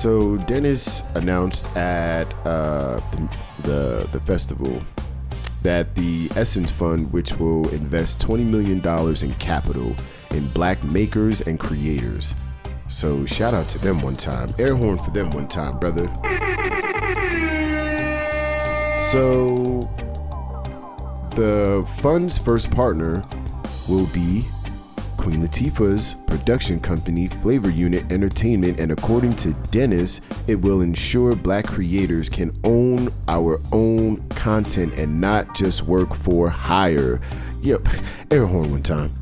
So 0.00 0.38
Dennis 0.38 1.02
announced 1.14 1.76
at 1.76 2.24
uh, 2.46 2.96
the, 3.10 3.28
the 3.64 4.08
the 4.12 4.20
festival 4.20 4.80
that 5.62 5.94
the 5.94 6.30
Essence 6.36 6.70
Fund, 6.70 7.12
which 7.12 7.38
will 7.38 7.68
invest 7.68 8.18
twenty 8.18 8.44
million 8.44 8.80
dollars 8.80 9.22
in 9.22 9.34
capital 9.34 9.94
in 10.30 10.48
black 10.52 10.82
makers 10.84 11.42
and 11.42 11.60
creators. 11.60 12.32
So 12.88 13.26
shout 13.26 13.52
out 13.52 13.68
to 13.68 13.78
them 13.78 14.00
one 14.00 14.16
time, 14.16 14.54
air 14.58 14.74
horn 14.74 14.96
for 14.96 15.10
them 15.10 15.32
one 15.32 15.48
time, 15.48 15.78
brother. 15.78 16.06
So 19.12 19.86
the 21.36 21.86
fund's 22.00 22.38
first 22.38 22.70
partner 22.70 23.22
will 23.86 24.06
be 24.14 24.46
Queen 25.20 25.46
Latifah's 25.46 26.14
production 26.26 26.80
company, 26.80 27.28
Flavor 27.28 27.68
Unit 27.68 28.10
Entertainment, 28.10 28.80
and 28.80 28.90
according 28.90 29.36
to 29.36 29.52
Dennis, 29.70 30.22
it 30.46 30.54
will 30.54 30.80
ensure 30.80 31.36
black 31.36 31.66
creators 31.66 32.30
can 32.30 32.50
own 32.64 33.12
our 33.28 33.60
own 33.70 34.26
content 34.30 34.94
and 34.94 35.20
not 35.20 35.54
just 35.54 35.82
work 35.82 36.14
for 36.14 36.48
hire. 36.48 37.20
Yep, 37.60 37.86
air 38.30 38.46
horn 38.46 38.70
one 38.70 38.82
time. 38.82 39.12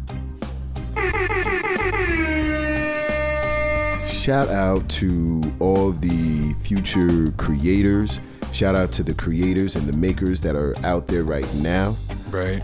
Shout 4.07 4.49
out 4.51 4.89
to 4.91 5.53
all 5.59 5.91
the 5.91 6.55
future 6.63 7.33
creators. 7.39 8.21
Shout 8.53 8.77
out 8.77 8.93
to 8.93 9.03
the 9.03 9.15
creators 9.15 9.75
and 9.75 9.89
the 9.89 9.93
makers 9.93 10.43
that 10.43 10.55
are 10.55 10.79
out 10.87 11.09
there 11.09 11.25
right 11.25 11.53
now. 11.55 11.97
Right. 12.31 12.63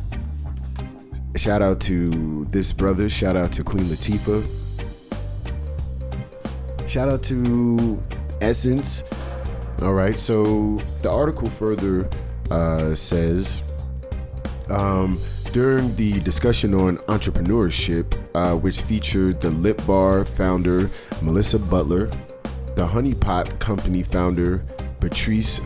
Shout 1.37 1.63
out 1.63 1.81
to 1.83 2.45
this 2.47 2.73
brother. 2.73 3.09
Shout 3.09 3.37
out 3.37 3.53
to 3.53 3.65
Queen 3.65 3.85
Latifah. 3.85 4.47
Shout 6.89 7.09
out 7.09 7.25
to 7.25 8.01
Essence. 8.41 9.03
All 9.83 9.95
right. 9.95 10.17
So 10.19 10.77
the 11.03 11.11
article 11.11 11.51
further 11.51 12.09
uh, 12.53 12.95
says 12.95 13.63
um, 14.71 15.19
during 15.53 15.95
the 15.97 16.21
discussion 16.21 16.73
on 16.73 16.99
entrepreneurship, 17.09 18.17
uh, 18.37 18.57
which 18.57 18.83
featured 18.83 19.41
the 19.41 19.51
Lip 19.51 19.85
Bar 19.87 20.25
founder 20.25 20.89
Melissa 21.21 21.59
Butler, 21.59 22.11
the 22.77 22.87
Honey 22.87 23.13
Pot 23.13 23.59
Company 23.59 24.05
founder 24.05 24.65
Patrice. 25.01 25.61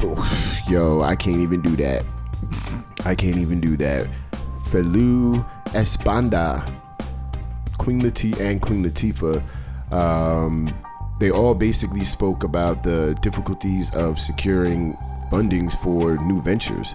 Yo, 0.68 1.00
I 1.00 1.14
can't 1.14 1.40
even 1.40 1.62
do 1.62 1.76
that. 1.76 2.04
I 3.04 3.14
can't 3.14 3.36
even 3.36 3.60
do 3.60 3.76
that. 3.76 4.08
Felu 4.72 5.44
Espanda, 5.74 6.66
Queen 7.76 8.00
Latifah, 8.00 8.40
and 8.40 8.62
Queen 8.62 8.82
Latifah, 8.82 9.42
um, 9.92 10.74
they 11.20 11.30
all 11.30 11.54
basically 11.54 12.04
spoke 12.04 12.42
about 12.42 12.82
the 12.82 13.14
difficulties 13.20 13.94
of 13.94 14.18
securing 14.18 14.96
fundings 15.30 15.78
for 15.82 16.16
new 16.24 16.40
ventures. 16.40 16.94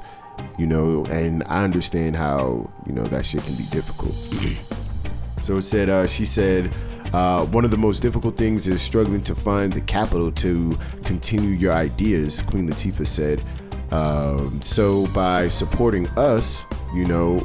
You 0.58 0.66
know, 0.66 1.06
and 1.06 1.44
I 1.46 1.64
understand 1.64 2.16
how 2.16 2.68
you 2.88 2.94
know 2.94 3.06
that 3.08 3.28
shit 3.28 3.44
can 3.44 3.54
be 3.54 3.66
difficult. 3.70 4.14
so 5.44 5.58
it 5.58 5.62
said, 5.62 5.88
uh, 5.90 6.08
she 6.08 6.26
said, 6.26 6.74
uh, 7.14 7.46
one 7.46 7.64
of 7.64 7.70
the 7.70 7.78
most 7.78 8.02
difficult 8.02 8.38
things 8.38 8.66
is 8.66 8.82
struggling 8.82 9.22
to 9.22 9.36
find 9.36 9.72
the 9.72 9.82
capital 9.82 10.32
to 10.32 10.78
continue 11.04 11.52
your 11.52 11.74
ideas. 11.74 12.42
Queen 12.42 12.68
Latifah 12.68 13.06
said. 13.06 13.44
Um, 13.92 14.62
so 14.64 15.08
by 15.14 15.48
supporting 15.48 16.08
us, 16.18 16.66
you 16.94 17.06
know, 17.06 17.38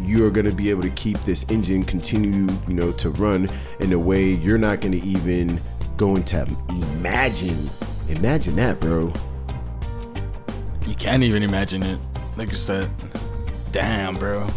you're 0.00 0.30
going 0.30 0.46
to 0.46 0.52
be 0.52 0.70
able 0.70 0.82
to 0.82 0.90
keep 0.90 1.18
this 1.20 1.44
engine 1.48 1.84
continue, 1.84 2.46
you 2.68 2.74
know, 2.74 2.92
to 2.92 3.10
run 3.10 3.48
in 3.80 3.92
a 3.92 3.98
way 3.98 4.30
you're 4.30 4.58
not 4.58 4.80
going 4.80 4.92
to 4.92 5.06
even 5.06 5.60
go 5.96 6.16
into 6.16 6.42
imagine. 6.68 7.68
Imagine 8.08 8.56
that, 8.56 8.80
bro. 8.80 9.12
You 10.86 10.94
can't 10.94 11.22
even 11.22 11.42
imagine 11.42 11.82
it. 11.82 11.98
Like 12.36 12.48
you 12.48 12.58
said. 12.58 12.90
Damn, 13.72 14.16
bro. 14.16 14.48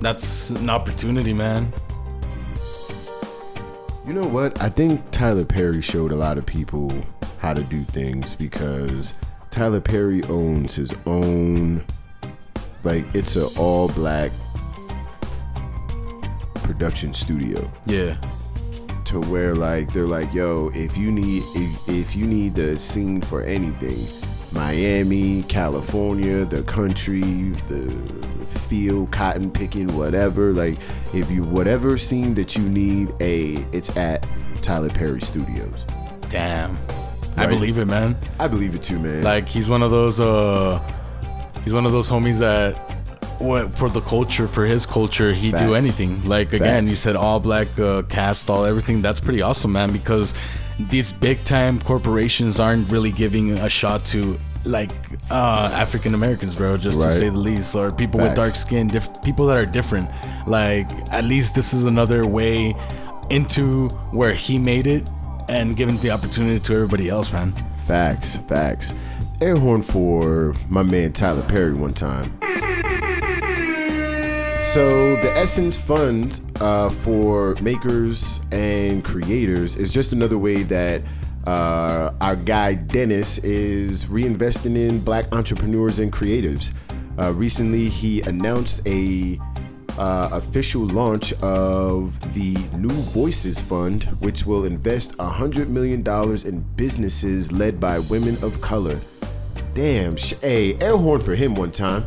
That's 0.00 0.50
an 0.50 0.70
opportunity, 0.70 1.32
man. 1.32 1.72
You 4.06 4.14
know 4.14 4.26
what? 4.26 4.60
I 4.62 4.68
think 4.68 5.02
Tyler 5.10 5.44
Perry 5.44 5.82
showed 5.82 6.12
a 6.12 6.16
lot 6.16 6.38
of 6.38 6.46
people 6.46 6.92
how 7.40 7.52
to 7.52 7.62
do 7.64 7.82
things 7.82 8.34
because 8.34 9.12
Tyler 9.50 9.80
Perry 9.80 10.22
owns 10.24 10.74
his 10.74 10.94
own 11.04 11.84
like 12.84 13.04
it's 13.14 13.36
an 13.36 13.48
all 13.58 13.88
black 13.88 14.30
production 16.68 17.14
studio 17.14 17.70
Yeah. 17.86 18.16
to 19.06 19.20
where 19.32 19.54
like 19.54 19.90
they're 19.94 20.04
like 20.18 20.32
yo 20.34 20.70
if 20.74 20.98
you 20.98 21.10
need 21.10 21.42
if, 21.54 21.88
if 21.88 22.14
you 22.14 22.26
need 22.26 22.54
the 22.54 22.78
scene 22.78 23.22
for 23.22 23.40
anything 23.42 23.96
miami 24.52 25.42
california 25.48 26.44
the 26.44 26.62
country 26.64 27.22
the 27.68 27.90
field 28.68 29.10
cotton 29.10 29.50
picking 29.50 29.88
whatever 29.96 30.52
like 30.52 30.76
if 31.14 31.30
you 31.30 31.42
whatever 31.42 31.96
scene 31.96 32.34
that 32.34 32.54
you 32.54 32.62
need 32.68 33.14
a 33.22 33.54
it's 33.72 33.96
at 33.96 34.26
tyler 34.60 34.90
perry 34.90 35.20
studios 35.22 35.86
Damn. 36.28 36.76
I 37.38 37.46
believe 37.46 37.78
it, 37.78 37.86
man. 37.86 38.14
i 38.38 38.46
believe 38.46 38.74
it 38.74 38.82
too 38.82 38.98
man 38.98 39.22
Like 39.22 39.48
he's 39.48 39.70
one 39.70 39.82
of 39.82 39.90
those 39.90 40.20
uh 40.20 40.78
he's 41.64 41.72
one 41.72 41.86
of 41.86 41.92
those 41.92 42.10
homies 42.10 42.38
that 42.40 42.87
what 43.38 43.72
for 43.74 43.88
the 43.88 44.00
culture, 44.00 44.48
for 44.48 44.64
his 44.66 44.84
culture, 44.86 45.32
he'd 45.32 45.52
Facts. 45.52 45.64
do 45.66 45.74
anything. 45.74 46.24
Like 46.28 46.52
again, 46.52 46.86
you 46.86 46.94
said 46.94 47.16
all 47.16 47.40
black 47.40 47.68
uh, 47.78 48.02
cast, 48.02 48.50
all 48.50 48.64
everything. 48.64 49.02
That's 49.02 49.20
pretty 49.20 49.42
awesome, 49.42 49.72
man, 49.72 49.92
because 49.92 50.34
these 50.78 51.12
big 51.12 51.42
time 51.44 51.80
corporations 51.80 52.60
aren't 52.60 52.90
really 52.90 53.12
giving 53.12 53.52
a 53.52 53.68
shot 53.68 54.04
to 54.06 54.38
like 54.64 54.90
uh 55.30 55.70
African 55.72 56.14
Americans, 56.14 56.54
bro, 56.56 56.76
just 56.76 56.98
to 56.98 57.10
say 57.10 57.28
the 57.28 57.38
least, 57.38 57.74
or 57.74 57.92
people 57.92 58.20
with 58.20 58.34
dark 58.34 58.54
skin, 58.54 58.88
diff- 58.88 59.08
people 59.22 59.46
that 59.46 59.56
are 59.56 59.66
different. 59.66 60.10
Like 60.46 60.88
at 61.12 61.24
least 61.24 61.54
this 61.54 61.72
is 61.72 61.84
another 61.84 62.26
way 62.26 62.74
into 63.30 63.88
where 64.10 64.32
he 64.32 64.58
made 64.58 64.86
it 64.86 65.06
and 65.48 65.76
giving 65.76 65.96
the 65.98 66.10
opportunity 66.10 66.60
to 66.60 66.74
everybody 66.74 67.08
else, 67.08 67.32
man. 67.32 67.52
Facts, 67.86 68.36
facts. 68.36 68.94
Air 69.40 69.56
horn 69.56 69.82
for 69.82 70.54
my 70.68 70.82
man 70.82 71.12
Tyler 71.12 71.42
Perry 71.42 71.72
one 71.72 71.94
time. 71.94 72.38
So 74.74 75.16
the 75.16 75.32
Essence 75.34 75.78
Fund 75.78 76.42
uh, 76.60 76.90
for 76.90 77.54
makers 77.62 78.38
and 78.52 79.02
creators 79.02 79.76
is 79.76 79.90
just 79.90 80.12
another 80.12 80.36
way 80.36 80.62
that 80.64 81.00
uh, 81.46 82.12
our 82.20 82.36
guy 82.36 82.74
Dennis 82.74 83.38
is 83.38 84.04
reinvesting 84.04 84.76
in 84.76 85.00
black 85.00 85.24
entrepreneurs 85.32 86.00
and 86.00 86.12
creatives. 86.12 86.72
Uh, 87.18 87.32
recently, 87.32 87.88
he 87.88 88.20
announced 88.20 88.82
a 88.86 89.38
uh, 89.96 90.28
official 90.32 90.82
launch 90.82 91.32
of 91.40 92.34
the 92.34 92.54
New 92.76 92.88
Voices 92.90 93.58
Fund, 93.62 94.04
which 94.20 94.44
will 94.44 94.66
invest 94.66 95.16
$100 95.16 95.68
million 95.68 96.06
in 96.46 96.60
businesses 96.76 97.50
led 97.50 97.80
by 97.80 98.00
women 98.00 98.36
of 98.44 98.60
color. 98.60 99.00
Damn, 99.72 100.16
sh- 100.16 100.34
hey, 100.42 100.76
air 100.80 100.98
horn 100.98 101.22
for 101.22 101.34
him 101.34 101.54
one 101.54 101.72
time. 101.72 102.04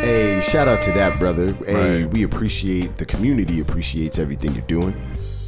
Hey, 0.00 0.40
shout 0.40 0.66
out 0.68 0.82
to 0.82 0.92
that 0.92 1.18
brother. 1.18 1.52
Hey, 1.66 2.02
Right. 2.04 2.10
we 2.12 2.22
appreciate 2.22 2.96
the 2.96 3.04
community 3.04 3.60
appreciates 3.60 4.18
everything 4.18 4.54
you're 4.54 4.62
doing. 4.66 4.94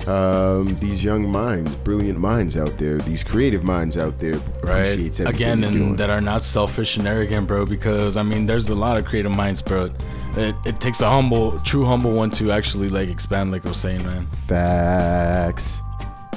Um, 0.07 0.77
these 0.81 1.03
young 1.05 1.31
minds, 1.31 1.73
brilliant 1.77 2.19
minds 2.19 2.57
out 2.57 2.77
there, 2.77 2.99
these 2.99 3.23
creative 3.25 3.63
minds 3.65 3.97
out 3.97 4.19
there 4.19 4.35
right 4.65 4.99
again 5.21 5.61
you're 5.63 5.71
doing. 5.71 5.83
and 5.91 5.99
that 5.99 6.11
are 6.11 6.21
not 6.21 6.43
selfish 6.43 6.97
and 6.97 7.07
arrogant 7.07 7.47
bro 7.47 7.65
because 7.65 8.17
i 8.17 8.23
mean 8.23 8.47
there's 8.47 8.69
a 8.69 8.75
lot 8.75 8.97
of 8.99 9.05
creative 9.05 9.31
minds 9.31 9.63
bro 9.63 9.91
it, 10.37 10.55
it 10.65 10.81
takes 10.81 11.01
a 11.03 11.09
humble 11.09 11.59
true 11.61 11.85
humble 11.85 12.13
one 12.13 12.31
to 12.31 12.51
actually 12.51 12.89
like 12.89 13.09
expand 13.09 13.53
like 13.53 13.65
i 13.65 13.69
was 13.69 13.79
saying 13.79 14.03
man 14.05 14.27
Facts. 14.49 15.79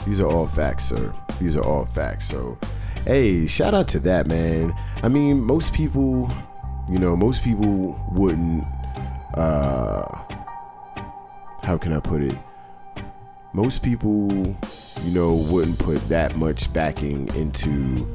These 0.05 0.19
are 0.21 0.27
all 0.27 0.45
facts, 0.47 0.85
sir. 0.89 1.11
These 1.41 1.55
are 1.57 1.63
all 1.63 1.85
facts. 1.87 2.29
So, 2.29 2.57
hey, 3.07 3.47
shout 3.47 3.73
out 3.73 3.87
to 3.89 3.99
that, 4.01 4.27
man. 4.27 4.75
I 5.01 5.07
mean, 5.07 5.41
most 5.41 5.73
people, 5.73 6.29
you 6.89 6.99
know, 6.99 7.15
most 7.15 7.43
people 7.43 7.99
wouldn't, 8.11 8.63
uh, 9.35 10.03
how 11.63 11.77
can 11.79 11.93
I 11.93 11.99
put 11.99 12.21
it? 12.21 12.37
Most 13.53 13.81
people, 13.81 14.31
you 15.03 15.13
know, 15.13 15.33
wouldn't 15.49 15.79
put 15.79 15.97
that 16.09 16.35
much 16.35 16.71
backing 16.73 17.27
into, 17.35 18.07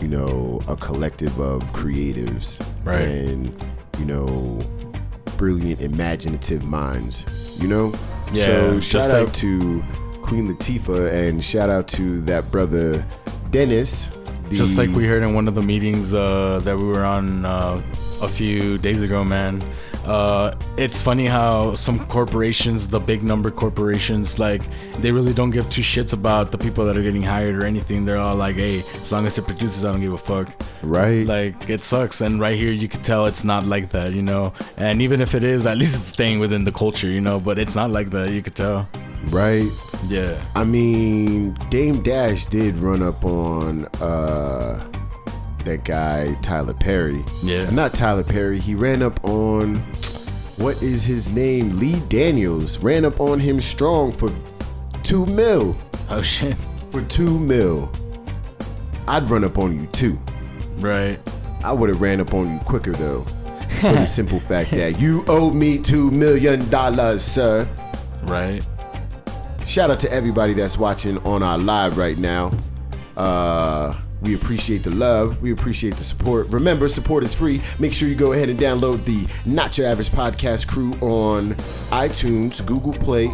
you 0.00 0.08
know, 0.08 0.60
a 0.68 0.76
collective 0.76 1.38
of 1.40 1.62
creatives 1.72 2.60
Right. 2.84 3.00
and, 3.02 3.52
you 3.98 4.04
know, 4.06 4.60
brilliant, 5.36 5.80
imaginative 5.80 6.64
minds, 6.64 7.24
you 7.60 7.68
know? 7.68 7.92
Yeah, 8.32 8.46
So, 8.46 8.80
shout 8.80 9.10
out 9.10 9.24
like- 9.26 9.32
to 9.34 9.84
Queen 10.22 10.48
Latifah 10.52 11.12
and 11.28 11.42
shout 11.44 11.68
out 11.68 11.86
to 11.88 12.20
that 12.22 12.50
brother 12.50 13.04
Dennis. 13.50 14.08
Just 14.50 14.76
like 14.78 14.90
we 14.94 15.06
heard 15.06 15.22
in 15.24 15.34
one 15.34 15.48
of 15.48 15.54
the 15.56 15.62
meetings 15.62 16.14
uh, 16.14 16.60
that 16.64 16.76
we 16.78 16.84
were 16.84 17.04
on 17.04 17.44
uh, 17.44 17.80
a 18.22 18.28
few 18.28 18.78
days 18.78 19.02
ago 19.02 19.24
man. 19.24 19.62
Uh, 20.04 20.54
it's 20.76 21.02
funny 21.02 21.26
how 21.26 21.74
some 21.74 22.06
corporations 22.06 22.88
the 22.88 23.00
big 23.00 23.24
number 23.24 23.50
corporations 23.50 24.38
like 24.38 24.62
they 24.98 25.10
really 25.10 25.34
don't 25.34 25.50
give 25.50 25.68
two 25.68 25.82
shits 25.82 26.12
about 26.12 26.52
the 26.52 26.58
people 26.58 26.84
that 26.84 26.96
are 26.96 27.02
getting 27.02 27.22
hired 27.22 27.56
or 27.56 27.64
anything. 27.64 28.04
They're 28.04 28.18
all 28.18 28.36
like 28.36 28.56
hey 28.56 28.78
as 28.78 29.10
long 29.10 29.26
as 29.26 29.36
it 29.36 29.42
produces 29.42 29.84
i 29.84 29.90
don't 29.90 30.00
give 30.00 30.12
a 30.12 30.18
fuck. 30.18 30.48
Right? 30.82 31.26
like 31.26 31.68
it 31.68 31.82
sucks. 31.82 32.20
And 32.20 32.40
right 32.40 32.56
here 32.56 32.70
you 32.70 32.88
can 32.88 33.02
tell 33.02 33.26
it's 33.26 33.44
not 33.44 33.64
like 33.64 33.90
that 33.90 34.12
you 34.12 34.22
know? 34.22 34.52
And 34.76 35.02
even 35.02 35.20
if 35.20 35.34
it 35.34 35.42
is 35.42 35.66
at 35.66 35.76
least 35.76 35.96
it's 35.96 36.04
staying 36.04 36.38
within 36.38 36.64
the 36.64 36.72
culture 36.72 37.08
you 37.08 37.20
know? 37.20 37.40
But 37.40 37.58
it's 37.58 37.74
not 37.74 37.90
like 37.90 38.10
that. 38.10 38.30
You 38.30 38.42
could 38.42 38.54
tell. 38.54 38.88
Right. 39.30 39.68
yeah. 40.06 40.40
I 40.54 40.62
mean, 40.62 41.54
Dame 41.68 42.00
Dash 42.02 42.46
did 42.46 42.76
run 42.76 43.02
up 43.02 43.24
on 43.24 43.86
uh 44.00 44.86
that 45.66 45.84
guy 45.84 46.34
Tyler 46.42 46.74
Perry. 46.74 47.24
Yeah. 47.42 47.68
Not 47.70 47.92
Tyler 47.94 48.24
Perry. 48.24 48.58
He 48.58 48.74
ran 48.74 49.02
up 49.02 49.22
on 49.24 49.76
what 50.56 50.82
is 50.82 51.04
his 51.04 51.30
name? 51.30 51.78
Lee 51.78 52.00
Daniels 52.08 52.78
ran 52.78 53.04
up 53.04 53.20
on 53.20 53.38
him 53.38 53.60
strong 53.60 54.12
for 54.12 54.34
two 55.02 55.26
mil. 55.26 55.76
Oh 56.10 56.22
shit. 56.22 56.56
For 56.90 57.02
two 57.02 57.38
mil. 57.38 57.92
I'd 59.06 59.28
run 59.28 59.44
up 59.44 59.58
on 59.58 59.78
you 59.80 59.86
too. 59.88 60.18
Right. 60.78 61.18
I 61.62 61.72
would 61.72 61.90
have 61.90 62.00
ran 62.00 62.20
up 62.20 62.32
on 62.32 62.54
you 62.54 62.58
quicker 62.60 62.92
though. 62.92 63.20
For 63.80 63.92
the 63.92 64.06
simple 64.06 64.40
fact 64.40 64.70
that 64.70 64.98
you 64.98 65.22
owe 65.28 65.50
me 65.50 65.76
two 65.78 66.10
million 66.10 66.68
dollars, 66.70 67.22
sir. 67.22 67.68
Right. 68.22 68.62
Shout 69.66 69.90
out 69.90 70.00
to 70.00 70.10
everybody 70.12 70.54
that's 70.54 70.78
watching 70.78 71.18
on 71.18 71.42
our 71.42 71.58
live 71.58 71.98
right 71.98 72.16
now. 72.16 72.52
Uh, 73.16 73.94
we 74.22 74.34
appreciate 74.34 74.82
the 74.82 74.90
love. 74.90 75.42
We 75.42 75.52
appreciate 75.52 75.94
the 75.96 76.04
support. 76.04 76.48
Remember, 76.48 76.88
support 76.88 77.22
is 77.22 77.34
free. 77.34 77.60
Make 77.78 77.92
sure 77.92 78.08
you 78.08 78.14
go 78.14 78.32
ahead 78.32 78.48
and 78.48 78.58
download 78.58 79.04
the 79.04 79.26
Not 79.48 79.76
Your 79.76 79.86
Average 79.86 80.10
Podcast 80.10 80.66
Crew 80.66 80.92
on 81.00 81.54
iTunes, 81.90 82.64
Google 82.64 82.94
Play. 82.94 83.26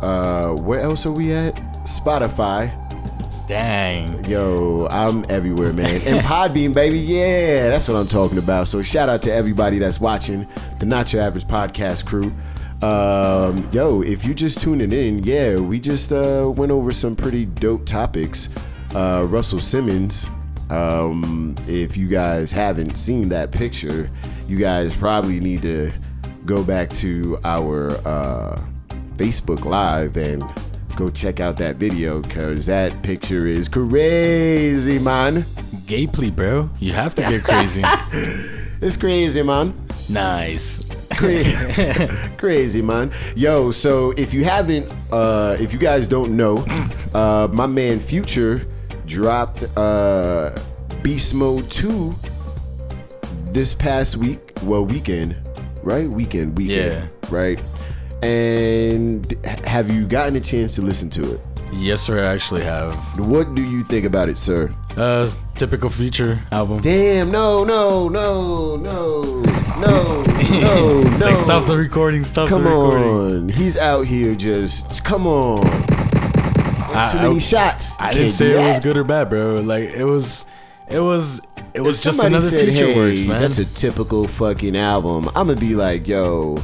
Uh, 0.00 0.52
where 0.54 0.80
else 0.80 1.04
are 1.06 1.12
we 1.12 1.32
at? 1.32 1.54
Spotify. 1.84 2.80
Dang. 3.46 4.24
Yo, 4.24 4.86
I'm 4.90 5.26
everywhere, 5.28 5.72
man. 5.72 6.00
And 6.02 6.20
Podbean, 6.24 6.72
baby. 6.72 6.98
Yeah, 6.98 7.68
that's 7.68 7.88
what 7.88 7.96
I'm 7.96 8.06
talking 8.08 8.38
about. 8.38 8.68
So 8.68 8.82
shout 8.82 9.08
out 9.08 9.20
to 9.22 9.32
everybody 9.32 9.78
that's 9.78 10.00
watching 10.00 10.48
the 10.78 10.86
Not 10.86 11.12
Your 11.12 11.22
Average 11.22 11.46
Podcast 11.46 12.06
Crew. 12.06 12.32
Um, 12.82 13.68
yo, 13.72 14.02
if 14.02 14.24
you 14.24 14.34
just 14.34 14.60
tuning 14.60 14.92
in, 14.92 15.24
yeah, 15.24 15.56
we 15.56 15.78
just 15.80 16.12
uh, 16.12 16.52
went 16.54 16.72
over 16.72 16.92
some 16.92 17.16
pretty 17.16 17.44
dope 17.44 17.84
topics. 17.86 18.48
Uh, 18.94 19.24
Russell 19.28 19.60
Simmons. 19.60 20.28
Um, 20.70 21.56
if 21.68 21.96
you 21.96 22.08
guys 22.08 22.50
haven't 22.50 22.96
seen 22.96 23.28
that 23.30 23.50
picture, 23.50 24.10
you 24.48 24.56
guys 24.56 24.94
probably 24.96 25.40
need 25.40 25.62
to 25.62 25.92
go 26.46 26.62
back 26.62 26.90
to 26.94 27.38
our 27.44 27.90
uh, 28.06 28.62
Facebook 29.16 29.64
Live 29.64 30.16
and 30.16 30.44
go 30.96 31.10
check 31.10 31.40
out 31.40 31.56
that 31.58 31.76
video 31.76 32.20
because 32.20 32.66
that 32.66 33.02
picture 33.02 33.46
is 33.46 33.68
crazy, 33.68 34.98
man. 34.98 35.44
Gay 35.86 36.06
bro. 36.06 36.70
You 36.78 36.92
have 36.92 37.14
to 37.16 37.22
get 37.22 37.42
crazy. 37.44 37.82
It's 38.80 38.98
crazy, 38.98 39.42
man. 39.42 39.72
nice. 40.10 40.84
Crazy, 41.16 42.06
crazy, 42.36 42.82
man. 42.82 43.12
Yo, 43.34 43.70
so 43.70 44.10
if 44.10 44.34
you 44.34 44.44
haven't, 44.44 44.92
uh, 45.10 45.56
if 45.58 45.72
you 45.72 45.78
guys 45.78 46.06
don't 46.06 46.36
know, 46.36 46.58
uh, 47.14 47.48
my 47.50 47.66
man 47.66 47.98
Future 47.98 48.66
dropped 49.06 49.64
uh, 49.76 50.58
Beast 51.02 51.34
Mode 51.34 51.70
2 51.70 52.14
this 53.52 53.74
past 53.74 54.16
week. 54.16 54.40
Well, 54.62 54.84
weekend, 54.84 55.36
right? 55.82 56.08
Weekend, 56.08 56.56
weekend, 56.56 57.08
right? 57.30 57.60
And 58.22 59.30
have 59.64 59.90
you 59.90 60.06
gotten 60.06 60.36
a 60.36 60.40
chance 60.40 60.74
to 60.76 60.82
listen 60.82 61.10
to 61.10 61.34
it? 61.34 61.40
Yes, 61.72 62.02
sir. 62.02 62.22
I 62.22 62.26
actually 62.32 62.62
have. 62.62 62.94
What 63.18 63.54
do 63.54 63.62
you 63.62 63.82
think 63.84 64.06
about 64.06 64.28
it, 64.28 64.38
sir? 64.38 64.72
Uh, 64.96 65.30
typical 65.56 65.90
feature 65.90 66.40
album. 66.52 66.80
Damn, 66.80 67.30
no, 67.30 67.64
no, 67.64 68.08
no, 68.08 68.76
no, 68.76 69.42
no, 69.42 70.22
no, 70.22 70.22
no. 70.22 71.00
like, 71.20 71.44
stop 71.44 71.66
the 71.66 71.76
recording. 71.76 72.24
Stop 72.24 72.48
Come 72.48 72.64
the 72.64 72.70
recording. 72.70 73.02
Come 73.02 73.42
on. 73.42 73.48
He's 73.48 73.76
out 73.76 74.06
here 74.06 74.34
just, 74.34 75.04
come 75.04 75.26
on. 75.26 75.62
There's 76.94 77.12
too 77.12 77.18
many 77.18 77.36
I- 77.36 77.38
shots. 77.38 77.92
I 77.98 78.12
didn't 78.12 78.32
say 78.32 78.52
it 78.52 78.68
was 78.68 78.80
good 78.80 78.96
or 78.96 79.04
bad, 79.04 79.28
bro. 79.30 79.60
Like 79.60 79.84
it 79.90 80.04
was, 80.04 80.44
it 80.88 81.00
was, 81.00 81.40
it 81.72 81.80
was 81.80 81.98
If 81.98 82.04
just 82.04 82.18
another 82.18 82.48
said, 82.48 82.68
feature 82.68 82.86
hey, 82.86 82.96
works, 82.96 83.26
man. 83.28 83.40
That's 83.40 83.58
a 83.58 83.64
typical 83.64 84.26
fucking 84.28 84.76
album. 84.76 85.28
I'm 85.34 85.48
gonna 85.48 85.56
be 85.56 85.74
like, 85.74 86.06
yo, 86.06 86.56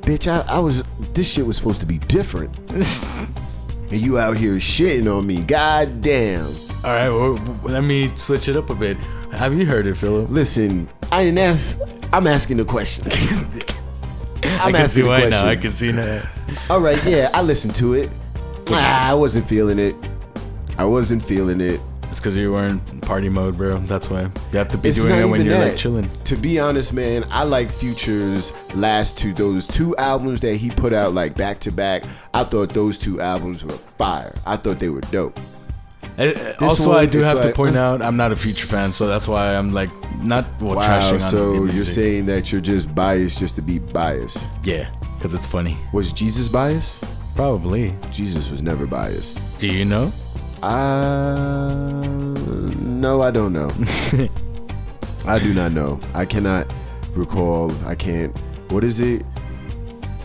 bitch, 0.00 0.26
I, 0.26 0.44
I 0.52 0.58
was, 0.58 0.82
this 1.14 1.30
shit 1.32 1.46
was 1.46 1.56
supposed 1.56 1.80
to 1.80 1.86
be 1.86 1.98
different. 1.98 2.56
and 2.70 4.00
you 4.00 4.18
out 4.18 4.36
here 4.36 4.54
shitting 4.56 5.12
on 5.12 5.26
me. 5.26 5.42
God 5.42 6.02
damn. 6.02 6.46
All 6.46 6.90
right, 6.90 7.08
well, 7.10 7.34
let 7.64 7.82
me 7.82 8.10
switch 8.16 8.48
it 8.48 8.56
up 8.56 8.70
a 8.70 8.74
bit. 8.74 8.96
Have 9.32 9.54
you 9.56 9.66
heard 9.66 9.86
it, 9.86 9.96
Philip? 9.96 10.30
Listen, 10.30 10.88
I 11.12 11.24
didn't 11.24 11.38
ask. 11.38 11.78
I'm 12.12 12.26
asking 12.26 12.56
the 12.56 12.64
question. 12.64 13.04
I'm 14.42 14.74
I 14.74 14.78
can 14.78 14.88
see 14.88 15.02
why 15.02 15.28
now. 15.28 15.46
I 15.46 15.56
can 15.56 15.72
see 15.74 15.92
now. 15.92 16.22
All 16.70 16.80
right, 16.80 17.02
yeah, 17.04 17.30
I 17.34 17.42
listened 17.42 17.74
to 17.76 17.92
it. 17.94 18.10
Ah, 18.72 19.10
I 19.10 19.14
wasn't 19.14 19.46
feeling 19.48 19.78
it. 19.78 19.94
I 20.78 20.84
wasn't 20.84 21.22
feeling 21.24 21.60
it. 21.60 21.80
It's 22.10 22.18
because 22.18 22.36
you 22.36 22.50
were 22.52 22.66
in 22.66 22.80
party 23.02 23.28
mode, 23.28 23.56
bro. 23.56 23.78
That's 23.78 24.10
why 24.10 24.22
you 24.22 24.30
have 24.58 24.68
to 24.70 24.78
be 24.78 24.88
It's 24.88 24.98
doing 25.00 25.14
it 25.16 25.24
when 25.26 25.44
you're 25.44 25.58
that. 25.58 25.68
like 25.70 25.76
chilling. 25.76 26.10
To 26.24 26.36
be 26.36 26.58
honest, 26.58 26.92
man, 26.92 27.24
I 27.30 27.44
like 27.44 27.70
Future's 27.70 28.52
last 28.74 29.16
two, 29.18 29.32
those 29.32 29.66
two 29.68 29.94
albums 29.96 30.40
that 30.40 30.56
he 30.56 30.70
put 30.70 30.92
out 30.92 31.14
like 31.14 31.36
back 31.36 31.60
to 31.60 31.70
back. 31.70 32.02
I 32.34 32.42
thought 32.44 32.70
those 32.70 32.98
two 32.98 33.20
albums 33.20 33.62
were 33.62 33.70
fire. 33.70 34.34
I 34.44 34.56
thought 34.56 34.78
they 34.80 34.88
were 34.88 35.02
dope. 35.02 35.38
Uh, 36.18 36.32
also, 36.60 36.88
one, 36.88 36.98
I 36.98 37.06
do 37.06 37.20
have 37.20 37.40
to 37.42 37.52
point 37.52 37.76
uh, 37.76 37.80
out 37.80 38.02
I'm 38.02 38.16
not 38.16 38.32
a 38.32 38.36
Future 38.36 38.66
fan, 38.66 38.92
so 38.92 39.06
that's 39.06 39.28
why 39.28 39.54
I'm 39.54 39.72
like 39.72 39.90
not 40.20 40.44
well 40.60 40.76
Wow, 40.76 40.82
trashing 41.12 41.22
on 41.22 41.30
so 41.30 41.64
you're 41.66 41.84
saying 41.84 42.26
that 42.26 42.50
you're 42.50 42.60
just 42.60 42.92
biased 42.94 43.38
just 43.38 43.54
to 43.56 43.62
be 43.62 43.78
biased. 43.78 44.48
yeah, 44.64 44.90
because 45.16 45.32
it's 45.32 45.46
funny. 45.46 45.76
Was 45.92 46.12
Jesus 46.12 46.48
biased? 46.48 47.04
Probably. 47.40 47.94
Jesus 48.10 48.50
was 48.50 48.60
never 48.60 48.86
biased. 48.86 49.58
Do 49.58 49.66
you 49.66 49.86
know? 49.86 50.12
Uh, 50.62 52.02
no, 52.78 53.22
I 53.22 53.30
don't 53.30 53.54
know. 53.54 53.70
I 55.26 55.38
do 55.38 55.54
not 55.54 55.72
know. 55.72 55.98
I 56.12 56.26
cannot 56.26 56.70
recall. 57.14 57.72
I 57.86 57.94
can't. 57.94 58.36
What 58.70 58.84
is 58.84 59.00
it? 59.00 59.24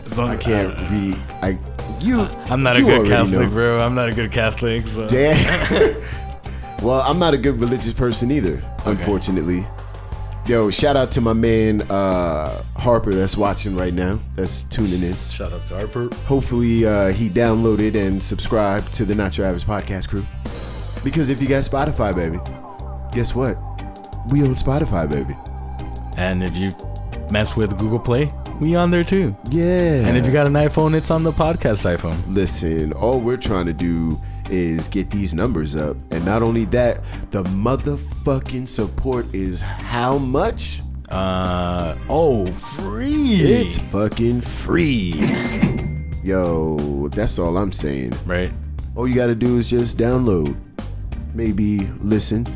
So- 0.08 0.26
I 0.26 0.36
can't 0.36 0.78
uh, 0.78 0.88
read. 0.90 1.16
I 1.40 1.58
you. 2.00 2.20
I'm 2.50 2.62
not 2.62 2.76
a 2.76 2.82
good 2.82 3.06
Catholic, 3.06 3.48
know. 3.48 3.48
bro. 3.48 3.78
I'm 3.78 3.94
not 3.94 4.10
a 4.10 4.12
good 4.12 4.30
Catholic. 4.30 4.86
So. 4.86 5.08
Damn. 5.08 5.96
well, 6.82 7.00
I'm 7.00 7.18
not 7.18 7.32
a 7.32 7.38
good 7.38 7.58
religious 7.58 7.94
person 7.94 8.30
either, 8.30 8.62
unfortunately. 8.84 9.64
Yo, 10.46 10.70
shout 10.70 10.94
out 10.96 11.10
to 11.10 11.20
my 11.20 11.32
man 11.32 11.82
uh, 11.90 12.62
Harper 12.76 13.12
that's 13.16 13.36
watching 13.36 13.74
right 13.74 13.92
now. 13.92 14.16
That's 14.36 14.62
tuning 14.62 15.02
in. 15.02 15.12
Shout 15.12 15.52
out 15.52 15.66
to 15.66 15.74
Harper. 15.74 16.08
Hopefully, 16.26 16.86
uh, 16.86 17.08
he 17.08 17.28
downloaded 17.28 17.96
and 17.96 18.22
subscribed 18.22 18.94
to 18.94 19.04
the 19.04 19.12
Not 19.12 19.36
Your 19.36 19.44
Average 19.48 19.64
Podcast 19.64 20.08
crew. 20.08 20.24
Because 21.02 21.30
if 21.30 21.42
you 21.42 21.48
got 21.48 21.64
Spotify, 21.64 22.14
baby, 22.14 22.38
guess 23.12 23.34
what? 23.34 23.58
We 24.28 24.42
on 24.42 24.54
Spotify, 24.54 25.10
baby. 25.10 25.36
And 26.16 26.44
if 26.44 26.56
you 26.56 26.76
mess 27.28 27.56
with 27.56 27.76
Google 27.76 27.98
Play, 27.98 28.32
we 28.60 28.76
on 28.76 28.92
there 28.92 29.02
too. 29.02 29.36
Yeah. 29.50 30.06
And 30.06 30.16
if 30.16 30.26
you 30.26 30.32
got 30.32 30.46
an 30.46 30.52
iPhone, 30.52 30.94
it's 30.94 31.10
on 31.10 31.24
the 31.24 31.32
podcast 31.32 31.92
iPhone. 31.92 32.16
Listen, 32.32 32.92
all 32.92 33.18
we're 33.20 33.36
trying 33.36 33.66
to 33.66 33.72
do 33.74 34.20
is 34.50 34.88
get 34.88 35.10
these 35.10 35.34
numbers 35.34 35.76
up. 35.76 35.96
And 36.10 36.24
not 36.24 36.42
only 36.42 36.64
that, 36.66 37.02
the 37.30 37.42
motherfucking 37.44 38.68
support 38.68 39.26
is 39.34 39.60
how 39.60 40.18
much? 40.18 40.80
Uh 41.08 41.94
oh, 42.08 42.46
free. 42.46 43.40
It's 43.40 43.78
fucking 43.78 44.40
free. 44.40 45.14
Yo, 46.24 47.08
that's 47.12 47.38
all 47.38 47.56
I'm 47.56 47.72
saying. 47.72 48.12
right. 48.26 48.52
All 48.96 49.06
you 49.06 49.14
gotta 49.14 49.34
do 49.34 49.58
is 49.58 49.68
just 49.70 49.96
download. 49.98 50.56
Maybe 51.34 51.86
listen. 52.00 52.46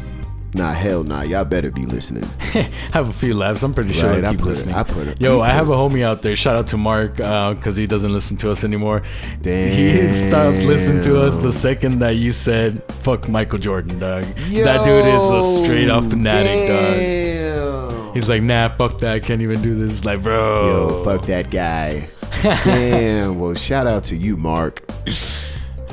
Nah, 0.52 0.72
hell 0.72 1.04
nah. 1.04 1.22
Y'all 1.22 1.44
better 1.44 1.70
be 1.70 1.86
listening. 1.86 2.24
have 2.92 3.08
a 3.08 3.12
few 3.12 3.34
laughs. 3.34 3.62
I'm 3.62 3.72
pretty 3.72 3.92
sure 3.92 4.10
Right, 4.10 4.24
I 4.24 4.30
keep 4.32 4.40
put 4.40 4.46
it- 4.46 4.50
listening. 4.50 4.74
I 4.74 4.82
put 4.82 5.06
it- 5.08 5.20
Yo, 5.20 5.40
I 5.40 5.50
have 5.50 5.68
a 5.68 5.74
homie 5.74 6.02
out 6.02 6.22
there. 6.22 6.34
Shout 6.34 6.56
out 6.56 6.66
to 6.68 6.76
Mark 6.76 7.20
uh, 7.20 7.54
because 7.54 7.76
he 7.76 7.86
doesn't 7.86 8.12
listen 8.12 8.36
to 8.38 8.50
us 8.50 8.64
anymore. 8.64 9.02
Damn. 9.42 10.08
He 10.08 10.14
stopped 10.28 10.56
listening 10.58 11.02
to 11.04 11.20
us 11.22 11.36
the 11.36 11.52
second 11.52 12.00
that 12.00 12.16
you 12.16 12.32
said 12.32 12.82
"fuck 13.04 13.28
Michael 13.28 13.58
Jordan," 13.60 13.98
dog. 14.00 14.24
that 14.24 14.84
dude 14.84 15.06
is 15.06 15.22
a 15.30 15.64
straight 15.64 15.88
up 15.88 16.04
fanatic, 16.10 16.68
dog. 16.68 16.94
Damn. 16.96 18.14
He's 18.14 18.28
like, 18.28 18.42
nah, 18.42 18.68
fuck 18.76 18.98
that. 18.98 19.12
I 19.12 19.20
can't 19.20 19.40
even 19.42 19.62
do 19.62 19.86
this. 19.86 20.04
Like, 20.04 20.20
bro. 20.22 20.66
Yo, 20.66 21.04
fuck 21.04 21.26
that 21.26 21.50
guy. 21.50 22.08
Damn. 22.42 23.38
Well, 23.38 23.54
shout 23.54 23.86
out 23.86 24.02
to 24.04 24.16
you, 24.16 24.36
Mark. 24.36 24.82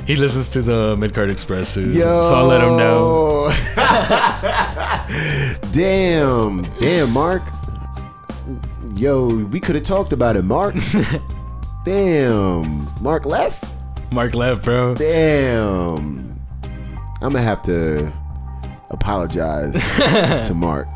He 0.07 0.15
listens 0.15 0.47
to 0.49 0.61
the 0.61 0.95
Midcard 0.95 1.29
Express, 1.29 1.73
too. 1.73 1.91
Yo. 1.91 2.29
So 2.29 2.35
I'll 2.35 2.45
let 2.47 2.61
him 2.61 2.77
know. 2.77 3.51
Damn. 5.73 6.63
Damn, 6.77 7.11
Mark. 7.11 7.43
Yo, 8.95 9.27
we 9.27 9.59
could 9.59 9.75
have 9.75 9.83
talked 9.83 10.13
about 10.13 10.37
it, 10.37 10.43
Mark. 10.45 10.75
Damn. 11.85 12.87
Mark 13.01 13.25
left? 13.25 13.65
Mark 14.09 14.33
left, 14.33 14.63
bro. 14.63 14.95
Damn. 14.95 16.39
I'm 17.21 17.33
gonna 17.33 17.41
have 17.41 17.61
to 17.63 18.11
apologize 18.89 19.73
to 20.47 20.53
Mark. 20.55 20.87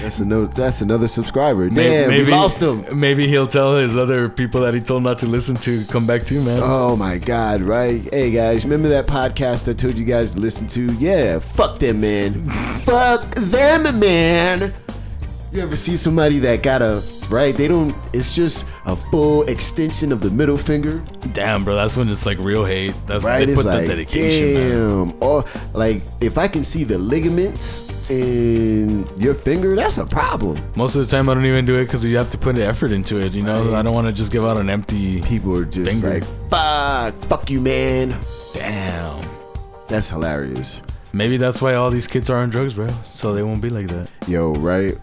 That's 0.00 0.20
another 0.20 0.46
that's 0.46 0.80
another 0.80 1.06
subscriber. 1.08 1.68
Damn, 1.68 2.08
we 2.08 2.24
lost 2.24 2.62
him. 2.62 2.98
Maybe 2.98 3.28
he'll 3.28 3.46
tell 3.46 3.76
his 3.76 3.96
other 3.96 4.28
people 4.28 4.62
that 4.62 4.74
he 4.74 4.80
told 4.80 5.02
not 5.02 5.18
to 5.20 5.26
listen 5.26 5.56
to 5.56 5.84
come 5.86 6.06
back 6.06 6.24
too, 6.24 6.42
man. 6.42 6.60
Oh 6.62 6.96
my 6.96 7.18
god, 7.18 7.60
right? 7.62 8.02
Hey 8.12 8.30
guys, 8.30 8.64
remember 8.64 8.88
that 8.88 9.06
podcast 9.06 9.68
I 9.68 9.74
told 9.74 9.98
you 9.98 10.04
guys 10.04 10.34
to 10.34 10.40
listen 10.40 10.66
to? 10.68 10.86
Yeah, 10.94 11.38
fuck 11.38 11.78
them, 11.78 12.00
man. 12.00 12.48
fuck 12.80 13.34
them, 13.34 13.98
man. 13.98 14.72
You 15.52 15.60
ever 15.60 15.76
see 15.76 15.96
somebody 15.96 16.38
that 16.40 16.62
got 16.62 16.82
a 16.82 17.02
right? 17.30 17.54
They 17.56 17.68
don't. 17.68 17.94
It's 18.12 18.34
just 18.34 18.64
a 18.84 18.96
full 18.96 19.42
extension 19.44 20.12
of 20.12 20.20
the 20.20 20.30
middle 20.30 20.56
finger. 20.56 21.02
Damn, 21.32 21.64
bro, 21.64 21.74
that's 21.74 21.96
when 21.96 22.08
it's 22.08 22.26
like 22.26 22.38
real 22.38 22.64
hate. 22.64 22.94
That's 23.06 23.24
Right? 23.24 23.44
they 23.46 23.52
It's 23.52 23.62
put 23.62 23.68
like, 23.68 23.80
the 23.82 23.86
dedication. 23.88 24.54
Man. 24.54 25.08
damn. 25.10 25.22
Or 25.22 25.44
like, 25.74 26.02
if 26.20 26.38
I 26.38 26.48
can 26.48 26.64
see 26.64 26.84
the 26.84 26.98
ligaments 26.98 27.92
in 28.10 29.06
your 29.18 29.34
finger, 29.34 29.74
that's 29.76 29.98
a 29.98 30.06
problem. 30.06 30.58
Most 30.76 30.94
of 30.94 31.04
the 31.04 31.10
time, 31.10 31.28
I 31.28 31.34
don't 31.34 31.44
even 31.46 31.64
do 31.64 31.76
it 31.78 31.84
because 31.86 32.04
you 32.04 32.16
have 32.16 32.30
to 32.30 32.38
put 32.38 32.54
the 32.54 32.64
effort 32.64 32.92
into 32.92 33.18
it. 33.20 33.32
You 33.34 33.42
know, 33.42 33.74
I 33.74 33.82
don't 33.82 33.94
want 33.94 34.06
to 34.06 34.12
just 34.12 34.30
give 34.30 34.44
out 34.44 34.56
an 34.56 34.70
empty. 34.70 35.22
People 35.22 35.56
are 35.56 35.64
just 35.64 35.90
Finger. 35.90 36.14
like, 36.20 36.24
fuck, 36.50 37.14
fuck 37.24 37.50
you, 37.50 37.60
man. 37.60 38.16
Damn. 38.54 39.24
That's 39.88 40.08
hilarious. 40.10 40.82
Maybe 41.12 41.36
that's 41.36 41.62
why 41.62 41.74
all 41.74 41.88
these 41.90 42.06
kids 42.06 42.28
are 42.30 42.36
on 42.38 42.50
drugs, 42.50 42.74
bro. 42.74 42.88
So 43.12 43.32
they 43.34 43.42
won't 43.42 43.62
be 43.62 43.70
like 43.70 43.88
that. 43.88 44.10
Yo, 44.28 44.52
right? 44.54 44.96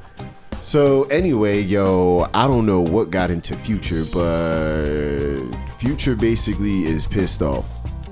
So 0.64 1.04
anyway, 1.04 1.62
yo, 1.62 2.28
I 2.34 2.48
don't 2.48 2.66
know 2.66 2.80
what 2.80 3.12
got 3.12 3.30
into 3.30 3.54
Future, 3.58 4.06
but 4.14 5.52
Future 5.78 6.16
basically 6.16 6.86
is 6.86 7.06
pissed 7.06 7.42
off. 7.42 7.66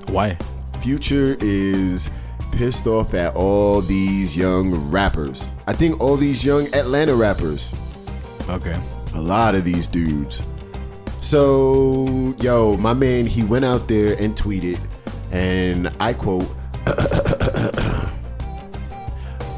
Why? 0.09 0.37
Future 0.81 1.37
is 1.39 2.09
pissed 2.51 2.87
off 2.87 3.13
at 3.13 3.33
all 3.35 3.79
these 3.81 4.35
young 4.35 4.91
rappers. 4.91 5.47
I 5.65 5.73
think 5.73 6.01
all 6.01 6.17
these 6.17 6.43
young 6.43 6.67
Atlanta 6.75 7.15
rappers. 7.15 7.73
Okay. 8.49 8.77
A 9.13 9.21
lot 9.21 9.55
of 9.55 9.63
these 9.63 9.87
dudes. 9.87 10.41
So, 11.21 12.35
yo, 12.41 12.75
my 12.77 12.93
man, 12.93 13.27
he 13.27 13.43
went 13.43 13.63
out 13.63 13.87
there 13.87 14.21
and 14.21 14.35
tweeted, 14.35 14.79
and 15.31 15.89
I 16.01 16.11
quote, 16.13 16.47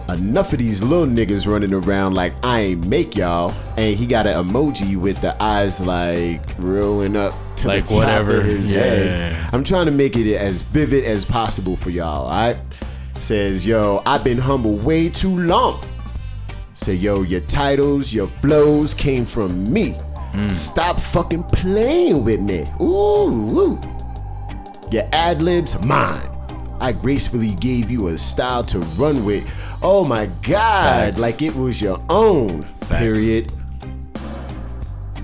Enough 0.09 0.53
of 0.53 0.59
these 0.59 0.81
little 0.83 1.05
niggas 1.07 1.47
running 1.47 1.73
around 1.73 2.13
like 2.13 2.33
I 2.43 2.59
ain't 2.59 2.85
make 2.87 3.15
y'all. 3.15 3.53
And 3.77 3.95
he 3.95 4.05
got 4.05 4.27
an 4.27 4.33
emoji 4.47 4.97
with 4.97 5.19
the 5.21 5.41
eyes 5.41 5.79
like 5.79 6.41
rolling 6.59 7.15
up 7.15 7.33
to 7.57 7.67
Like 7.69 7.83
the 7.83 7.89
top 7.89 7.97
whatever. 7.99 8.37
of 8.37 8.45
his 8.45 8.69
Yeah. 8.69 8.79
head. 8.81 9.49
I'm 9.53 9.63
trying 9.63 9.85
to 9.85 9.91
make 9.91 10.17
it 10.17 10.35
as 10.35 10.61
vivid 10.61 11.05
as 11.05 11.23
possible 11.23 11.77
for 11.77 11.89
y'all, 11.89 12.25
alright? 12.27 12.57
Says, 13.17 13.65
yo, 13.65 14.01
I've 14.05 14.23
been 14.23 14.39
humble 14.39 14.75
way 14.75 15.07
too 15.07 15.37
long. 15.39 15.79
Say, 16.75 16.95
yo, 16.95 17.21
your 17.21 17.41
titles, 17.41 18.11
your 18.11 18.27
flows 18.27 18.93
came 18.93 19.25
from 19.25 19.71
me. 19.71 19.91
Hmm. 20.33 20.51
Stop 20.51 20.99
fucking 20.99 21.43
playing 21.43 22.25
with 22.25 22.41
me. 22.41 22.67
Ooh, 22.81 23.29
ooh. 23.59 23.81
Your 24.91 25.07
ad 25.13 25.41
libs, 25.41 25.79
mine. 25.79 26.27
I 26.83 26.91
gracefully 26.91 27.55
gave 27.55 27.89
you 27.89 28.07
a 28.07 28.17
style 28.17 28.61
to 28.65 28.79
run 28.99 29.23
with. 29.23 29.49
Oh 29.81 30.03
my 30.03 30.25
God, 30.41 31.13
Facts. 31.13 31.21
like 31.21 31.41
it 31.41 31.55
was 31.55 31.81
your 31.81 31.97
own. 32.09 32.63
Facts. 32.81 32.99
Period. 33.01 33.49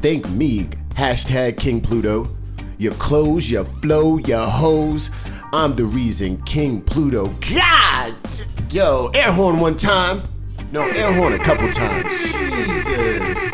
Thank 0.01 0.29
me. 0.29 0.69
Hashtag 0.95 1.57
King 1.57 1.81
Pluto. 1.81 2.33
Your 2.77 2.93
clothes, 2.93 3.51
your 3.51 3.65
flow, 3.65 4.19
your 4.19 4.45
hoes. 4.45 5.09
I'm 5.51 5.75
the 5.75 5.83
reason 5.83 6.41
King 6.43 6.81
Pluto. 6.81 7.27
God! 7.53 8.15
Yo, 8.71 9.11
air 9.13 9.33
horn 9.33 9.59
one 9.59 9.75
time. 9.75 10.21
No, 10.71 10.83
air 10.83 11.11
horn 11.11 11.33
a 11.33 11.39
couple 11.39 11.69
times. 11.73 12.07
Jesus. 12.31 13.51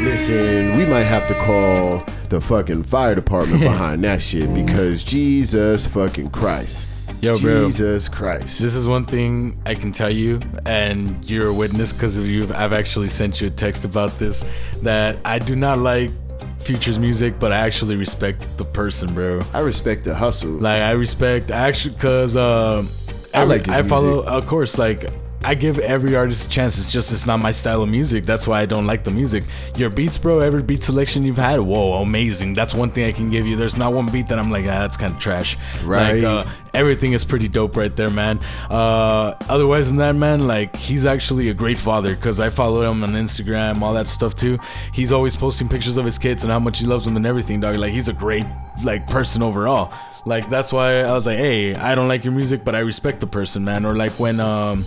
Listen, 0.00 0.78
we 0.78 0.86
might 0.86 1.02
have 1.10 1.26
to 1.26 1.34
call 1.34 2.04
the 2.28 2.40
fucking 2.40 2.84
fire 2.84 3.16
department 3.16 3.62
behind 3.62 4.04
that 4.04 4.22
shit 4.22 4.54
because 4.54 5.02
Jesus 5.02 5.88
fucking 5.88 6.30
Christ. 6.30 6.86
Yo, 7.22 7.38
bro. 7.38 7.70
Jesus 7.70 8.08
Christ. 8.08 8.58
This 8.58 8.74
is 8.74 8.88
one 8.88 9.06
thing 9.06 9.56
I 9.64 9.76
can 9.76 9.92
tell 9.92 10.10
you, 10.10 10.40
and 10.66 11.24
you're 11.24 11.46
a 11.46 11.54
witness 11.54 11.92
because 11.92 12.16
of 12.16 12.26
you. 12.26 12.52
I've 12.52 12.72
actually 12.72 13.06
sent 13.06 13.40
you 13.40 13.46
a 13.46 13.50
text 13.50 13.84
about 13.84 14.18
this. 14.18 14.44
That 14.82 15.18
I 15.24 15.38
do 15.38 15.54
not 15.54 15.78
like 15.78 16.10
Future's 16.58 16.98
music, 16.98 17.38
but 17.38 17.52
I 17.52 17.58
actually 17.58 17.94
respect 17.94 18.44
the 18.58 18.64
person, 18.64 19.14
bro. 19.14 19.40
I 19.54 19.60
respect 19.60 20.02
the 20.02 20.16
hustle. 20.16 20.50
Like 20.50 20.82
I 20.82 20.90
respect 20.90 21.52
actually 21.52 21.94
because 21.94 22.36
um, 22.36 22.88
I 23.32 23.44
like 23.44 23.68
I 23.68 23.84
follow, 23.84 24.14
music. 24.14 24.32
of 24.32 24.46
course, 24.48 24.76
like. 24.76 25.08
I 25.44 25.54
give 25.54 25.78
every 25.80 26.14
artist 26.14 26.46
a 26.46 26.48
chance. 26.48 26.78
It's 26.78 26.90
just 26.90 27.10
it's 27.10 27.26
not 27.26 27.40
my 27.40 27.50
style 27.50 27.82
of 27.82 27.88
music. 27.88 28.24
That's 28.24 28.46
why 28.46 28.60
I 28.60 28.66
don't 28.66 28.86
like 28.86 29.02
the 29.02 29.10
music. 29.10 29.44
Your 29.76 29.90
beats, 29.90 30.16
bro. 30.16 30.38
Every 30.38 30.62
beat 30.62 30.84
selection 30.84 31.24
you've 31.24 31.36
had, 31.36 31.58
whoa, 31.60 32.00
amazing. 32.02 32.54
That's 32.54 32.74
one 32.74 32.90
thing 32.90 33.06
I 33.06 33.12
can 33.12 33.30
give 33.30 33.46
you. 33.46 33.56
There's 33.56 33.76
not 33.76 33.92
one 33.92 34.06
beat 34.06 34.28
that 34.28 34.38
I'm 34.38 34.50
like, 34.50 34.64
ah, 34.64 34.80
that's 34.80 34.96
kind 34.96 35.12
of 35.12 35.18
trash. 35.18 35.58
Right. 35.84 36.22
Like, 36.22 36.24
uh, 36.24 36.50
everything 36.74 37.12
is 37.12 37.24
pretty 37.24 37.48
dope 37.48 37.76
right 37.76 37.94
there, 37.94 38.10
man. 38.10 38.38
Uh, 38.70 39.34
otherwise 39.48 39.88
than 39.88 39.96
that, 39.96 40.14
man, 40.14 40.46
like 40.46 40.76
he's 40.76 41.04
actually 41.04 41.48
a 41.48 41.54
great 41.54 41.78
father 41.78 42.14
because 42.14 42.38
I 42.38 42.50
follow 42.50 42.88
him 42.88 43.02
on 43.02 43.12
Instagram, 43.12 43.82
all 43.82 43.94
that 43.94 44.08
stuff 44.08 44.36
too. 44.36 44.58
He's 44.92 45.10
always 45.10 45.36
posting 45.36 45.68
pictures 45.68 45.96
of 45.96 46.04
his 46.04 46.18
kids 46.18 46.44
and 46.44 46.52
how 46.52 46.60
much 46.60 46.78
he 46.78 46.86
loves 46.86 47.04
them 47.04 47.16
and 47.16 47.26
everything, 47.26 47.60
dog. 47.60 47.76
Like 47.76 47.92
he's 47.92 48.08
a 48.08 48.12
great 48.12 48.46
like 48.84 49.08
person 49.08 49.42
overall. 49.42 49.92
Like 50.24 50.48
that's 50.48 50.72
why 50.72 51.00
I 51.00 51.12
was 51.12 51.26
like, 51.26 51.38
hey, 51.38 51.74
I 51.74 51.94
don't 51.94 52.06
like 52.06 52.22
your 52.22 52.32
music, 52.32 52.64
but 52.64 52.76
I 52.76 52.80
respect 52.80 53.18
the 53.18 53.26
person, 53.26 53.64
man. 53.64 53.84
Or 53.84 53.94
like 53.94 54.12
when 54.12 54.38
um 54.38 54.84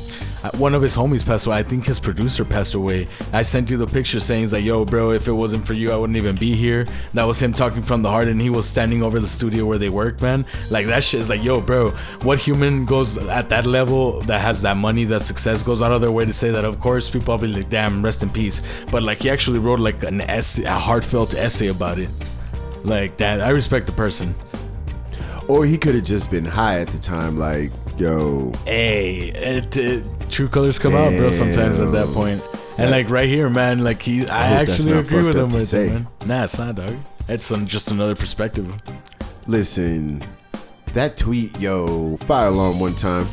one 0.57 0.73
of 0.73 0.81
his 0.81 0.95
homies 0.95 1.25
passed 1.25 1.45
away, 1.45 1.57
I 1.57 1.63
think 1.63 1.85
his 1.85 1.99
producer 1.99 2.45
passed 2.45 2.73
away. 2.73 3.07
I 3.33 3.41
sent 3.41 3.69
you 3.69 3.77
the 3.77 3.87
picture 3.87 4.19
saying, 4.19 4.41
he's 4.41 4.53
like, 4.53 4.63
yo, 4.63 4.85
bro, 4.85 5.11
if 5.11 5.27
it 5.27 5.33
wasn't 5.33 5.67
for 5.67 5.73
you, 5.73 5.91
I 5.91 5.97
wouldn't 5.97 6.15
even 6.17 6.35
be 6.35 6.55
here. 6.55 6.85
That 7.13 7.25
was 7.25 7.41
him 7.41 7.51
talking 7.51 7.81
from 7.81 8.01
the 8.01 8.09
heart, 8.09 8.27
and 8.27 8.39
he 8.39 8.49
was 8.49 8.67
standing 8.67 9.03
over 9.03 9.19
the 9.19 9.27
studio 9.27 9.65
where 9.65 9.77
they 9.77 9.89
work, 9.89 10.21
man. 10.21 10.45
Like 10.71 10.85
that 10.85 11.03
shit 11.03 11.19
is 11.19 11.29
like, 11.29 11.43
yo, 11.43 11.59
bro, 11.59 11.89
what 12.21 12.39
human 12.39 12.85
goes 12.85 13.17
at 13.17 13.49
that 13.49 13.65
level 13.65 14.21
that 14.21 14.39
has 14.39 14.61
that 14.61 14.77
money, 14.77 15.03
that 15.05 15.21
success, 15.21 15.63
goes 15.63 15.81
out 15.81 15.91
of 15.91 15.99
their 15.99 16.11
way 16.11 16.25
to 16.25 16.33
say 16.33 16.51
that? 16.51 16.63
Of 16.63 16.79
course, 16.79 17.09
people 17.09 17.33
will 17.33 17.41
be 17.41 17.47
like, 17.47 17.69
damn, 17.69 18.03
rest 18.03 18.23
in 18.23 18.29
peace. 18.29 18.61
But 18.89 19.03
like, 19.03 19.23
he 19.23 19.29
actually 19.29 19.59
wrote 19.59 19.79
like 19.79 20.03
an 20.03 20.21
essay, 20.21 20.63
a 20.63 20.75
heartfelt 20.75 21.33
essay 21.33 21.67
about 21.67 21.99
it. 21.99 22.09
Like 22.83 23.17
that, 23.17 23.41
I 23.41 23.49
respect 23.49 23.87
the 23.87 23.91
person. 23.91 24.35
Or 25.47 25.65
he 25.65 25.77
could 25.77 25.95
have 25.95 26.03
just 26.03 26.29
been 26.31 26.45
high 26.45 26.79
at 26.79 26.87
the 26.87 26.99
time, 26.99 27.37
like, 27.37 27.71
yo, 27.97 28.51
Hey, 28.65 29.29
it, 29.29 29.75
it, 29.77 30.03
true 30.29 30.47
colors 30.47 30.79
come 30.79 30.95
out, 30.95 31.11
bro. 31.15 31.31
Sometimes 31.31 31.79
at 31.79 31.91
that 31.91 32.05
Damn. 32.05 32.13
point, 32.13 32.47
and 32.77 32.91
like 32.91 33.09
right 33.09 33.29
here, 33.29 33.49
man. 33.49 33.83
Like 33.83 34.01
he, 34.01 34.21
I, 34.23 34.63
that's 34.63 34.71
actually 34.71 34.97
agree 34.97 35.23
with 35.23 35.35
him 35.37 35.49
right 35.49 35.67
there, 35.67 35.89
man. 35.89 36.07
Nah, 36.25 36.43
it's 36.43 36.57
not, 36.57 36.75
dog. 36.75 36.95
It's 37.27 37.51
um, 37.51 37.65
just 37.65 37.91
another 37.91 38.15
perspective. 38.15 38.73
listen, 39.47 40.21
that 40.93 41.17
tweet, 41.17 41.57
yo, 41.59 42.17
fire 42.17 42.47
alarm 42.47 42.79
one 42.79 42.95
time. 42.95 43.27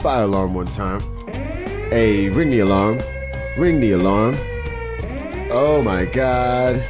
Fire 0.00 0.24
alarm 0.24 0.54
one 0.54 0.66
time. 0.66 1.00
Hey, 1.90 2.28
ring 2.28 2.50
the 2.50 2.60
alarm. 2.60 3.00
Ring 3.56 3.80
the 3.80 3.92
alarm. 3.92 4.36
Oh 5.50 5.82
my 5.82 6.04
god. 6.04 6.82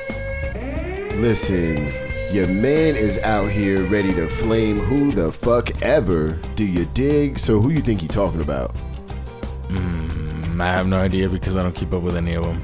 Listen, 1.17 1.87
your 2.35 2.49
man 2.49 2.97
is 2.97 3.17
out 3.19 3.49
here 3.49 3.85
ready 3.85 4.13
to 4.13 4.29
flame 4.29 4.81
who 4.81 5.13
the 5.13 5.31
fuck 5.31 5.81
ever. 5.83 6.33
Do 6.57 6.65
you 6.65 6.85
dig? 6.87 7.39
So 7.39 7.61
who 7.61 7.71
you 7.71 7.81
think 7.81 8.01
he 8.01 8.09
talking 8.09 8.41
about? 8.41 8.75
Mm, 9.69 10.61
I 10.61 10.67
have 10.67 10.89
no 10.89 10.99
idea 10.99 11.29
because 11.29 11.55
I 11.55 11.63
don't 11.63 11.77
keep 11.77 11.93
up 11.93 12.03
with 12.03 12.17
any 12.17 12.35
of 12.35 12.45
them. 12.45 12.61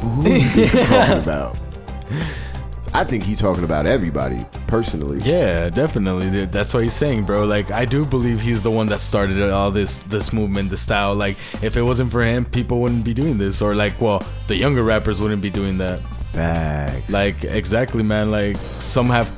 Who 0.00 0.30
you 0.30 0.40
think 0.40 0.70
he 0.70 0.84
talking 0.84 1.22
about? 1.22 1.58
I 2.94 3.04
think 3.04 3.24
he's 3.24 3.40
talking 3.40 3.64
about 3.64 3.86
everybody, 3.86 4.44
personally. 4.66 5.20
Yeah, 5.20 5.68
definitely. 5.70 6.46
That's 6.46 6.72
what 6.72 6.82
he's 6.82 6.94
saying, 6.94 7.24
bro. 7.24 7.44
Like 7.44 7.70
I 7.70 7.84
do 7.84 8.06
believe 8.06 8.40
he's 8.40 8.62
the 8.62 8.70
one 8.70 8.86
that 8.86 9.00
started 9.00 9.50
all 9.50 9.70
this 9.70 9.98
this 9.98 10.32
movement, 10.32 10.70
the 10.70 10.76
style. 10.78 11.14
Like 11.14 11.36
if 11.62 11.76
it 11.76 11.82
wasn't 11.82 12.10
for 12.10 12.22
him, 12.22 12.44
people 12.46 12.80
wouldn't 12.80 13.04
be 13.04 13.12
doing 13.14 13.36
this, 13.38 13.62
or 13.62 13.74
like, 13.74 13.98
well, 14.00 14.22
the 14.46 14.56
younger 14.56 14.82
rappers 14.82 15.20
wouldn't 15.20 15.42
be 15.42 15.50
doing 15.50 15.76
that. 15.78 16.00
Facts. 16.32 17.10
Like 17.10 17.44
exactly, 17.44 18.02
man. 18.02 18.30
Like 18.30 18.56
some 18.56 19.08
have, 19.10 19.30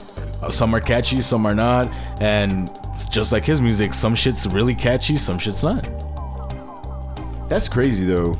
some 0.50 0.74
are 0.74 0.80
catchy, 0.80 1.20
some 1.20 1.46
are 1.46 1.54
not, 1.54 1.92
and 2.20 2.70
it's 2.92 3.06
just 3.06 3.32
like 3.32 3.44
his 3.44 3.60
music. 3.60 3.92
Some 3.94 4.14
shit's 4.14 4.46
really 4.46 4.74
catchy, 4.74 5.18
some 5.18 5.38
shit's 5.38 5.62
not. 5.62 5.84
That's 7.48 7.68
crazy 7.68 8.04
though. 8.04 8.38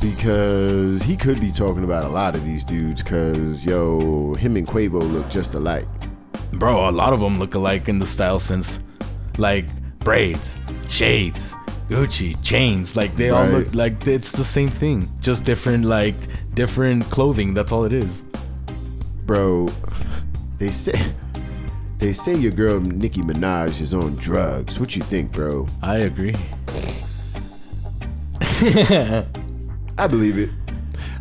Because 0.00 1.00
he 1.02 1.16
could 1.16 1.40
be 1.40 1.52
talking 1.52 1.84
about 1.84 2.04
a 2.04 2.08
lot 2.08 2.34
of 2.34 2.44
these 2.44 2.64
dudes, 2.64 3.02
cause 3.02 3.64
yo, 3.64 4.34
him 4.34 4.56
and 4.56 4.66
Quavo 4.66 5.00
look 5.12 5.28
just 5.30 5.54
alike. 5.54 5.86
Bro, 6.52 6.88
a 6.88 6.90
lot 6.90 7.12
of 7.12 7.20
them 7.20 7.38
look 7.38 7.54
alike 7.54 7.88
in 7.88 7.98
the 7.98 8.06
style 8.06 8.40
sense, 8.40 8.80
like 9.38 9.66
braids, 10.00 10.58
shades, 10.88 11.54
Gucci, 11.88 12.42
chains. 12.42 12.96
Like 12.96 13.14
they 13.16 13.30
all 13.30 13.46
look 13.46 13.74
like 13.74 14.06
it's 14.06 14.32
the 14.32 14.44
same 14.44 14.68
thing, 14.68 15.08
just 15.20 15.44
different 15.44 15.84
like 15.84 16.16
different 16.54 17.04
clothing. 17.04 17.54
That's 17.54 17.72
all 17.72 17.84
it 17.84 17.92
is. 17.92 18.22
Bro, 19.24 19.68
they 20.58 20.70
say 20.70 20.92
they 21.98 22.12
say 22.12 22.34
your 22.34 22.52
girl 22.52 22.80
Nicki 22.80 23.20
Minaj 23.20 23.80
is 23.80 23.94
on 23.94 24.16
drugs. 24.16 24.78
What 24.78 24.96
you 24.96 25.02
think, 25.02 25.32
bro? 25.32 25.66
I 25.82 25.98
agree. 25.98 26.34
I 29.96 30.06
believe 30.08 30.38
it. 30.38 30.50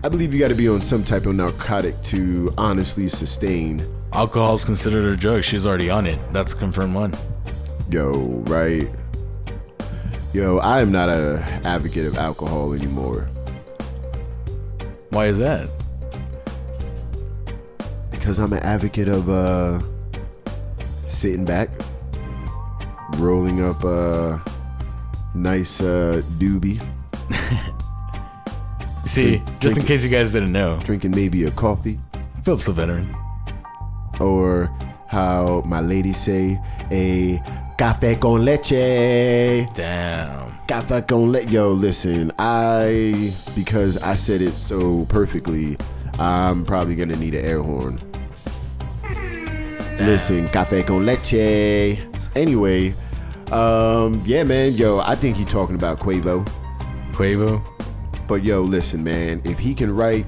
I 0.04 0.10
believe 0.10 0.34
you 0.34 0.40
gotta 0.40 0.56
be 0.56 0.68
on 0.68 0.82
some 0.82 1.04
type 1.04 1.26
of 1.26 1.36
narcotic 1.36 2.02
to 2.06 2.54
honestly 2.58 3.08
sustain. 3.08 3.86
Alcohol's 4.14 4.66
considered 4.66 5.06
a 5.06 5.16
drug. 5.16 5.44
She's 5.44 5.66
already 5.66 5.90
on 5.90 6.08
it. 6.08 6.20
That's 6.34 6.54
confirmed 6.54 6.96
one. 6.96 7.14
Yo, 7.90 8.44
right? 8.48 8.90
Yo, 10.34 10.58
I 10.58 10.82
am 10.82 10.92
not 10.92 11.10
a 11.10 11.40
advocate 11.64 12.06
of 12.06 12.18
alcohol 12.18 12.74
anymore. 12.74 13.30
Why 15.12 15.28
is 15.28 15.38
that? 15.40 15.68
Because 18.10 18.40
I'm 18.40 18.54
an 18.54 18.60
advocate 18.64 19.08
of 19.10 19.30
uh, 19.30 19.80
sitting 21.08 21.46
back, 21.46 21.70
rolling 23.18 23.64
up 23.64 23.84
a 23.84 24.42
nice 25.36 25.82
uh, 25.82 26.22
doobie, 26.38 26.82
See, 29.06 29.38
Drink- 29.38 29.60
just 29.60 29.78
in 29.78 29.86
case 29.86 30.04
you 30.06 30.10
guys 30.10 30.32
didn't 30.32 30.52
know, 30.54 30.78
drinking 30.86 31.12
maybe 31.12 31.44
a 31.44 31.52
coffee, 31.52 32.00
Philip's 32.44 32.68
a 32.70 32.72
veteran. 32.72 33.14
or 34.20 34.70
how 35.08 35.62
my 35.66 35.82
ladies 35.82 36.18
say, 36.18 36.58
a 36.92 37.38
café 37.78 38.18
con 38.20 38.46
leche. 38.46 39.68
Damn. 39.74 40.51
Café 40.68 41.06
con 41.08 41.32
leche. 41.32 41.50
Yo, 41.50 41.72
listen, 41.72 42.32
I, 42.40 43.34
because 43.56 44.02
I 44.02 44.16
said 44.16 44.42
it 44.42 44.54
so 44.54 45.06
perfectly, 45.06 45.78
I'm 46.18 46.66
probably 46.66 46.96
gonna 46.96 47.16
need 47.16 47.34
an 47.36 47.46
air 47.46 47.62
horn. 47.62 48.00
Listen, 50.00 50.48
café 50.48 50.86
con 50.86 51.06
leche. 51.06 52.00
Anyway, 52.36 52.94
um, 53.52 54.22
yeah, 54.26 54.44
man, 54.44 54.74
yo, 54.74 55.00
I 55.00 55.16
think 55.16 55.38
you're 55.38 55.48
talking 55.48 55.76
about 55.76 56.00
Quavo. 56.00 56.48
Quavo. 57.12 57.62
But 58.28 58.44
yo, 58.44 58.62
listen, 58.62 59.04
man, 59.04 59.42
if 59.44 59.60
he 59.60 59.76
can 59.76 59.94
write 59.94 60.26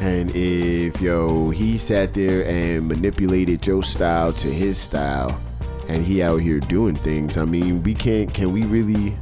and 0.00 0.34
if 0.34 1.00
yo 1.00 1.50
he 1.50 1.78
sat 1.78 2.12
there 2.12 2.44
and 2.44 2.88
manipulated 2.88 3.66
your 3.66 3.82
style 3.82 4.32
to 4.32 4.48
his 4.48 4.76
style 4.76 5.40
and 5.88 6.04
he 6.04 6.22
out 6.22 6.38
here 6.38 6.58
doing 6.58 6.96
things, 6.96 7.36
I 7.36 7.44
mean, 7.44 7.82
we 7.84 7.94
can't 7.94 8.34
can 8.34 8.52
we 8.52 8.64
really 8.64 9.14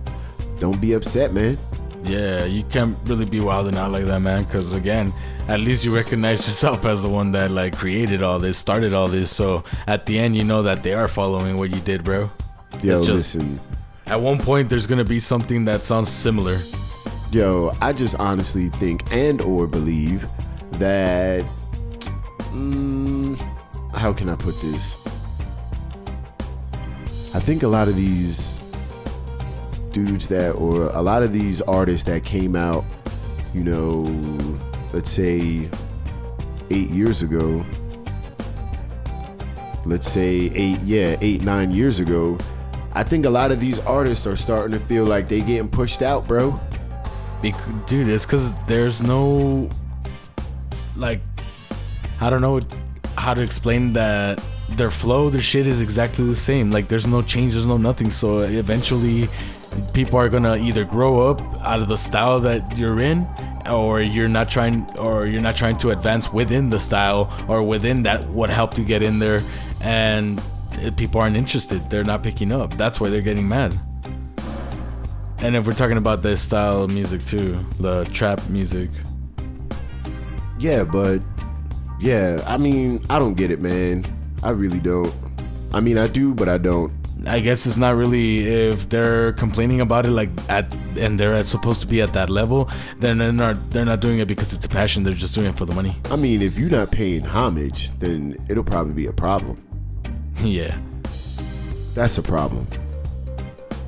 don't 0.61 0.81
be 0.81 0.93
upset, 0.93 1.33
man. 1.33 1.59
Yeah, 2.05 2.45
you 2.45 2.65
can't 2.65 2.97
really 3.05 3.25
be 3.25 3.41
wilding 3.41 3.77
out 3.77 3.91
like 3.91 4.05
that, 4.07 4.21
man. 4.21 4.45
Because 4.45 4.75
again, 4.75 5.13
at 5.49 5.61
least 5.61 5.85
you 5.85 5.95
recognize 5.95 6.41
yourself 6.47 6.85
as 6.85 7.03
the 7.03 7.09
one 7.09 7.33
that 7.33 7.51
like 7.51 7.77
created 7.77 8.23
all 8.23 8.39
this, 8.39 8.59
started 8.59 8.93
all 8.93 9.09
this. 9.09 9.31
So 9.31 9.65
at 9.87 10.05
the 10.07 10.19
end, 10.19 10.37
you 10.37 10.45
know 10.45 10.63
that 10.63 10.83
they 10.83 10.93
are 10.93 11.09
following 11.09 11.57
what 11.57 11.71
you 11.75 11.81
did, 11.81 12.05
bro. 12.05 12.31
Yo, 12.83 12.99
It's 12.99 13.07
just- 13.07 13.35
listen. 13.35 13.59
At 14.07 14.21
one 14.21 14.39
point, 14.39 14.69
there's 14.69 14.87
gonna 14.87 15.03
be 15.05 15.19
something 15.19 15.65
that 15.65 15.83
sounds 15.83 16.11
similar. 16.11 16.59
Yo, 17.33 17.75
I 17.81 17.95
just 17.95 18.15
honestly 18.17 18.69
think 18.69 19.11
and 19.11 19.41
or 19.41 19.67
believe 19.67 20.27
that 20.73 21.43
mm, 22.53 23.35
how 23.95 24.13
can 24.13 24.29
I 24.29 24.37
put 24.37 24.61
this? 24.61 25.07
I 27.35 27.41
think 27.41 27.63
a 27.63 27.69
lot 27.69 27.89
of 27.89 27.97
these 27.97 28.59
dudes 29.95 30.29
that 30.29 30.51
or 30.51 30.89
a 30.89 31.01
lot 31.01 31.23
of 31.23 31.33
these 31.33 31.63
artists 31.63 32.05
that 32.07 32.25
came 32.25 32.55
out, 32.55 32.85
you 33.55 33.65
know, 33.65 34.03
let's 34.93 35.09
say 35.09 35.71
8 36.71 36.91
years 36.91 37.23
ago, 37.23 37.65
let's 39.87 40.11
say 40.11 40.51
8 40.53 40.81
yeah, 40.83 41.17
8 41.21 41.43
9 41.43 41.71
years 41.71 42.01
ago, 42.01 42.37
I 42.93 43.05
think 43.05 43.25
a 43.25 43.31
lot 43.31 43.53
of 43.53 43.61
these 43.61 43.81
artists 43.81 44.27
are 44.27 44.37
starting 44.37 44.79
to 44.79 44.85
feel 44.85 45.05
like 45.05 45.29
they 45.29 45.41
getting 45.41 45.69
pushed 45.69 46.03
out, 46.03 46.29
bro. 46.29 46.61
Dude, 47.87 48.09
it's 48.09 48.27
because 48.27 48.55
there's 48.67 49.03
no 49.03 49.69
like 50.97 51.21
I 52.21 52.31
don't 52.31 52.41
know 52.41 52.61
how 53.17 53.35
to 53.35 53.41
explain 53.43 53.93
that 53.93 54.43
their 54.71 54.91
flow, 54.91 55.31
their 55.31 55.43
shit 55.43 55.67
is 55.67 55.81
exactly 55.81 56.25
the 56.25 56.35
same. 56.35 56.71
Like 56.71 56.89
there's 56.89 57.07
no 57.07 57.23
change, 57.23 57.53
there's 57.53 57.67
no 57.67 57.77
nothing. 57.77 58.11
So 58.11 58.39
eventually, 58.39 59.29
people 59.93 60.19
are 60.19 60.29
gonna 60.29 60.57
either 60.57 60.85
grow 60.85 61.31
up 61.31 61.41
out 61.63 61.81
of 61.81 61.89
the 61.89 61.97
style 61.97 62.41
that 62.41 62.77
you're 62.77 63.01
in, 63.01 63.27
or 63.71 64.01
you're 64.03 64.29
not 64.29 64.51
trying, 64.51 64.87
or 64.99 65.27
you're 65.27 65.41
not 65.43 65.57
trying 65.57 65.77
to 65.79 65.91
advance 65.91 66.33
within 66.33 66.71
the 66.71 66.79
style 66.79 67.33
or 67.49 67.63
within 67.63 68.03
that 68.05 68.29
what 68.29 68.51
helped 68.51 68.79
you 68.79 68.85
get 68.85 69.03
in 69.03 69.19
there, 69.19 69.43
and 69.81 70.41
people 70.97 71.21
aren't 71.21 71.37
interested. 71.37 71.89
They're 71.91 72.05
not 72.05 72.23
picking 72.23 72.53
up. 72.53 72.77
That's 72.77 73.01
why 73.01 73.09
they're 73.09 73.23
getting 73.23 73.49
mad. 73.49 73.79
And 75.39 75.57
if 75.57 75.67
we're 75.67 75.73
talking 75.73 75.99
about 75.99 76.23
this 76.23 76.41
style 76.41 76.85
of 76.85 76.91
music 76.91 77.25
too, 77.25 77.59
the 77.79 78.05
trap 78.13 78.41
music, 78.49 78.91
Yeah, 80.59 80.85
but 80.85 81.21
yeah, 82.01 82.43
I 82.47 82.57
mean, 82.57 83.01
I 83.11 83.19
don't 83.19 83.35
get 83.35 83.51
it, 83.51 83.61
man. 83.61 84.05
I 84.43 84.51
really 84.51 84.81
don't. 84.81 85.13
I 85.73 85.81
mean, 85.81 85.99
I 85.99 86.07
do, 86.07 86.35
but 86.35 86.49
I 86.49 86.59
don't. 86.59 86.93
I 87.27 87.41
guess 87.41 87.67
it's 87.67 87.77
not 87.77 87.97
really 87.97 88.47
if 88.47 88.89
they're 88.89 89.33
complaining 89.33 89.81
about 89.81 90.07
it 90.07 90.11
like 90.11 90.31
at 90.49 90.73
and 90.99 91.19
they're 91.19 91.43
supposed 91.43 91.81
to 91.81 91.87
be 91.87 92.01
at 92.01 92.13
that 92.13 92.31
level, 92.31 92.71
then 92.99 93.19
they're 93.19 93.33
not 93.33 93.57
they're 93.71 93.85
not 93.85 94.01
doing 94.01 94.19
it 94.19 94.27
because 94.29 94.53
it's 94.53 94.65
a 94.67 94.69
passion. 94.69 95.03
They're 95.03 95.15
just 95.15 95.35
doing 95.35 95.47
it 95.49 95.57
for 95.57 95.65
the 95.65 95.75
money. 95.75 95.97
I 96.11 96.17
mean, 96.17 96.43
if 96.43 96.59
you're 96.59 96.71
not 96.71 96.91
paying 96.91 97.23
homage, 97.23 97.91
then 97.99 98.37
it'll 98.49 98.65
probably 98.65 98.95
be 98.95 99.07
a 99.07 99.13
problem. 99.13 99.63
yeah, 100.41 100.77
That's 101.95 102.19
a 102.19 102.23
problem. 102.23 102.67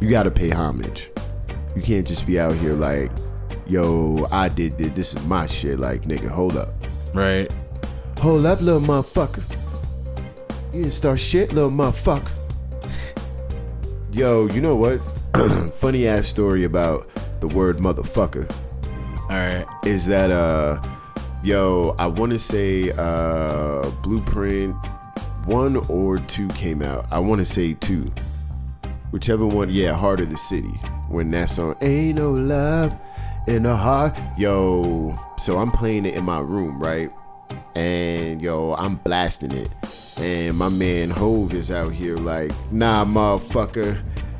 You 0.00 0.08
gotta 0.10 0.30
pay 0.30 0.50
homage. 0.50 1.10
You 1.74 1.82
can't 1.82 2.06
just 2.06 2.26
be 2.26 2.38
out 2.38 2.54
here 2.54 2.74
like, 2.74 3.10
yo, 3.66 4.26
I 4.30 4.48
did 4.48 4.78
this. 4.78 4.92
This 4.92 5.14
is 5.14 5.24
my 5.26 5.46
shit. 5.46 5.78
Like, 5.78 6.02
nigga, 6.02 6.28
hold 6.28 6.56
up. 6.56 6.74
right. 7.14 7.50
Hold 8.18 8.46
up, 8.46 8.62
little 8.62 8.80
motherfucker. 8.80 9.42
You 10.72 10.82
didn't 10.82 10.94
start 10.94 11.18
shit, 11.20 11.52
little 11.52 11.70
motherfucker. 11.70 12.30
Yo, 14.16 14.46
you 14.46 14.62
know 14.62 14.74
what? 14.74 14.96
Funny 15.74 16.08
ass 16.08 16.26
story 16.26 16.64
about 16.64 17.06
the 17.40 17.48
word 17.48 17.76
motherfucker. 17.76 18.50
All 19.24 19.36
right. 19.36 19.66
is 19.84 20.06
that 20.06 20.30
uh 20.30 20.80
yo 21.42 21.94
i 21.98 22.06
want 22.06 22.32
to 22.32 22.38
say 22.38 22.92
uh 22.96 23.90
blueprint 24.02 24.74
one 25.44 25.76
or 25.90 26.16
two 26.16 26.48
came 26.48 26.80
out 26.80 27.04
i 27.10 27.18
want 27.18 27.40
to 27.40 27.44
say 27.44 27.74
two 27.74 28.10
whichever 29.10 29.46
one 29.46 29.68
yeah 29.68 29.92
heart 29.92 30.20
of 30.20 30.30
the 30.30 30.38
city 30.38 30.80
when 31.10 31.30
that 31.30 31.50
song 31.50 31.76
ain't 31.82 32.16
no 32.16 32.30
love 32.32 32.96
in 33.46 33.64
the 33.64 33.76
heart 33.76 34.16
yo 34.38 35.18
so 35.36 35.58
i'm 35.58 35.70
playing 35.70 36.06
it 36.06 36.14
in 36.14 36.24
my 36.24 36.38
room 36.38 36.80
right 36.80 37.10
and 37.76 38.42
yo 38.42 38.74
i'm 38.74 38.96
blasting 38.96 39.52
it 39.52 39.68
and 40.18 40.56
my 40.56 40.68
man 40.68 41.10
Hov 41.10 41.54
is 41.54 41.70
out 41.70 41.92
here 41.92 42.16
like 42.16 42.50
nah 42.72 43.04
motherfucker 43.04 43.98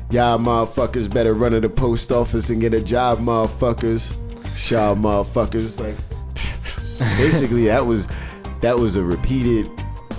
y'all 0.09 0.37
motherfuckers 0.39 1.11
better 1.11 1.33
run 1.33 1.51
to 1.51 1.59
the 1.59 1.69
post 1.69 2.11
office 2.11 2.49
and 2.49 2.59
get 2.59 2.73
a 2.73 2.81
job 2.81 3.19
motherfuckers 3.19 4.13
Shaw 4.57 4.95
motherfuckers. 4.95 5.79
Like 5.79 5.97
basically 7.17 7.65
that 7.65 7.85
was 7.85 8.07
that 8.61 8.77
was 8.77 8.95
a 8.95 9.03
repeated 9.03 9.69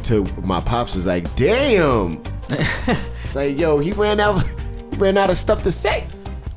to 0.04 0.24
my 0.42 0.60
pops 0.60 0.94
was 0.94 1.04
like, 1.04 1.34
damn. 1.34 2.22
it's 2.48 3.34
like, 3.34 3.58
yo, 3.58 3.78
he 3.78 3.92
ran 3.92 4.20
out 4.20 4.46
he 4.90 4.96
ran 4.96 5.18
out 5.18 5.28
of 5.28 5.36
stuff 5.36 5.62
to 5.64 5.72
say. 5.72 6.06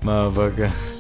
Motherfucker. 0.01 0.90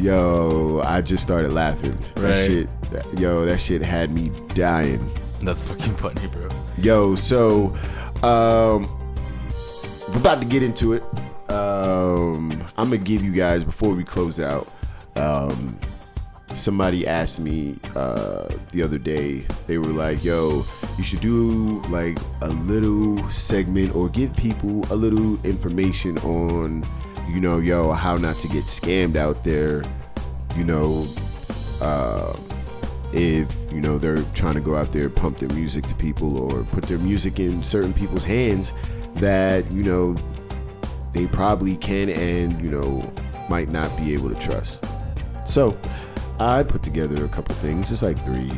Yo, 0.00 0.82
I 0.84 1.00
just 1.00 1.22
started 1.22 1.52
laughing. 1.52 1.96
That 2.16 2.22
Right. 2.22 2.46
shit 2.46 2.68
that- 2.90 3.18
yo, 3.18 3.44
that 3.46 3.58
shit 3.58 3.82
had 3.82 4.12
me 4.12 4.30
dying. 4.54 5.10
That's 5.42 5.62
fucking 5.62 5.96
funny, 5.96 6.26
bro. 6.28 6.48
Yo, 6.78 7.14
so 7.14 7.74
um 8.22 8.88
we're 10.10 10.16
about 10.18 10.40
to 10.40 10.46
get 10.46 10.62
into 10.62 10.92
it. 10.92 11.02
Um 11.50 12.52
I'm 12.76 12.90
gonna 12.90 12.98
give 12.98 13.22
you 13.24 13.32
guys 13.32 13.64
before 13.64 13.94
we 13.94 14.04
close 14.04 14.38
out. 14.40 14.68
Um 15.16 15.78
somebody 16.54 17.06
asked 17.06 17.40
me 17.40 17.76
uh 17.94 18.48
the 18.72 18.82
other 18.82 18.98
day, 18.98 19.44
they 19.66 19.78
were 19.78 19.92
like, 19.92 20.22
yo, 20.24 20.62
you 20.98 21.04
should 21.04 21.20
do 21.20 21.82
like 21.88 22.18
a 22.42 22.48
little 22.48 23.28
segment 23.30 23.94
or 23.96 24.08
give 24.08 24.34
people 24.36 24.84
a 24.90 24.96
little 24.96 25.38
information 25.44 26.18
on, 26.18 26.84
you 27.28 27.40
know, 27.40 27.58
yo, 27.58 27.92
how 27.92 28.16
not 28.16 28.36
to 28.36 28.48
get 28.48 28.64
scammed 28.64 29.16
out 29.16 29.44
there, 29.44 29.82
you 30.56 30.64
know, 30.64 31.06
uh 31.80 32.36
if 33.12 33.48
you 33.72 33.80
know 33.80 33.98
they're 33.98 34.22
trying 34.34 34.54
to 34.54 34.60
go 34.60 34.76
out 34.76 34.92
there 34.92 35.08
pump 35.08 35.38
their 35.38 35.48
music 35.50 35.86
to 35.86 35.94
people 35.94 36.36
or 36.36 36.64
put 36.64 36.84
their 36.84 36.98
music 36.98 37.38
in 37.38 37.62
certain 37.62 37.92
people's 37.92 38.24
hands 38.24 38.72
that 39.14 39.70
you 39.70 39.82
know 39.82 40.14
they 41.12 41.26
probably 41.26 41.76
can 41.76 42.10
and 42.10 42.60
you 42.60 42.70
know 42.70 43.10
might 43.48 43.68
not 43.68 43.94
be 43.96 44.12
able 44.12 44.28
to 44.28 44.38
trust. 44.40 44.84
So 45.46 45.78
i 46.38 46.62
put 46.62 46.82
together 46.82 47.24
a 47.24 47.28
couple 47.28 47.54
things. 47.54 47.90
It's 47.90 48.02
like 48.02 48.22
three 48.24 48.50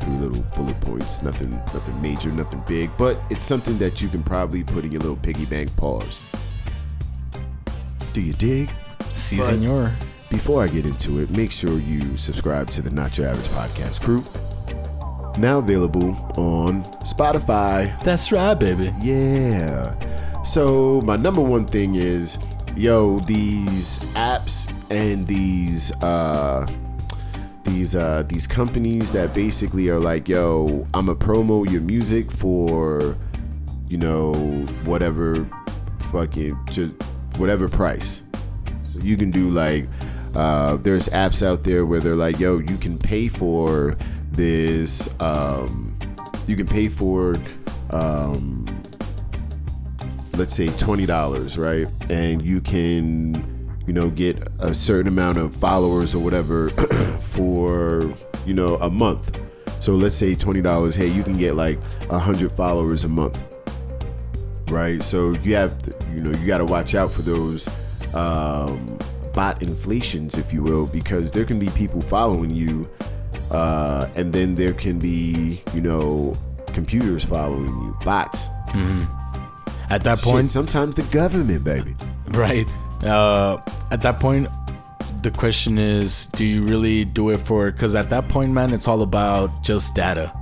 three 0.00 0.16
little 0.16 0.42
bullet 0.56 0.80
points. 0.80 1.20
Nothing 1.22 1.50
nothing 1.50 2.00
major 2.00 2.30
nothing 2.30 2.62
big 2.66 2.90
but 2.96 3.18
it's 3.28 3.44
something 3.44 3.76
that 3.78 4.00
you 4.00 4.08
can 4.08 4.22
probably 4.22 4.62
put 4.62 4.84
in 4.84 4.92
your 4.92 5.00
little 5.00 5.16
piggy 5.16 5.44
bank 5.44 5.74
paws 5.76 6.22
do 8.12 8.20
you 8.20 8.32
dig 8.34 8.70
Si, 9.14 9.36
But- 9.38 9.46
senor. 9.46 9.90
before 10.30 10.62
I 10.64 10.68
get 10.68 10.84
into 10.86 11.18
it, 11.20 11.30
make 11.30 11.50
sure 11.50 11.78
you 11.78 12.16
subscribe 12.16 12.70
to 12.70 12.82
the 12.82 12.90
Not 12.90 13.16
Your 13.18 13.28
Average 13.28 13.48
Podcast 13.48 14.00
crew. 14.02 14.24
Now 15.38 15.58
available 15.58 16.10
on 16.36 16.84
Spotify. 17.04 17.92
That's 18.04 18.30
right, 18.32 18.54
baby. 18.58 18.92
Yeah. 19.00 19.94
So 20.44 21.00
my 21.02 21.16
number 21.16 21.40
one 21.40 21.66
thing 21.66 21.94
is, 21.94 22.36
yo, 22.76 23.20
these 23.20 23.98
apps 24.14 24.70
and 24.90 25.26
these 25.26 25.92
uh 26.02 26.66
these 27.64 27.94
uh, 27.94 28.24
these 28.26 28.46
companies 28.48 29.12
that 29.12 29.32
basically 29.34 29.88
are 29.90 30.00
like, 30.00 30.28
yo, 30.28 30.86
I'm 30.94 31.06
gonna 31.06 31.16
promo 31.18 31.70
your 31.70 31.82
music 31.82 32.30
for, 32.32 33.16
you 33.88 33.96
know, 33.98 34.32
whatever, 34.84 35.46
fucking, 36.10 36.58
just 36.70 36.92
whatever 37.40 37.68
price. 37.68 38.22
So 38.92 38.98
you 39.00 39.16
can 39.16 39.30
do 39.30 39.50
like, 39.50 39.86
uh, 40.34 40.76
there's 40.76 41.08
apps 41.08 41.44
out 41.44 41.64
there 41.64 41.86
where 41.86 42.00
they're 42.00 42.16
like, 42.16 42.38
yo, 42.38 42.58
you 42.58 42.76
can 42.76 42.98
pay 42.98 43.28
for 43.28 43.96
this, 44.30 45.08
um, 45.20 45.96
you 46.46 46.56
can 46.56 46.66
pay 46.66 46.88
for, 46.88 47.36
um, 47.90 48.66
let's 50.34 50.54
say 50.54 50.68
twenty 50.78 51.06
dollars, 51.06 51.58
right? 51.58 51.86
And 52.08 52.42
you 52.42 52.60
can, 52.60 53.76
you 53.86 53.92
know, 53.92 54.10
get 54.10 54.36
a 54.58 54.72
certain 54.72 55.08
amount 55.08 55.38
of 55.38 55.54
followers 55.54 56.14
or 56.14 56.22
whatever 56.22 56.70
for, 57.32 58.14
you 58.46 58.54
know, 58.54 58.76
a 58.76 58.88
month. 58.90 59.38
So 59.80 59.92
let's 59.92 60.14
say 60.14 60.34
twenty 60.34 60.62
dollars. 60.62 60.94
Hey, 60.94 61.08
you 61.08 61.22
can 61.22 61.36
get 61.36 61.56
like 61.56 61.78
hundred 62.08 62.52
followers 62.52 63.04
a 63.04 63.08
month, 63.08 63.38
right? 64.70 65.02
So 65.02 65.32
you 65.32 65.54
have, 65.54 65.80
to, 65.82 65.94
you 66.14 66.20
know, 66.20 66.30
you 66.38 66.46
got 66.46 66.58
to 66.58 66.64
watch 66.64 66.94
out 66.94 67.10
for 67.10 67.22
those 67.22 67.68
um, 68.14 68.98
bot 69.34 69.62
inflations, 69.62 70.36
if 70.36 70.52
you 70.52 70.62
will, 70.62 70.86
because 70.86 71.32
there 71.32 71.44
can 71.44 71.58
be 71.58 71.68
people 71.70 72.00
following 72.00 72.50
you, 72.50 72.88
uh, 73.50 74.08
and 74.14 74.32
then 74.32 74.54
there 74.54 74.72
can 74.72 74.98
be, 74.98 75.62
you 75.74 75.80
know, 75.80 76.36
computers 76.68 77.24
following 77.24 77.66
you, 77.66 77.96
bots. 78.04 78.46
At 79.90 80.04
that 80.04 80.18
Shit, 80.18 80.24
point, 80.24 80.46
sometimes 80.48 80.94
the 80.94 81.02
government, 81.04 81.64
baby. 81.64 81.96
right? 82.28 82.66
Uh, 83.02 83.60
at 83.90 84.02
that 84.02 84.20
point, 84.20 84.48
the 85.22 85.30
question 85.30 85.78
is, 85.78 86.26
do 86.28 86.44
you 86.44 86.64
really 86.64 87.04
do 87.04 87.30
it 87.30 87.38
for? 87.38 87.70
Because 87.70 87.94
at 87.94 88.08
that 88.10 88.28
point, 88.28 88.52
man, 88.52 88.72
it's 88.72 88.86
all 88.86 89.02
about 89.02 89.62
just 89.62 89.94
data. 89.94 90.32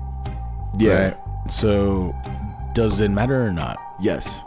Yeah. 0.78 1.08
Right? 1.08 1.50
So, 1.50 2.14
does 2.74 3.00
it 3.00 3.08
matter 3.08 3.42
or 3.42 3.50
not? 3.52 3.78
Yes. 4.00 4.40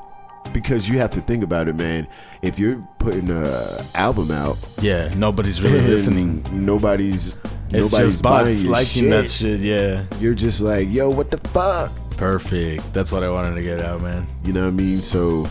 Because 0.53 0.89
you 0.89 0.97
have 0.97 1.11
to 1.11 1.21
think 1.21 1.43
about 1.43 1.67
it, 1.67 1.75
man. 1.75 2.07
If 2.41 2.57
you're 2.57 2.77
putting 2.99 3.29
a 3.29 3.77
album 3.95 4.31
out, 4.31 4.57
Yeah, 4.81 5.13
nobody's 5.15 5.61
really 5.61 5.81
listening. 5.81 6.43
Nobody's 6.51 7.37
It's 7.69 7.91
nobody's 7.91 8.11
just 8.13 8.23
buying 8.23 8.47
bots 8.47 8.63
your 8.63 8.71
liking 8.71 9.03
shit. 9.03 9.09
that 9.11 9.31
shit. 9.31 9.59
Yeah, 9.59 10.03
You're 10.19 10.33
just 10.33 10.59
like, 10.61 10.89
yo, 10.89 11.09
what 11.09 11.31
the 11.31 11.37
fuck? 11.49 11.91
perfect. 12.17 12.93
That's 12.93 13.11
what 13.11 13.23
I 13.23 13.29
wanted 13.31 13.55
to 13.55 13.61
get 13.63 13.81
out, 13.81 14.01
man. 14.01 14.27
You 14.43 14.53
know 14.53 14.61
what 14.61 14.67
I 14.67 14.71
mean? 14.71 14.99
So 14.99 15.47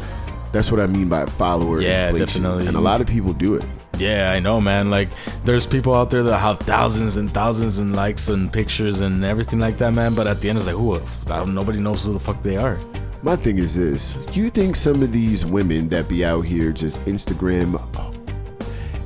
that's 0.52 0.70
what 0.70 0.78
I 0.80 0.86
mean 0.86 1.08
by 1.08 1.26
follower 1.26 1.80
Yeah, 1.80 2.10
inflation. 2.10 2.42
definitely. 2.42 2.66
And 2.68 2.76
a 2.76 2.80
lot 2.80 3.00
of 3.00 3.06
people 3.08 3.32
do 3.32 3.54
it. 3.56 3.64
Yeah, 3.98 4.30
I 4.32 4.38
know, 4.38 4.60
man. 4.60 4.88
Like, 4.88 5.08
there's 5.44 5.66
people 5.66 5.94
out 5.94 6.10
there 6.10 6.22
that 6.22 6.38
have 6.38 6.60
thousands 6.60 7.16
and 7.16 7.32
thousands 7.32 7.78
and 7.78 7.94
likes 7.96 8.28
and 8.28 8.52
pictures 8.52 9.00
and 9.00 9.24
everything 9.24 9.58
like 9.58 9.78
that, 9.78 9.92
man. 9.94 10.14
But 10.14 10.26
at 10.28 10.40
the 10.40 10.48
end, 10.48 10.58
it's 10.58 10.66
like, 10.68 10.76
who? 10.76 11.00
Uh, 11.28 11.44
nobody 11.44 11.80
knows 11.80 12.04
who 12.04 12.12
the 12.12 12.20
fuck 12.20 12.40
they 12.42 12.56
are. 12.56 12.78
My 13.22 13.36
thing 13.36 13.58
is 13.58 13.74
this: 13.76 14.16
you 14.32 14.48
think 14.50 14.76
some 14.76 15.02
of 15.02 15.12
these 15.12 15.44
women 15.44 15.88
that 15.90 16.08
be 16.08 16.24
out 16.24 16.42
here 16.42 16.72
just 16.72 17.04
Instagram, 17.04 17.72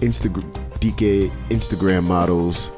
Instagram, 0.00 0.50
DK, 0.78 1.28
Instagram 1.48 2.04
models, 2.04 2.70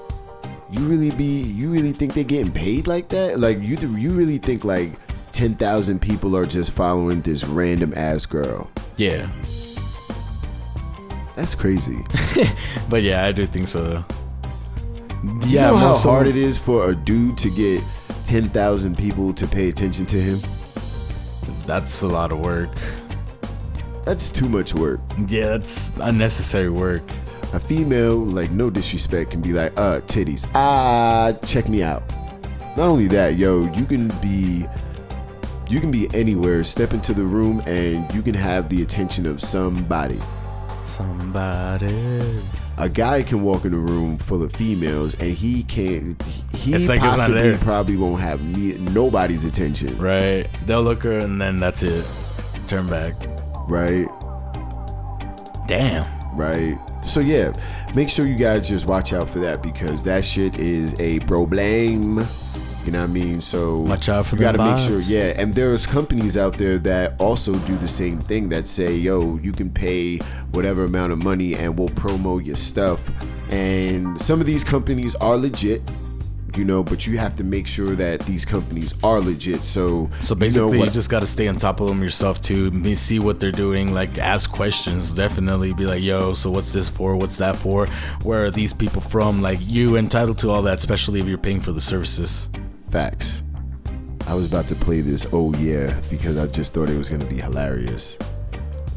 you 0.71 0.81
really 0.87 1.11
be, 1.11 1.43
you 1.43 1.71
really 1.71 1.93
think 1.93 2.15
they 2.15 2.25
getting 2.25 2.51
paid 2.53 2.87
like 2.87 3.09
that? 3.11 3.39
Like 3.39 3.61
you, 3.61 3.77
do- 3.77 3.97
you 3.99 4.11
really 4.13 4.39
think 4.39 4.65
like 4.65 4.93
ten 5.33 5.55
thousand 5.55 6.01
people 6.01 6.35
are 6.37 6.47
just 6.47 6.71
following 6.71 7.21
this 7.21 7.45
random 7.45 7.93
ass 7.95 8.25
girl? 8.25 8.71
Yeah, 8.97 9.29
That's 11.35 11.55
crazy. 11.55 11.99
but 12.89 13.03
yeah, 13.03 13.27
I 13.27 13.33
do 13.33 13.45
think 13.47 13.69
so. 13.69 13.83
Though. 13.85 14.05
You 15.23 15.41
Yeah, 15.45 15.71
know 15.71 15.77
how 15.77 15.97
hard 15.99 16.27
it 16.29 16.37
is 16.37 16.57
for 16.57 16.91
a 16.91 16.95
dude 16.95 17.37
to 17.39 17.51
get 17.51 17.83
ten 18.25 18.49
thousand 18.49 18.97
people 18.97 19.35
to 19.35 19.47
pay 19.47 19.69
attention 19.69 20.07
to 20.07 20.17
him. 20.17 20.39
That's 21.67 22.03
a 22.03 22.09
lot 22.09 22.33
of 22.33 22.41
work. 22.41 22.71
That's 24.05 24.31
too 24.31 24.49
much 24.49 24.73
work. 24.73 25.01
Yeah, 25.27 25.59
that's 25.59 25.93
unnecessary 26.01 26.71
work. 26.71 27.03
A 27.53 27.61
female, 27.61 28.19
like 28.19 28.51
no 28.51 28.71
disrespect, 28.71 29.33
can 29.33 29.43
be 29.43 29.53
like, 29.53 29.73
uh, 29.77 30.01
titties. 30.03 30.49
Ah, 30.55 31.33
check 31.45 31.69
me 31.69 31.83
out. 31.83 32.03
Not 32.77 32.89
only 32.89 33.09
that, 33.09 33.35
yo, 33.35 33.65
you 33.75 33.85
can 33.85 34.09
be 34.21 34.67
you 35.69 35.81
can 35.81 35.91
be 35.91 36.09
anywhere, 36.15 36.63
step 36.63 36.93
into 36.93 37.13
the 37.13 37.25
room 37.25 37.61
and 37.67 38.13
you 38.15 38.23
can 38.23 38.35
have 38.35 38.69
the 38.69 38.83
attention 38.83 39.27
of 39.27 39.43
somebody. 39.43 40.21
Somebody. 40.85 42.41
A 42.79 42.89
guy 42.91 43.23
can 43.23 43.43
walk 43.43 43.65
in 43.65 43.73
a 43.73 43.79
room 43.79 44.19
full 44.19 44.43
of 44.43 44.53
females 44.53 45.15
and 45.15 45.33
he 45.33 45.63
can't 45.63 46.21
he 46.55 46.77
like 46.87 47.01
possibly 47.01 47.57
probably 47.59 47.97
won't 47.97 48.21
have 48.21 48.45
me, 48.45 48.77
nobody's 48.93 49.45
attention, 49.45 49.97
Right. 49.99 50.47
They'll 50.67 50.83
look 50.83 51.03
her 51.05 51.19
and 51.19 51.41
then 51.41 51.59
that's 51.59 51.83
it. 51.83 52.05
Turn 52.67 52.87
back. 52.89 53.15
right? 53.69 54.07
Damn. 55.67 56.07
right? 56.37 56.79
So 57.03 57.21
yeah, 57.21 57.53
make 57.95 58.09
sure 58.09 58.27
you 58.27 58.37
guys 58.37 58.69
just 58.69 58.87
watch 58.87 59.13
out 59.13 59.31
for 59.31 59.39
that 59.41 59.63
because 59.63 60.05
that 60.05 60.25
shit 60.25 60.59
is 60.61 60.95
a 60.99 61.21
problem. 61.21 62.19
You 62.87 62.93
know 62.93 63.01
what 63.01 63.11
I 63.11 63.13
mean? 63.13 63.41
So 63.41 63.79
Watch 63.81 64.09
out 64.09 64.27
for 64.27 64.37
you 64.37 64.43
gotta 64.43 64.59
make 64.59 64.79
sure, 64.79 65.01
yeah. 65.01 65.35
And 65.37 65.53
there's 65.53 65.87
companies 65.87 66.37
out 66.37 66.55
there 66.55 66.79
that 66.79 67.21
also 67.21 67.55
do 67.61 67.77
the 67.79 67.89
same 67.89 68.21
thing 68.21 68.49
that 68.51 68.69
say, 68.69 68.95
yo, 68.95 69.39
you 69.39 69.51
can 69.51 69.71
pay 69.71 70.19
whatever 70.53 70.85
amount 70.85 71.13
of 71.13 71.19
money 71.19 71.57
and 71.57 71.77
we'll 71.77 71.89
promo 71.89 72.45
your 72.45 72.55
stuff. 72.55 73.03
And 73.51 74.21
some 74.21 74.41
of 74.41 74.47
these 74.47 74.63
companies 74.63 75.17
are 75.17 75.37
legit, 75.37 75.83
you 76.57 76.65
know, 76.65 76.85
but 76.85 77.07
you 77.07 77.19
have 77.19 77.35
to 77.37 77.45
make 77.45 77.67
sure 77.67 77.97
that 77.97 78.21
these 78.21 78.45
companies 78.45 78.95
are 79.03 79.21
legit. 79.21 79.65
So 79.65 80.09
So 80.23 80.37
basically, 80.37 80.63
you, 80.63 80.67
you, 80.67 80.73
know 80.75 80.85
what, 80.85 80.93
just 80.93 81.11
got 81.11 81.21
to 81.21 81.27
stay 81.27 81.49
on 81.49 81.57
top 81.57 81.81
of 81.81 81.89
them 81.89 82.03
yourself 82.03 82.41
too. 82.41 82.95
See 82.95 83.19
what 83.19 83.41
they're 83.41 83.51
doing. 83.51 83.93
Like, 83.93 84.17
ask 84.19 84.51
questions. 84.51 85.13
Definitely 85.13 85.73
be 85.73 85.87
like, 85.87 86.03
"Yo, 86.03 86.35
so 86.35 86.51
what's 86.51 86.73
this 86.73 86.89
for? 86.89 87.17
What's 87.17 87.37
that 87.39 87.57
for? 87.57 87.87
Where 88.23 88.45
are 88.45 88.51
these 88.51 88.73
people 88.73 89.01
from?" 89.01 89.43
Like, 89.43 89.59
you 89.63 89.97
entitled 89.97 90.39
to 90.39 90.51
all 90.51 90.63
that, 90.63 90.79
especially 90.79 91.21
if 91.21 91.27
you're 91.27 91.37
paying 91.37 91.61
for 91.61 91.73
the 91.73 91.81
services. 91.81 92.49
Facts. 92.91 93.43
I 94.27 94.35
was 94.35 94.51
about 94.51 94.65
to 94.67 94.75
play 94.75 95.01
this 95.01 95.27
oh 95.33 95.55
yeah 95.55 95.99
because 96.11 96.37
I 96.37 96.47
just 96.47 96.75
thought 96.75 96.91
it 96.91 96.99
was 96.99 97.09
gonna 97.09 97.27
be 97.27 97.37
hilarious. 97.37 98.17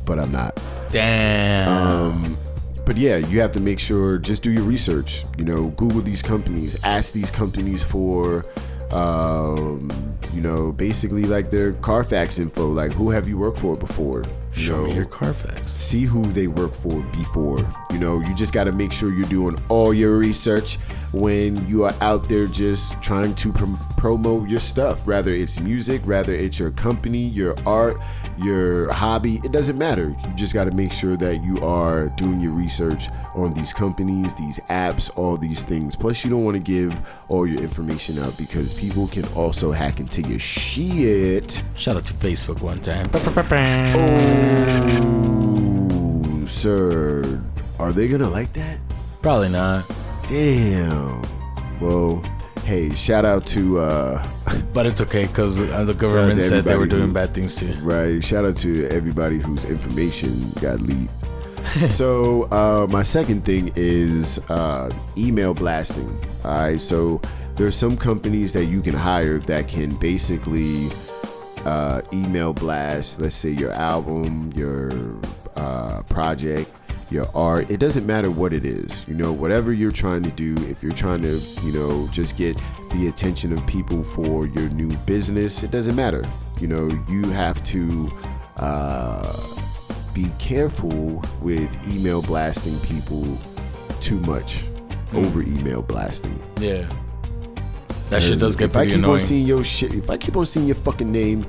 But 0.05 0.19
I'm 0.19 0.31
not. 0.31 0.59
Damn. 0.91 1.69
Um, 1.69 2.37
but 2.85 2.97
yeah, 2.97 3.17
you 3.17 3.39
have 3.41 3.51
to 3.51 3.59
make 3.59 3.79
sure. 3.79 4.17
Just 4.17 4.41
do 4.41 4.51
your 4.51 4.63
research. 4.63 5.23
You 5.37 5.45
know, 5.45 5.67
Google 5.69 6.01
these 6.01 6.23
companies. 6.23 6.83
Ask 6.83 7.13
these 7.13 7.29
companies 7.29 7.83
for, 7.83 8.45
um, 8.91 9.91
you 10.33 10.41
know, 10.41 10.71
basically 10.71 11.25
like 11.25 11.51
their 11.51 11.73
Carfax 11.73 12.39
info. 12.39 12.67
Like, 12.67 12.91
who 12.91 13.11
have 13.11 13.27
you 13.27 13.37
worked 13.37 13.59
for 13.59 13.75
before? 13.75 14.23
Show 14.59 14.85
me 14.85 14.95
your 14.95 15.05
Carfax. 15.05 15.61
see 15.71 16.03
who 16.03 16.23
they 16.33 16.47
work 16.47 16.73
for 16.73 17.01
before. 17.13 17.59
You 17.91 17.99
know, 17.99 18.19
you 18.19 18.35
just 18.35 18.53
got 18.53 18.65
to 18.65 18.71
make 18.71 18.91
sure 18.91 19.11
you're 19.13 19.27
doing 19.27 19.57
all 19.69 19.93
your 19.93 20.17
research 20.17 20.77
when 21.11 21.67
you 21.67 21.85
are 21.85 21.93
out 22.01 22.27
there 22.27 22.45
just 22.45 23.01
trying 23.01 23.33
to 23.35 23.51
prom- 23.51 23.79
promote 23.99 24.47
your 24.47 24.61
stuff. 24.61 25.05
Rather 25.05 25.31
it's 25.31 25.59
music, 25.59 26.01
rather 26.05 26.31
it's 26.31 26.57
your 26.57 26.71
company, 26.71 27.27
your 27.27 27.53
art, 27.67 27.97
your 28.37 28.89
hobby. 28.93 29.41
It 29.43 29.51
doesn't 29.51 29.77
matter. 29.77 30.15
You 30.23 30.33
just 30.35 30.53
got 30.53 30.63
to 30.63 30.71
make 30.71 30.93
sure 30.93 31.17
that 31.17 31.43
you 31.43 31.59
are 31.65 32.07
doing 32.09 32.39
your 32.39 32.53
research 32.53 33.09
on 33.35 33.53
these 33.53 33.73
companies, 33.73 34.33
these 34.35 34.57
apps, 34.69 35.11
all 35.17 35.35
these 35.35 35.63
things. 35.63 35.97
Plus, 35.97 36.23
you 36.23 36.31
don't 36.31 36.45
want 36.45 36.55
to 36.55 36.61
give 36.61 36.97
all 37.27 37.45
your 37.45 37.61
information 37.61 38.17
out 38.19 38.37
because 38.37 38.73
people 38.73 39.07
can 39.07 39.25
also 39.33 39.73
hack 39.73 39.99
into 39.99 40.21
your 40.21 40.39
shit. 40.39 41.61
Shout 41.75 41.97
out 41.97 42.05
to 42.05 42.13
Facebook 42.13 42.61
one 42.61 42.79
time. 42.79 43.09
Oh, 46.33 46.45
sir. 46.45 47.41
Are 47.77 47.91
they 47.91 48.07
gonna 48.07 48.29
like 48.29 48.53
that? 48.53 48.77
Probably 49.21 49.49
not, 49.49 49.83
Damn. 50.25 51.21
Well, 51.81 52.21
hey, 52.69 52.93
shout 52.93 53.25
out 53.25 53.47
to 53.47 53.79
uh 53.79 54.23
but 54.73 54.85
it's 54.85 55.01
okay 55.01 55.25
because 55.25 55.57
the 55.57 55.93
government 55.93 56.39
said 56.39 56.63
they 56.63 56.77
were 56.77 56.85
doing 56.85 57.07
who- 57.07 57.13
bad 57.13 57.33
things 57.33 57.55
too. 57.55 57.73
right, 57.81 58.23
shout 58.23 58.45
out 58.45 58.57
to 58.57 58.85
everybody 58.89 59.39
whose 59.39 59.65
information 59.65 60.31
got 60.61 60.79
leaked. 60.79 61.11
so 61.89 62.43
uh 62.51 62.85
my 62.91 63.01
second 63.01 63.43
thing 63.43 63.71
is 63.75 64.37
uh 64.49 64.93
email 65.17 65.55
blasting. 65.55 66.15
Alright, 66.45 66.79
so 66.79 67.19
there's 67.55 67.75
some 67.75 67.97
companies 67.97 68.53
that 68.53 68.65
you 68.65 68.83
can 68.83 68.93
hire 68.93 69.39
that 69.39 69.67
can 69.67 69.95
basically 69.95 70.89
uh, 71.65 72.01
email 72.13 72.53
blast, 72.53 73.19
let's 73.19 73.35
say 73.35 73.49
your 73.49 73.71
album, 73.71 74.51
your 74.55 74.91
uh, 75.55 76.01
project, 76.03 76.71
your 77.11 77.27
art. 77.35 77.69
It 77.71 77.79
doesn't 77.79 78.05
matter 78.05 78.29
what 78.29 78.53
it 78.53 78.65
is. 78.65 79.05
You 79.07 79.15
know, 79.15 79.31
whatever 79.33 79.73
you're 79.73 79.91
trying 79.91 80.23
to 80.23 80.31
do, 80.31 80.55
if 80.67 80.83
you're 80.83 80.91
trying 80.91 81.21
to, 81.23 81.37
you 81.63 81.73
know, 81.73 82.07
just 82.11 82.37
get 82.37 82.57
the 82.91 83.07
attention 83.07 83.53
of 83.53 83.65
people 83.67 84.03
for 84.03 84.45
your 84.45 84.69
new 84.69 84.89
business, 85.05 85.63
it 85.63 85.71
doesn't 85.71 85.95
matter. 85.95 86.23
You 86.59 86.67
know, 86.67 87.05
you 87.07 87.23
have 87.29 87.63
to 87.65 88.11
uh, 88.57 89.37
be 90.13 90.29
careful 90.39 91.23
with 91.41 91.87
email 91.87 92.21
blasting 92.21 92.77
people 92.79 93.37
too 94.01 94.19
much. 94.21 94.63
over 95.13 95.41
email 95.41 95.81
blasting. 95.81 96.39
Yeah. 96.59 96.87
That 98.09 98.23
shit 98.23 98.39
does 98.39 98.55
get 98.55 98.71
if 98.71 98.75
I 98.75 98.85
keep 98.85 98.95
annoying. 98.95 99.13
on 99.13 99.19
seeing 99.19 99.45
your 99.45 99.63
shit, 99.63 99.93
if 99.93 100.09
I 100.09 100.17
keep 100.17 100.35
on 100.35 100.45
seeing 100.45 100.65
your 100.65 100.75
fucking 100.75 101.11
name, 101.11 101.45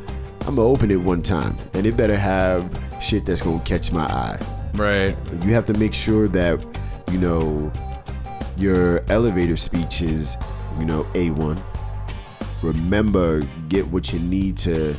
I'm 0.46 0.56
gonna 0.56 0.68
open 0.68 0.90
it 0.90 0.96
one 0.96 1.22
time, 1.22 1.56
and 1.74 1.86
it 1.86 1.96
better 1.96 2.16
have 2.16 2.70
shit 3.00 3.26
that's 3.26 3.42
gonna 3.42 3.62
catch 3.64 3.92
my 3.92 4.04
eye. 4.04 4.38
Right. 4.80 5.16
You 5.44 5.52
have 5.52 5.66
to 5.66 5.74
make 5.74 5.92
sure 5.92 6.26
that 6.28 6.58
you 7.10 7.18
know 7.18 7.70
your 8.56 9.04
elevator 9.10 9.56
speech 9.56 10.02
is, 10.02 10.36
you 10.78 10.84
know, 10.84 11.04
a1. 11.14 11.62
Remember, 12.62 13.42
get 13.68 13.86
what 13.86 14.12
you 14.12 14.18
need 14.18 14.56
to 14.58 14.96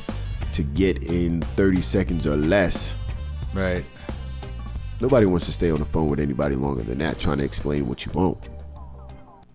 to 0.53 0.63
get 0.63 1.01
in 1.03 1.41
30 1.41 1.81
seconds 1.81 2.27
or 2.27 2.35
less. 2.35 2.93
Right. 3.53 3.85
Nobody 4.99 5.25
wants 5.25 5.45
to 5.45 5.51
stay 5.51 5.71
on 5.71 5.79
the 5.79 5.85
phone 5.85 6.09
with 6.09 6.19
anybody 6.19 6.55
longer 6.55 6.83
than 6.83 6.97
that, 6.99 7.19
trying 7.19 7.37
to 7.37 7.43
explain 7.43 7.87
what 7.87 8.05
you 8.05 8.11
want. 8.11 8.37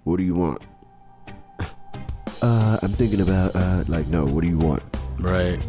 What 0.04 0.16
do 0.18 0.24
you 0.24 0.34
want? 0.34 0.62
Uh, 2.42 2.78
I'm 2.82 2.90
thinking 2.90 3.22
about 3.22 3.56
uh, 3.56 3.82
like 3.88 4.06
no. 4.08 4.26
What 4.26 4.42
do 4.42 4.48
you 4.48 4.58
want? 4.58 4.82
Right. 5.18 5.60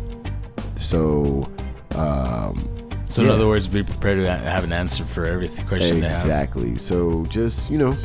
So, 0.75 1.49
um, 1.95 2.86
So 3.09 3.23
in 3.23 3.29
other 3.29 3.47
words, 3.47 3.67
be 3.67 3.83
prepared 3.83 4.19
to 4.19 4.29
have 4.29 4.63
an 4.63 4.73
answer 4.73 5.03
for 5.03 5.25
every 5.25 5.47
question 5.47 6.01
they 6.01 6.07
have. 6.07 6.17
exactly. 6.25 6.77
So 6.77 7.25
just 7.25 7.71
you 7.71 7.77
know, 7.77 7.95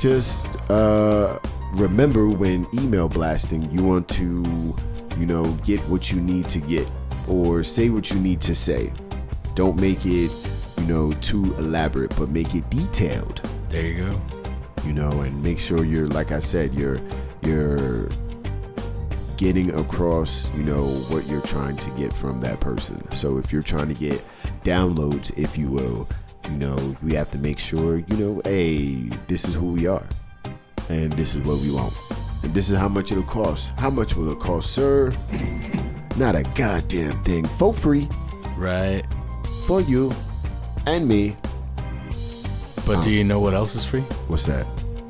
just 0.00 0.46
uh, 0.70 1.38
remember 1.74 2.28
when 2.28 2.66
email 2.74 3.08
blasting, 3.08 3.70
you 3.72 3.82
want 3.82 4.08
to, 4.10 4.44
you 5.18 5.26
know, 5.26 5.44
get 5.64 5.80
what 5.88 6.12
you 6.12 6.20
need 6.20 6.46
to 6.50 6.58
get 6.60 6.86
or 7.26 7.62
say 7.64 7.88
what 7.90 8.10
you 8.10 8.20
need 8.20 8.40
to 8.42 8.54
say. 8.54 8.92
Don't 9.54 9.80
make 9.80 10.04
it, 10.06 10.30
you 10.78 10.86
know, 10.86 11.12
too 11.20 11.54
elaborate, 11.54 12.14
but 12.16 12.28
make 12.28 12.54
it 12.54 12.68
detailed. 12.70 13.40
There 13.70 13.86
you 13.86 14.04
go. 14.10 14.20
you 14.84 14.92
know, 14.92 15.10
and 15.22 15.42
make 15.42 15.58
sure 15.58 15.84
you're 15.84 16.06
like 16.08 16.32
I 16.32 16.40
said, 16.40 16.72
you're 16.74 17.00
you're 17.42 18.08
getting 19.36 19.70
across, 19.78 20.46
you 20.54 20.62
know, 20.62 20.84
what 21.08 21.26
you're 21.26 21.40
trying 21.42 21.76
to 21.78 21.90
get 21.92 22.12
from 22.12 22.40
that 22.40 22.60
person. 22.60 23.10
So 23.12 23.38
if 23.38 23.52
you're 23.52 23.62
trying 23.62 23.88
to 23.88 23.94
get 23.94 24.22
downloads, 24.70 25.36
if 25.36 25.58
you 25.58 25.68
will, 25.68 26.08
you 26.48 26.56
know, 26.56 26.96
we 27.02 27.12
have 27.14 27.28
to 27.32 27.38
make 27.38 27.58
sure, 27.58 27.96
you 27.98 28.16
know, 28.16 28.40
hey, 28.44 29.08
this 29.26 29.44
is 29.48 29.54
who 29.54 29.72
we 29.72 29.88
are. 29.88 30.06
And 30.88 31.12
this 31.14 31.34
is 31.34 31.40
what 31.46 31.58
we 31.60 31.72
want. 31.72 31.92
And 32.44 32.54
this 32.54 32.70
is 32.70 32.78
how 32.78 32.88
much 32.88 33.10
it'll 33.10 33.24
cost. 33.24 33.72
How 33.78 33.90
much 33.90 34.14
will 34.16 34.30
it 34.30 34.38
cost, 34.38 34.72
sir? 34.72 35.12
Not 36.16 36.36
a 36.36 36.44
goddamn 36.54 37.22
thing. 37.24 37.44
For 37.46 37.74
free. 37.74 38.08
Right. 38.56 39.02
For 39.66 39.80
you 39.80 40.12
and 40.86 41.06
me. 41.08 41.36
But 42.86 43.02
do 43.02 43.08
um, 43.08 43.08
you 43.08 43.24
know 43.24 43.40
what 43.40 43.54
else 43.54 43.74
is 43.74 43.84
free? 43.84 44.02
What's 44.28 44.46
that? 44.46 44.66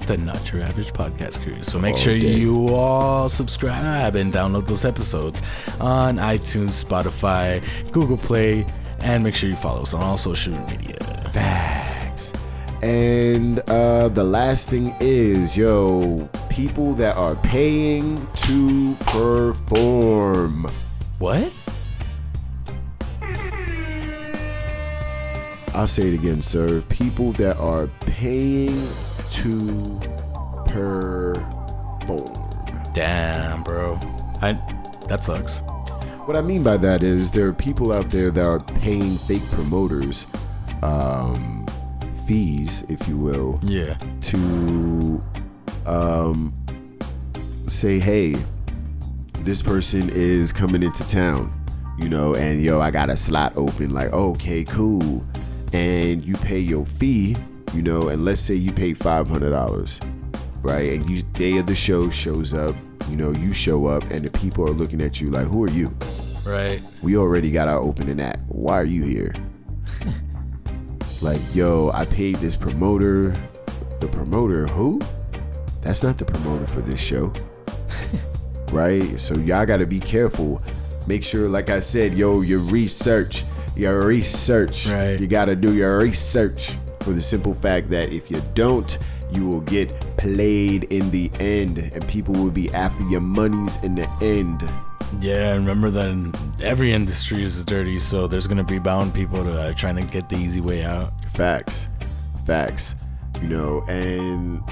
The 0.07 0.17
Not 0.17 0.53
Your 0.53 0.63
Average 0.63 0.93
Podcast 0.93 1.43
Crew. 1.43 1.63
So 1.63 1.79
make 1.79 1.95
Oh, 1.95 1.99
sure 1.99 2.19
dang. 2.19 2.39
you 2.39 2.75
all 2.75 3.29
subscribe 3.29 4.17
and 4.17 4.33
download 4.33 4.67
those 4.67 4.85
episodes 4.85 5.41
on 5.81 6.17
iTunes, 6.17 6.83
Spotify, 6.85 7.63
Google 7.93 8.17
Play, 8.17 8.67
and 9.03 9.25
make 9.25 9.35
sure 9.35 9.49
you 9.49 9.57
follow 9.57 9.83
us 9.83 9.95
on 9.95 10.03
all 10.03 10.17
social 10.17 10.53
media. 10.69 10.97
Facts. 11.33 12.33
And 12.83 13.61
uh, 13.71 14.09
the 14.09 14.25
last 14.25 14.69
thing 14.69 14.95
is, 15.01 15.57
yo, 15.57 16.29
people 16.49 16.95
that 16.95 17.17
are 17.17 17.35
paying 17.37 18.27
to 18.35 18.95
perform. 19.01 20.71
What? 21.19 21.53
I'll 25.75 25.87
say 25.87 26.09
it 26.09 26.15
again, 26.15 26.43
sir. 26.43 26.81
People 26.89 27.33
that 27.33 27.57
are 27.59 27.87
paying 28.01 28.89
to 29.33 30.01
perform. 30.67 31.47
Damn, 32.93 33.63
bro. 33.63 33.99
I 34.43 34.59
that 35.09 35.23
sucks. 35.23 35.63
What 36.31 36.39
I 36.39 36.43
mean 36.43 36.63
by 36.63 36.77
that 36.77 37.03
is 37.03 37.29
there 37.33 37.49
are 37.49 37.53
people 37.53 37.91
out 37.91 38.09
there 38.11 38.31
that 38.31 38.45
are 38.45 38.61
paying 38.61 39.17
fake 39.17 39.43
promoters 39.51 40.27
um, 40.81 41.67
fees, 42.25 42.85
if 42.89 43.09
you 43.09 43.17
will, 43.19 43.59
Yeah. 43.65 43.99
to 44.21 45.21
um, 45.87 46.55
say, 47.67 47.99
hey, 47.99 48.37
this 49.41 49.61
person 49.61 50.09
is 50.09 50.53
coming 50.53 50.85
into 50.85 51.05
town, 51.09 51.53
you 51.99 52.09
know, 52.09 52.37
and 52.37 52.63
yo, 52.63 52.81
I 52.81 52.93
got 52.93 53.11
a 53.11 53.17
slot 53.17 53.53
open. 53.57 53.91
Like, 53.91 54.13
okay, 54.13 54.63
cool. 54.63 55.27
And 55.73 56.25
you 56.25 56.37
pay 56.37 56.61
your 56.61 56.87
fee, 56.87 57.37
you 57.75 57.83
know, 57.83 58.07
and 58.07 58.25
let's 58.25 58.41
say 58.41 58.55
you 58.55 58.71
pay 58.71 58.95
five 58.95 59.27
hundred 59.27 59.51
dollars, 59.51 59.99
right? 60.63 60.93
And 60.93 61.11
you 61.11 61.25
day 61.25 61.57
of 61.59 61.67
the 61.67 61.75
show 61.75 62.09
shows 62.09 62.55
up, 62.55 62.77
you 63.09 63.17
know, 63.17 63.31
you 63.31 63.53
show 63.53 63.87
up, 63.87 64.05
and 64.11 64.25
the 64.25 64.31
people 64.31 64.65
are 64.65 64.73
looking 64.73 65.01
at 65.01 65.21
you 65.21 65.31
like, 65.31 65.47
who 65.47 65.65
are 65.65 65.71
you? 65.71 65.97
Right. 66.45 66.81
we 67.03 67.17
already 67.17 67.51
got 67.51 67.69
our 67.69 67.79
opening 67.79 68.21
act. 68.21 68.41
Why 68.49 68.81
are 68.81 68.85
you 68.85 69.03
here? 69.03 69.35
like, 71.23 71.41
yo, 71.55 71.91
I 71.93 72.07
paid 72.07 72.37
this 72.37 72.57
promoter. 72.57 73.35
The 74.01 74.09
promoter, 74.09 74.67
who? 74.67 75.01
That's 75.83 76.03
not 76.03 76.19
the 76.19 76.25
promoter 76.25 76.67
for 76.67 76.81
this 76.81 77.01
show. 77.01 77.33
right? 78.73 79.21
So 79.21 79.35
y'all 79.35 79.67
gotta 79.67 79.87
be 79.87 80.01
careful. 80.01 80.63
Make 81.07 81.25
sure, 81.25 81.49
like 81.49 81.71
I 81.71 81.81
said, 81.81 82.15
yo, 82.15 82.41
your 82.41 82.61
research. 82.61 83.45
Your 83.77 84.07
research. 84.07 84.87
Right. 84.87 85.21
You 85.21 85.27
gotta 85.27 85.57
do 85.57 85.75
your 85.75 85.99
research 85.99 86.77
for 87.01 87.13
the 87.13 87.21
simple 87.21 87.55
fact 87.55 87.91
that 87.91 88.13
if 88.13 88.31
you 88.31 88.43
don't, 88.55 88.99
you 89.33 89.47
will 89.47 89.61
get 89.61 89.89
played 90.17 90.85
in 90.85 91.11
the 91.11 91.31
end, 91.41 91.79
and 91.79 92.07
people 92.09 92.35
will 92.35 92.51
be 92.51 92.73
after 92.73 93.03
your 93.09 93.21
monies 93.21 93.83
in 93.83 93.95
the 93.95 94.09
end. 94.21 94.63
Yeah, 95.21 95.55
and 95.55 95.67
remember 95.67 95.91
that 95.91 96.57
every 96.63 96.93
industry 96.93 97.43
is 97.43 97.65
dirty, 97.65 97.99
so 97.99 98.27
there's 98.27 98.47
gonna 98.47 98.65
be 98.65 98.79
bound 98.79 99.13
people 99.13 99.43
to 99.43 99.53
uh, 99.53 99.73
trying 99.75 99.97
to 99.97 100.03
get 100.03 100.29
the 100.29 100.37
easy 100.37 100.61
way 100.61 100.85
out. 100.85 101.13
Facts. 101.35 101.87
Facts. 102.47 102.95
You 103.43 103.49
know, 103.49 103.83
and 103.89 104.63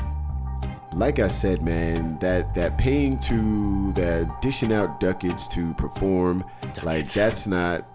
like 0.93 1.19
I 1.19 1.29
said, 1.29 1.63
man, 1.63 2.19
that 2.21 2.55
that 2.55 2.79
paying 2.79 3.19
to 3.21 3.93
that 3.95 4.43
dishing 4.43 4.73
out 4.73 5.01
ducats 5.01 5.49
to 5.49 5.75
perform, 5.75 6.45
like 6.83 7.13
that's 7.13 7.47
not 7.47 7.87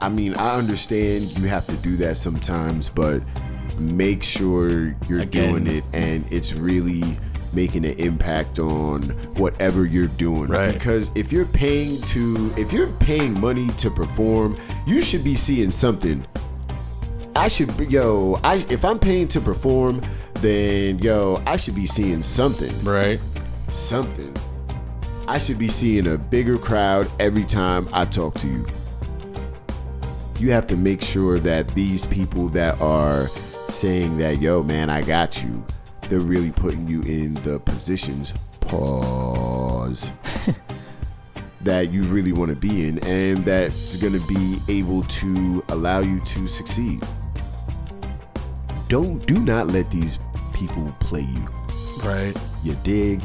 I 0.00 0.08
mean, 0.08 0.34
I 0.34 0.56
understand 0.56 1.36
you 1.38 1.48
have 1.48 1.66
to 1.66 1.76
do 1.76 1.96
that 1.96 2.18
sometimes, 2.18 2.88
but 2.88 3.22
make 3.78 4.22
sure 4.22 4.96
you're 5.08 5.20
Again. 5.20 5.50
doing 5.52 5.66
it 5.66 5.84
and 5.92 6.24
it's 6.32 6.52
really 6.54 7.02
making 7.52 7.84
an 7.84 7.98
impact 7.98 8.58
on 8.58 9.02
whatever 9.34 9.86
you're 9.86 10.06
doing. 10.06 10.48
Right. 10.48 10.72
Because 10.72 11.10
if 11.14 11.32
you're 11.32 11.46
paying 11.46 12.00
to 12.02 12.52
if 12.56 12.72
you're 12.72 12.92
paying 12.98 13.38
money 13.40 13.68
to 13.78 13.90
perform, 13.90 14.56
you 14.86 15.02
should 15.02 15.24
be 15.24 15.34
seeing 15.34 15.70
something. 15.70 16.26
I 17.34 17.48
should 17.48 17.76
be 17.76 17.86
yo, 17.86 18.40
I 18.44 18.66
if 18.68 18.84
I'm 18.84 18.98
paying 18.98 19.28
to 19.28 19.40
perform, 19.40 20.00
then 20.34 20.98
yo, 20.98 21.42
I 21.46 21.56
should 21.56 21.74
be 21.74 21.86
seeing 21.86 22.22
something. 22.22 22.72
Right. 22.84 23.20
Something. 23.70 24.34
I 25.26 25.38
should 25.38 25.58
be 25.58 25.68
seeing 25.68 26.06
a 26.06 26.16
bigger 26.16 26.58
crowd 26.58 27.10
every 27.20 27.44
time 27.44 27.88
I 27.92 28.06
talk 28.06 28.34
to 28.36 28.46
you. 28.46 28.66
You 30.38 30.52
have 30.52 30.66
to 30.68 30.76
make 30.76 31.02
sure 31.02 31.38
that 31.40 31.68
these 31.74 32.06
people 32.06 32.48
that 32.50 32.80
are 32.80 33.28
saying 33.68 34.18
that, 34.18 34.40
yo, 34.40 34.62
man, 34.62 34.90
I 34.90 35.02
got 35.02 35.42
you, 35.42 35.64
they're 36.08 36.20
really 36.20 36.50
putting 36.50 36.86
you 36.88 37.02
in 37.02 37.34
the 37.34 37.60
positions, 37.60 38.32
pause, 38.60 40.10
that 41.62 41.90
you 41.90 42.02
really 42.04 42.32
want 42.32 42.50
to 42.50 42.56
be 42.56 42.86
in, 42.86 42.98
and 43.04 43.44
that's 43.44 43.96
going 43.96 44.12
to 44.14 44.26
be 44.26 44.58
able 44.68 45.02
to 45.04 45.64
allow 45.68 46.00
you 46.00 46.20
to 46.20 46.46
succeed. 46.46 47.02
Don't, 48.88 49.24
do 49.26 49.38
not 49.38 49.66
let 49.66 49.90
these 49.90 50.18
people 50.54 50.94
play 51.00 51.22
you. 51.22 51.48
Right. 52.02 52.34
You 52.62 52.74
dig? 52.82 53.22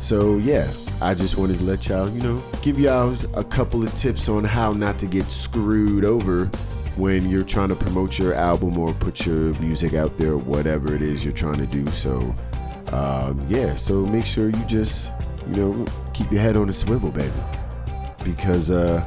So 0.00 0.38
yeah, 0.38 0.70
I 1.00 1.14
just 1.14 1.36
wanted 1.36 1.58
to 1.58 1.64
let 1.64 1.88
y'all, 1.88 2.08
you 2.08 2.22
know, 2.22 2.42
give 2.62 2.78
y'all 2.78 3.16
a 3.34 3.44
couple 3.44 3.82
of 3.82 3.94
tips 3.96 4.28
on 4.28 4.44
how 4.44 4.72
not 4.72 4.98
to 5.00 5.06
get 5.06 5.30
screwed 5.30 6.04
over 6.04 6.50
when 6.96 7.28
you're 7.28 7.44
trying 7.44 7.68
to 7.68 7.76
promote 7.76 8.18
your 8.18 8.34
album 8.34 8.78
or 8.78 8.92
put 8.94 9.26
your 9.26 9.52
music 9.60 9.94
out 9.94 10.16
there, 10.16 10.36
whatever 10.36 10.94
it 10.94 11.02
is 11.02 11.24
you're 11.24 11.32
trying 11.32 11.58
to 11.58 11.66
do. 11.66 11.86
So 11.88 12.34
um, 12.92 13.44
yeah, 13.48 13.74
so 13.74 14.06
make 14.06 14.24
sure 14.24 14.48
you 14.48 14.64
just, 14.66 15.10
you 15.50 15.56
know, 15.56 15.86
keep 16.14 16.30
your 16.30 16.40
head 16.40 16.56
on 16.56 16.68
a 16.68 16.72
swivel, 16.72 17.10
baby, 17.10 17.32
because 18.24 18.70
uh, 18.70 19.04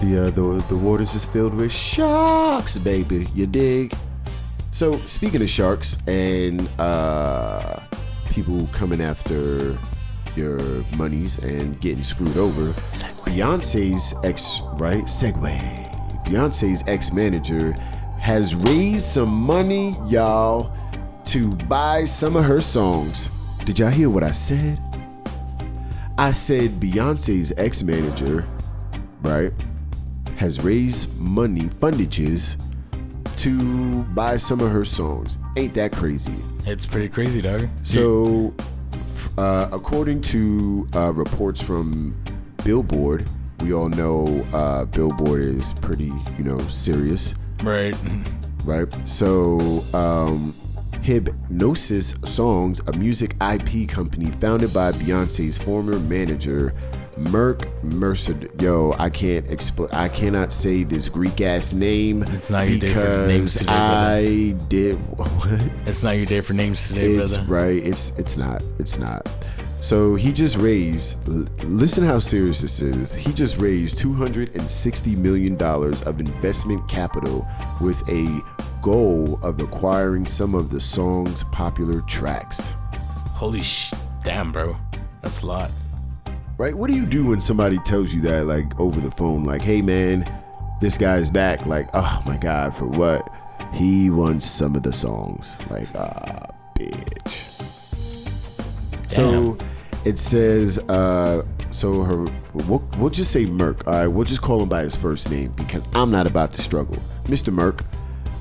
the 0.00 0.26
uh, 0.26 0.30
the 0.30 0.64
the 0.68 0.76
waters 0.76 1.14
is 1.14 1.24
filled 1.24 1.54
with 1.54 1.72
sharks, 1.72 2.76
baby. 2.78 3.28
You 3.34 3.46
dig? 3.46 3.94
So 4.70 4.98
speaking 5.06 5.42
of 5.42 5.48
sharks 5.48 5.98
and 6.06 6.68
uh, 6.78 7.80
people 8.30 8.68
coming 8.72 9.00
after 9.00 9.76
your 10.36 10.58
monies 10.96 11.38
and 11.38 11.80
getting 11.80 12.04
screwed 12.04 12.36
over, 12.36 12.72
Beyonce's 13.24 14.14
ex 14.24 14.60
right 14.74 15.04
segue. 15.04 15.91
Beyonce's 16.32 16.82
ex 16.86 17.12
manager 17.12 17.72
has 18.18 18.54
raised 18.54 19.04
some 19.04 19.28
money, 19.28 19.94
y'all, 20.06 20.74
to 21.26 21.54
buy 21.66 22.04
some 22.04 22.36
of 22.36 22.44
her 22.44 22.58
songs. 22.58 23.28
Did 23.66 23.78
y'all 23.78 23.90
hear 23.90 24.08
what 24.08 24.22
I 24.22 24.30
said? 24.30 24.80
I 26.16 26.32
said 26.32 26.70
Beyonce's 26.80 27.52
ex 27.58 27.82
manager, 27.82 28.46
right, 29.20 29.52
has 30.36 30.58
raised 30.60 31.14
money, 31.20 31.64
fundages, 31.64 32.56
to 33.36 34.02
buy 34.14 34.38
some 34.38 34.60
of 34.60 34.70
her 34.70 34.86
songs. 34.86 35.36
Ain't 35.58 35.74
that 35.74 35.92
crazy? 35.92 36.34
It's 36.64 36.86
pretty 36.86 37.10
crazy, 37.10 37.42
dog. 37.42 37.68
So, 37.82 38.54
uh, 39.36 39.68
according 39.70 40.22
to 40.22 40.88
uh, 40.94 41.12
reports 41.12 41.60
from 41.60 42.16
Billboard, 42.64 43.28
we 43.62 43.72
all 43.72 43.88
know 43.88 44.26
uh, 44.52 44.84
Billboard 44.86 45.42
is 45.42 45.72
pretty, 45.80 46.12
you 46.38 46.44
know, 46.44 46.58
serious, 46.68 47.34
right. 47.62 47.94
right? 48.64 48.88
So, 49.06 49.58
um, 49.94 50.54
Hipgnosis 51.02 52.26
Songs, 52.26 52.80
a 52.86 52.92
music 52.92 53.36
IP 53.40 53.88
company 53.88 54.30
founded 54.32 54.72
by 54.72 54.92
Beyonce's 54.92 55.58
former 55.58 55.98
manager, 55.98 56.74
Merck 57.16 57.68
Mercer. 57.82 58.36
Yo, 58.60 58.94
I 58.98 59.10
can't 59.10 59.46
explain. 59.50 59.90
I 59.92 60.08
cannot 60.08 60.52
say 60.52 60.82
this 60.84 61.08
Greek 61.08 61.40
ass 61.40 61.72
name 61.72 62.22
It's 62.24 62.50
not 62.50 62.68
your 62.68 62.78
day 62.78 62.94
for 62.94 63.26
names 63.26 63.52
today, 63.54 63.66
brother. 63.66 63.76
I 63.76 64.54
did 64.68 64.94
what? 65.18 65.60
It's 65.86 66.02
not 66.02 66.12
your 66.12 66.26
day 66.26 66.40
for 66.40 66.52
names 66.54 66.86
today, 66.86 67.14
It's 67.16 67.34
brother. 67.34 67.52
right. 67.52 67.76
It's 67.84 68.10
it's 68.16 68.36
not. 68.36 68.62
It's 68.78 68.96
not. 68.98 69.28
So 69.82 70.14
he 70.14 70.32
just 70.32 70.56
raised. 70.56 71.26
Listen 71.64 72.04
how 72.04 72.20
serious 72.20 72.60
this 72.60 72.80
is. 72.80 73.12
He 73.12 73.32
just 73.32 73.58
raised 73.58 73.98
two 73.98 74.12
hundred 74.12 74.54
and 74.54 74.62
sixty 74.70 75.16
million 75.16 75.56
dollars 75.56 76.00
of 76.04 76.20
investment 76.20 76.88
capital 76.88 77.46
with 77.80 78.00
a 78.08 78.40
goal 78.80 79.40
of 79.42 79.58
acquiring 79.58 80.24
some 80.24 80.54
of 80.54 80.70
the 80.70 80.80
song's 80.80 81.42
popular 81.44 82.00
tracks. 82.02 82.74
Holy 83.34 83.60
sh! 83.60 83.92
Damn, 84.22 84.52
bro. 84.52 84.76
That's 85.20 85.42
a 85.42 85.46
lot. 85.46 85.70
Right? 86.58 86.74
What 86.74 86.88
do 86.88 86.94
you 86.94 87.04
do 87.04 87.26
when 87.26 87.40
somebody 87.40 87.78
tells 87.78 88.14
you 88.14 88.20
that, 88.20 88.46
like 88.46 88.78
over 88.78 89.00
the 89.00 89.10
phone, 89.10 89.42
like, 89.42 89.62
"Hey, 89.62 89.82
man, 89.82 90.32
this 90.80 90.96
guy's 90.96 91.28
back." 91.28 91.66
Like, 91.66 91.88
oh 91.92 92.22
my 92.24 92.36
god, 92.36 92.76
for 92.76 92.86
what? 92.86 93.28
He 93.74 94.10
wants 94.10 94.46
some 94.48 94.76
of 94.76 94.84
the 94.84 94.92
songs. 94.92 95.56
Like, 95.68 95.88
ah, 95.96 96.46
bitch. 96.78 97.48
So 99.08 99.58
it 100.04 100.18
says, 100.18 100.78
uh, 100.88 101.44
so 101.70 102.02
her, 102.02 102.24
we'll, 102.54 102.86
we'll 102.98 103.10
just 103.10 103.30
say 103.30 103.44
Merck. 103.46 103.86
All 103.86 103.92
right, 103.94 104.06
we'll 104.06 104.24
just 104.24 104.42
call 104.42 104.62
him 104.62 104.68
by 104.68 104.82
his 104.82 104.96
first 104.96 105.30
name 105.30 105.52
because 105.52 105.86
I'm 105.94 106.10
not 106.10 106.26
about 106.26 106.52
to 106.52 106.62
struggle. 106.62 106.96
Mr. 107.24 107.52
Merck 107.54 107.84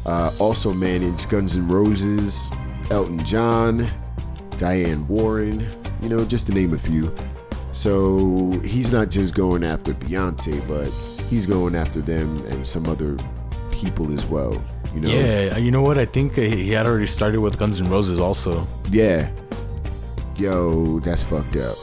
uh, 0.05 0.31
also 0.39 0.73
managed 0.73 1.29
Guns 1.29 1.55
N' 1.55 1.67
Roses, 1.67 2.43
Elton 2.89 3.23
John, 3.25 3.89
Diane 4.57 5.07
Warren, 5.07 5.67
you 6.01 6.09
know, 6.09 6.25
just 6.25 6.47
to 6.47 6.53
name 6.53 6.73
a 6.73 6.77
few. 6.79 7.13
So 7.73 8.51
he's 8.63 8.91
not 8.91 9.09
just 9.09 9.33
going 9.33 9.63
after 9.63 9.93
Beyonce, 9.93 10.67
but 10.67 10.89
he's 11.27 11.45
going 11.45 11.75
after 11.75 12.01
them 12.01 12.43
and 12.47 12.65
some 12.67 12.85
other 12.87 13.17
people 13.71 14.11
as 14.13 14.25
well. 14.25 14.61
You 14.93 14.99
know, 14.99 15.09
Yeah, 15.09 15.57
you 15.57 15.71
know 15.71 15.81
what? 15.81 15.97
I 15.97 16.03
think 16.05 16.35
he 16.35 16.71
had 16.71 16.85
already 16.85 17.05
started 17.05 17.39
with 17.39 17.57
Guns 17.57 17.79
N' 17.79 17.89
Roses 17.89 18.19
also. 18.19 18.67
yeah. 18.89 19.29
Yo, 20.35 20.99
that's 20.99 21.23
fucked 21.23 21.57
up. 21.57 21.77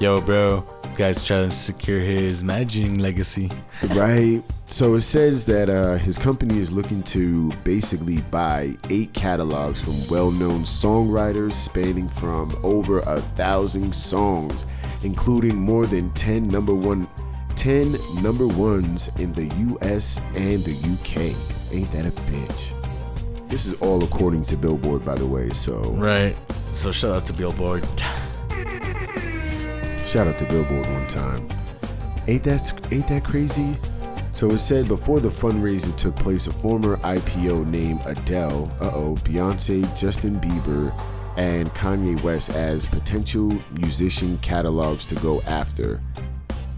Yo, 0.00 0.20
bro, 0.20 0.64
guys 0.96 1.24
trying 1.24 1.48
to 1.48 1.54
secure 1.54 2.00
his 2.00 2.42
managing 2.44 2.98
legacy. 2.98 3.50
Right. 3.94 4.42
So 4.66 4.94
it 4.94 5.02
says 5.02 5.46
that 5.46 5.68
uh, 5.68 5.96
his 5.96 6.18
company 6.18 6.58
is 6.58 6.72
looking 6.72 7.02
to 7.04 7.50
basically 7.64 8.18
buy 8.30 8.76
eight 8.90 9.12
catalogs 9.12 9.82
from 9.82 9.94
well-known 10.10 10.60
songwriters 10.62 11.52
spanning 11.52 12.08
from 12.10 12.56
over 12.62 13.00
a 13.00 13.20
thousand 13.20 13.94
songs, 13.94 14.66
including 15.02 15.56
more 15.56 15.86
than 15.86 16.10
ten 16.14 16.48
number 16.48 16.74
one, 16.74 17.08
ten 17.54 17.96
number 18.22 18.46
ones 18.46 19.08
in 19.18 19.32
the 19.34 19.46
U.S. 19.46 20.18
and 20.34 20.62
the 20.64 20.72
U.K. 20.72 21.34
Ain't 21.72 21.90
that 21.92 22.06
a 22.06 22.10
bitch? 22.10 22.85
This 23.48 23.66
is 23.66 23.74
all 23.80 24.02
according 24.02 24.42
to 24.44 24.56
Billboard, 24.56 25.04
by 25.04 25.14
the 25.14 25.26
way. 25.26 25.50
So 25.50 25.80
Right. 25.92 26.36
So 26.72 26.92
shout 26.92 27.16
out 27.16 27.26
to 27.26 27.32
Billboard. 27.32 27.86
Shout 30.06 30.26
out 30.26 30.38
to 30.38 30.44
Billboard 30.48 30.86
one 30.86 31.06
time. 31.06 31.48
Ain't 32.28 32.42
that 32.44 32.92
ain't 32.92 33.08
that 33.08 33.24
crazy? 33.24 33.74
So 34.34 34.50
it 34.50 34.58
said 34.58 34.88
before 34.88 35.20
the 35.20 35.30
fundraiser 35.30 35.96
took 35.96 36.14
place, 36.16 36.46
a 36.46 36.52
former 36.52 36.98
IPO 36.98 37.66
named 37.66 38.00
Adele, 38.04 38.70
uh 38.80 38.90
oh, 38.92 39.14
Beyonce, 39.22 39.82
Justin 39.96 40.38
Bieber, 40.40 40.92
and 41.36 41.72
Kanye 41.74 42.20
West 42.22 42.50
as 42.50 42.84
potential 42.84 43.56
musician 43.72 44.38
catalogs 44.38 45.06
to 45.06 45.14
go 45.16 45.40
after. 45.42 46.00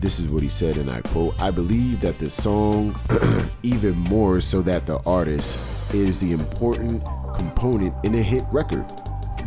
This 0.00 0.20
is 0.20 0.28
what 0.28 0.42
he 0.42 0.48
said, 0.48 0.76
and 0.76 0.88
I 0.90 1.00
quote 1.00 1.34
I 1.40 1.50
believe 1.50 2.00
that 2.02 2.18
the 2.18 2.30
song, 2.30 2.94
even 3.62 3.96
more 3.96 4.38
so 4.40 4.62
that 4.62 4.86
the 4.86 4.98
artist, 5.04 5.58
is 5.92 6.18
the 6.18 6.32
important 6.32 7.02
component 7.34 7.94
in 8.04 8.14
a 8.14 8.22
hit 8.22 8.44
record. 8.50 8.84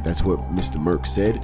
That's 0.03 0.23
what 0.23 0.39
Mr. 0.51 0.77
Merck 0.77 1.05
said. 1.05 1.41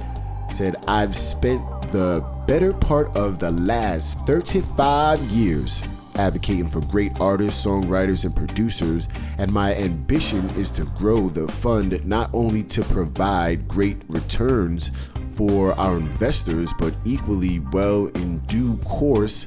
Said, 0.50 0.76
I've 0.86 1.14
spent 1.14 1.62
the 1.92 2.24
better 2.46 2.72
part 2.72 3.14
of 3.16 3.38
the 3.38 3.50
last 3.50 4.18
35 4.26 5.20
years 5.20 5.82
advocating 6.16 6.68
for 6.68 6.80
great 6.80 7.20
artists, 7.20 7.64
songwriters, 7.64 8.24
and 8.24 8.34
producers, 8.34 9.08
and 9.38 9.52
my 9.52 9.74
ambition 9.74 10.48
is 10.50 10.70
to 10.72 10.84
grow 10.84 11.28
the 11.28 11.46
fund 11.48 12.04
not 12.04 12.30
only 12.32 12.62
to 12.64 12.82
provide 12.82 13.68
great 13.68 13.98
returns 14.08 14.90
for 15.34 15.72
our 15.78 15.96
investors, 15.96 16.72
but 16.78 16.92
equally 17.04 17.60
well 17.72 18.06
in 18.08 18.38
due 18.40 18.76
course 18.78 19.46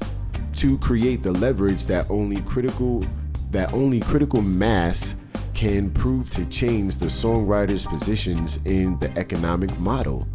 to 0.55 0.77
create 0.77 1.23
the 1.23 1.31
leverage 1.31 1.85
that 1.85 2.09
only 2.09 2.41
critical 2.41 3.03
that 3.51 3.73
only 3.73 3.99
critical 3.99 4.41
mass 4.41 5.15
can 5.61 5.91
prove 5.91 6.27
to 6.27 6.43
change 6.45 6.97
the 6.97 7.05
songwriter's 7.05 7.85
positions 7.85 8.57
in 8.65 8.97
the 8.97 9.15
economic 9.15 9.69
model. 9.77 10.27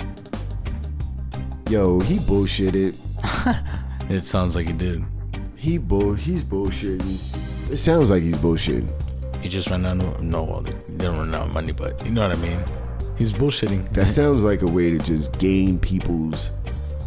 Yo, 1.68 1.99
he 1.99 2.18
bullshitted. 2.18 2.95
It 4.09 4.22
sounds 4.22 4.55
like 4.55 4.68
he 4.68 4.72
did. 4.72 5.03
He 5.57 5.79
bull. 5.79 6.14
He's 6.14 6.45
bullshitting. 6.45 7.72
It 7.72 7.79
sounds 7.79 8.09
like 8.09 8.22
he's 8.22 8.37
bullshitting. 8.37 8.89
He 9.43 9.49
just 9.49 9.68
ran 9.68 9.85
out 9.85 10.01
of 10.01 10.22
no, 10.22 10.45
well, 10.45 10.62
he 10.62 10.70
didn't 10.97 11.18
run 11.18 11.35
out 11.35 11.47
of 11.49 11.53
money, 11.53 11.72
but 11.72 12.05
you 12.05 12.12
know 12.12 12.28
what 12.28 12.39
I 12.39 12.40
mean. 12.40 12.62
He's 13.19 13.32
bullshitting. 13.32 13.93
That 13.94 14.07
sounds 14.07 14.44
like 14.44 14.62
a 14.62 14.69
way 14.69 14.93
to 14.93 14.98
just 15.01 15.36
gain 15.40 15.81
people's, 15.81 16.53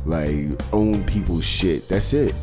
like, 0.03 0.49
own 0.73 1.05
people's 1.05 1.45
shit. 1.45 1.87
That's 1.87 2.11
it. 2.11 2.35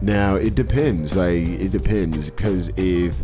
Now 0.00 0.36
it 0.36 0.54
depends. 0.54 1.16
Like 1.16 1.34
it 1.36 1.70
depends, 1.70 2.30
because 2.30 2.68
if 2.76 3.14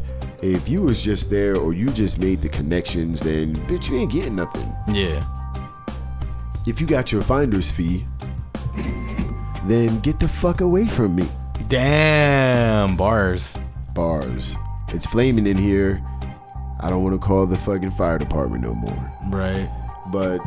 if 0.43 0.69
you 0.69 0.83
was 0.83 1.01
just 1.01 1.31
there 1.31 1.57
or 1.57 1.73
you 1.73 1.89
just 1.91 2.19
made 2.19 2.41
the 2.43 2.49
connections, 2.49 3.21
then 3.21 3.55
bitch, 3.67 3.89
you 3.89 3.99
ain't 3.99 4.13
getting 4.13 4.37
nothing. 4.37 4.75
yeah. 4.89 5.25
If 6.67 6.81
you 6.81 6.87
got 6.87 7.13
your 7.13 7.21
finder's 7.23 7.71
fee, 7.71 8.07
then 9.67 10.01
get 10.01 10.19
the 10.19 10.29
fuck 10.29 10.63
away 10.63 10.87
from 10.87 11.15
me. 11.15 11.27
Damn 11.69 12.97
bars. 12.97 13.55
Bars. 13.95 14.55
It's 14.89 15.07
flaming 15.07 15.47
in 15.47 15.59
here. 15.59 16.03
I 16.81 16.89
don't 16.91 17.03
want 17.03 17.21
to 17.21 17.27
call 17.27 17.47
the 17.47 17.59
fucking 17.59 17.93
fire 17.93 18.19
department 18.19 18.63
no 18.63 18.75
more. 18.75 19.13
Right. 19.29 19.69
But 20.11 20.41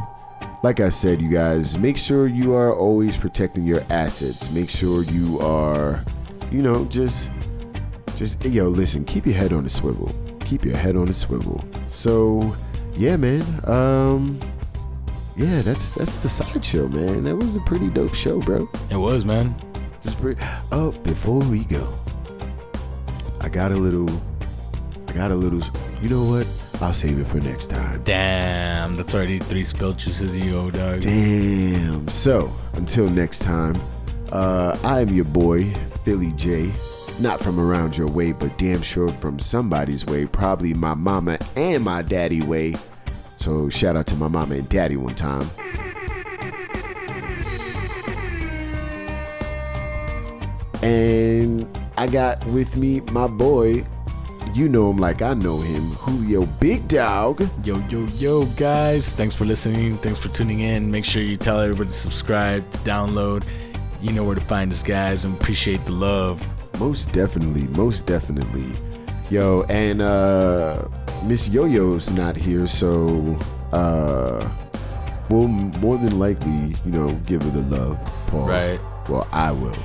like 0.67 0.81
I 0.81 0.89
said, 0.89 1.21
you 1.21 1.29
guys, 1.29 1.77
make 1.77 1.95
sure 1.95 2.27
you 2.27 2.53
are 2.53 2.75
always 2.75 3.15
protecting 3.15 3.63
your 3.63 3.85
assets. 3.89 4.51
Make 4.51 4.69
sure 4.69 5.01
you 5.03 5.39
are, 5.39 6.03
you 6.51 6.61
know, 6.61 6.83
just, 6.89 7.29
just, 8.17 8.43
yo, 8.43 8.67
listen, 8.67 9.05
keep 9.05 9.25
your 9.25 9.35
head 9.35 9.53
on 9.53 9.63
the 9.63 9.69
swivel. 9.69 10.13
Keep 10.41 10.65
your 10.65 10.75
head 10.75 10.97
on 10.97 11.05
the 11.05 11.13
swivel. 11.13 11.63
So, 11.87 12.53
yeah, 12.97 13.15
man. 13.15 13.43
Um, 13.63 14.41
yeah, 15.37 15.61
that's 15.61 15.91
that's 15.91 16.17
the 16.17 16.27
sideshow, 16.27 16.89
man. 16.89 17.23
That 17.23 17.37
was 17.37 17.55
a 17.55 17.61
pretty 17.61 17.87
dope 17.89 18.13
show, 18.13 18.41
bro. 18.41 18.69
It 18.91 18.97
was, 18.97 19.23
man. 19.23 19.55
Just 20.03 20.19
pretty. 20.19 20.41
Oh, 20.73 20.91
before 21.01 21.39
we 21.39 21.63
go, 21.63 21.87
I 23.39 23.47
got 23.47 23.71
a 23.71 23.77
little. 23.77 24.09
I 25.07 25.13
got 25.13 25.31
a 25.31 25.35
little. 25.35 25.61
You 26.01 26.09
know 26.09 26.25
what? 26.25 26.66
I'll 26.79 26.93
save 26.93 27.19
it 27.19 27.25
for 27.25 27.39
next 27.39 27.67
time. 27.67 28.03
Damn, 28.03 28.97
that's 28.97 29.15
already 29.15 29.39
three 29.39 29.63
spilled 29.63 29.97
juices 29.97 30.37
you 30.37 30.57
owe, 30.57 30.69
dog. 30.69 31.01
Damn. 31.01 32.07
So, 32.07 32.51
until 32.73 33.09
next 33.09 33.39
time, 33.39 33.75
uh, 34.31 34.77
I 34.83 35.01
am 35.01 35.09
your 35.09 35.25
boy, 35.25 35.73
Philly 36.05 36.33
J. 36.33 36.71
Not 37.19 37.39
from 37.39 37.59
around 37.59 37.97
your 37.97 38.07
way, 38.07 38.31
but 38.31 38.57
damn 38.59 38.83
sure 38.83 39.09
from 39.09 39.39
somebody's 39.39 40.05
way. 40.05 40.27
Probably 40.27 40.75
my 40.75 40.93
mama 40.93 41.39
and 41.55 41.83
my 41.83 42.03
daddy 42.03 42.41
way. 42.41 42.75
So, 43.37 43.69
shout 43.69 43.95
out 43.95 44.05
to 44.07 44.15
my 44.15 44.27
mama 44.27 44.55
and 44.55 44.69
daddy 44.69 44.97
one 44.97 45.15
time. 45.15 45.49
And 50.83 51.67
I 51.97 52.05
got 52.05 52.45
with 52.47 52.77
me 52.77 52.99
my 53.11 53.25
boy, 53.25 53.83
You 54.53 54.67
know 54.67 54.89
him 54.89 54.97
like 54.97 55.21
I 55.21 55.33
know 55.33 55.59
him. 55.59 55.83
Julio 55.91 56.45
Big 56.59 56.87
Dog. 56.87 57.41
Yo, 57.63 57.77
yo, 57.89 58.05
yo, 58.15 58.45
guys. 58.57 59.11
Thanks 59.11 59.35
for 59.35 59.45
listening. 59.45 59.97
Thanks 59.99 60.17
for 60.17 60.29
tuning 60.29 60.61
in. 60.61 60.89
Make 60.89 61.05
sure 61.05 61.21
you 61.21 61.37
tell 61.37 61.59
everybody 61.59 61.89
to 61.89 61.95
subscribe, 61.95 62.69
to 62.71 62.77
download. 62.79 63.43
You 64.01 64.13
know 64.13 64.23
where 64.23 64.35
to 64.35 64.41
find 64.41 64.71
us, 64.71 64.81
guys, 64.83 65.25
and 65.25 65.39
appreciate 65.39 65.85
the 65.85 65.91
love. 65.91 66.45
Most 66.79 67.11
definitely, 67.11 67.67
most 67.67 68.05
definitely. 68.05 68.71
Yo, 69.29 69.63
and 69.69 70.01
uh 70.01 70.87
Miss 71.25 71.47
Yo-Yo's 71.49 72.11
not 72.11 72.35
here, 72.35 72.67
so 72.67 73.37
uh 73.71 74.47
we'll 75.29 75.47
more 75.47 75.97
than 75.97 76.19
likely, 76.19 76.75
you 76.85 76.91
know, 76.91 77.13
give 77.25 77.41
her 77.41 77.49
the 77.49 77.63
love. 77.77 77.97
Pause. 78.27 78.49
Right. 78.49 78.79
Well, 79.09 79.27
I 79.31 79.51
will. 79.51 79.75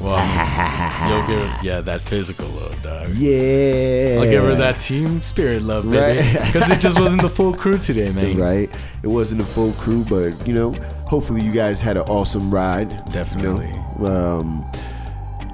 Well, 0.00 0.18
you'll 1.08 1.26
give 1.26 1.64
yeah 1.64 1.80
that 1.80 2.02
physical 2.02 2.46
love, 2.48 2.82
dog. 2.82 3.08
Yeah. 3.10 4.18
I'll 4.20 4.28
give 4.30 4.42
her 4.44 4.54
that 4.56 4.80
team 4.80 5.22
spirit 5.22 5.62
love, 5.62 5.84
baby. 5.90 6.18
Right. 6.20 6.46
Because 6.52 6.68
it 6.70 6.80
just 6.80 7.00
wasn't 7.00 7.22
the 7.22 7.30
full 7.30 7.54
crew 7.54 7.78
today, 7.78 8.10
man. 8.10 8.36
Right. 8.36 8.70
It 9.02 9.08
wasn't 9.08 9.40
the 9.40 9.46
full 9.46 9.72
crew, 9.72 10.04
but 10.08 10.46
you 10.46 10.54
know, 10.54 10.72
hopefully 11.06 11.42
you 11.42 11.52
guys 11.52 11.80
had 11.80 11.96
an 11.96 12.04
awesome 12.04 12.50
ride. 12.52 12.90
you 12.90 12.96
know. 12.96 13.04
Definitely. 13.10 13.72
Um 14.06 14.64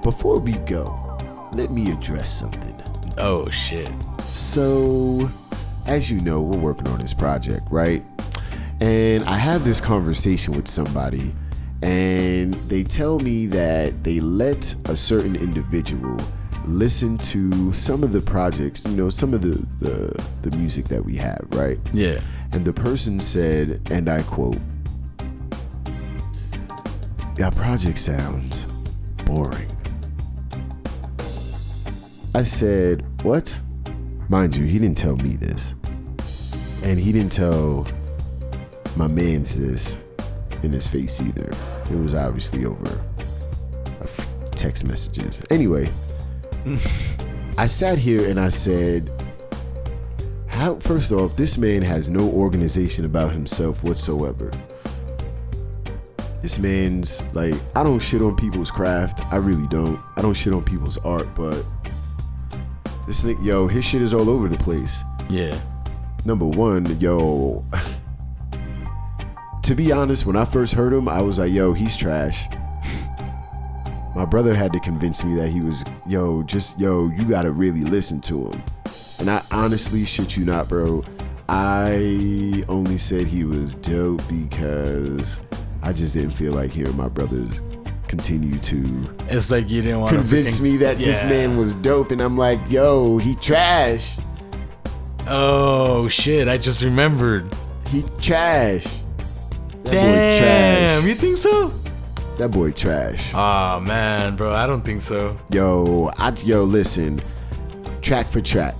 before 0.02 0.38
we 0.38 0.52
go, 0.60 0.96
let 1.52 1.70
me 1.70 1.90
address 1.90 2.30
something. 2.32 2.74
Oh 3.18 3.50
shit. 3.50 3.90
So, 4.22 5.30
as 5.86 6.10
you 6.10 6.20
know, 6.20 6.40
we're 6.40 6.58
working 6.58 6.88
on 6.88 7.00
this 7.00 7.12
project, 7.12 7.66
right? 7.70 8.02
And 8.80 9.24
I 9.24 9.36
have 9.36 9.64
this 9.64 9.80
conversation 9.80 10.54
with 10.56 10.68
somebody, 10.68 11.34
and 11.82 12.54
they 12.68 12.82
tell 12.82 13.18
me 13.18 13.46
that 13.46 14.04
they 14.04 14.20
let 14.20 14.74
a 14.86 14.96
certain 14.96 15.34
individual 15.36 16.18
listen 16.66 17.16
to 17.18 17.72
some 17.72 18.02
of 18.02 18.12
the 18.12 18.20
projects, 18.20 18.84
you 18.84 18.96
know, 18.96 19.08
some 19.10 19.32
of 19.32 19.42
the 19.42 19.66
the, 19.80 20.24
the 20.42 20.56
music 20.56 20.86
that 20.86 21.04
we 21.04 21.16
have, 21.16 21.46
right? 21.50 21.78
Yeah. 21.92 22.20
And 22.52 22.64
the 22.64 22.72
person 22.72 23.20
said, 23.20 23.80
and 23.90 24.08
I 24.08 24.22
quote, 24.22 24.58
Your 27.38 27.50
project 27.52 27.98
sounds 27.98 28.64
boring. 29.24 29.68
I 32.34 32.42
said, 32.42 33.04
What? 33.24 33.58
Mind 34.28 34.54
you, 34.54 34.64
he 34.64 34.78
didn't 34.78 34.98
tell 34.98 35.16
me 35.16 35.36
this. 35.36 35.74
And 36.84 37.00
he 37.00 37.12
didn't 37.12 37.32
tell 37.32 37.86
my 38.96 39.06
man's 39.06 39.56
this 39.56 39.96
in 40.62 40.72
his 40.72 40.86
face 40.86 41.20
either. 41.20 41.50
It 41.90 41.96
was 41.96 42.14
obviously 42.14 42.64
over 42.64 43.02
text 44.52 44.86
messages. 44.86 45.40
Anyway, 45.50 45.90
I 47.56 47.66
sat 47.66 47.98
here 47.98 48.28
and 48.28 48.38
I 48.38 48.50
said, 48.50 49.10
how, 50.46 50.74
first 50.76 51.12
off, 51.12 51.36
this 51.36 51.56
man 51.56 51.80
has 51.80 52.10
no 52.10 52.28
organization 52.28 53.06
about 53.06 53.32
himself 53.32 53.82
whatsoever. 53.82 54.50
This 56.42 56.58
man's 56.58 57.22
like, 57.34 57.54
I 57.74 57.82
don't 57.82 58.00
shit 58.00 58.20
on 58.20 58.36
people's 58.36 58.70
craft. 58.70 59.20
I 59.32 59.36
really 59.36 59.66
don't. 59.68 59.98
I 60.16 60.22
don't 60.22 60.34
shit 60.34 60.52
on 60.52 60.64
people's 60.64 60.98
art, 60.98 61.34
but 61.34 61.64
this 63.06 63.24
nigga, 63.24 63.44
yo, 63.44 63.66
his 63.66 63.84
shit 63.84 64.02
is 64.02 64.12
all 64.12 64.28
over 64.28 64.48
the 64.48 64.56
place. 64.58 65.02
Yeah. 65.28 65.58
Number 66.24 66.44
one, 66.44 66.98
yo, 67.00 67.64
to 69.70 69.76
be 69.76 69.92
honest, 69.92 70.26
when 70.26 70.34
I 70.34 70.44
first 70.44 70.72
heard 70.72 70.92
him, 70.92 71.08
I 71.08 71.22
was 71.22 71.38
like, 71.38 71.52
yo, 71.52 71.72
he's 71.72 71.96
trash. 71.96 72.48
My 74.16 74.24
brother 74.24 74.52
had 74.52 74.72
to 74.72 74.80
convince 74.80 75.22
me 75.22 75.36
that 75.36 75.46
he 75.50 75.60
was, 75.60 75.84
yo, 76.08 76.42
just, 76.42 76.76
yo, 76.76 77.08
you 77.10 77.24
gotta 77.24 77.52
really 77.52 77.82
listen 77.82 78.20
to 78.22 78.48
him. 78.48 78.64
And 79.20 79.30
I 79.30 79.40
honestly 79.52 80.04
shit 80.04 80.36
you 80.36 80.44
not, 80.44 80.68
bro. 80.68 81.04
I 81.48 82.64
only 82.68 82.98
said 82.98 83.28
he 83.28 83.44
was 83.44 83.76
dope 83.76 84.20
because 84.28 85.36
I 85.84 85.92
just 85.92 86.14
didn't 86.14 86.32
feel 86.32 86.52
like 86.52 86.72
hearing 86.72 86.96
my 86.96 87.06
brother 87.06 87.46
continue 88.08 88.58
to 88.58 89.08
It's 89.28 89.52
like 89.52 89.70
you 89.70 89.82
didn't 89.82 90.00
want 90.00 90.16
convince 90.16 90.56
to 90.56 90.64
me 90.64 90.78
that 90.78 90.98
this 90.98 91.22
man 91.22 91.56
was 91.56 91.74
dope. 91.74 92.10
And 92.10 92.20
I'm 92.20 92.36
like, 92.36 92.58
yo, 92.68 93.18
he 93.18 93.36
trash. 93.36 94.18
Oh 95.28 96.08
shit! 96.08 96.48
I 96.48 96.58
just 96.58 96.82
remembered. 96.82 97.54
He 97.86 98.04
trash. 98.20 98.84
That 99.90 99.92
Damn, 99.92 100.12
boy 100.32 100.38
trash. 100.38 101.04
you 101.08 101.14
think 101.14 101.38
so? 101.38 101.72
That 102.38 102.50
boy 102.50 102.70
trash. 102.72 103.32
Oh 103.34 103.80
man, 103.80 104.36
bro, 104.36 104.52
I 104.54 104.66
don't 104.66 104.82
think 104.82 105.02
so. 105.02 105.36
Yo, 105.50 106.10
I 106.18 106.30
yo 106.44 106.62
listen. 106.64 107.20
Track 108.00 108.26
for 108.26 108.40
track. 108.40 108.74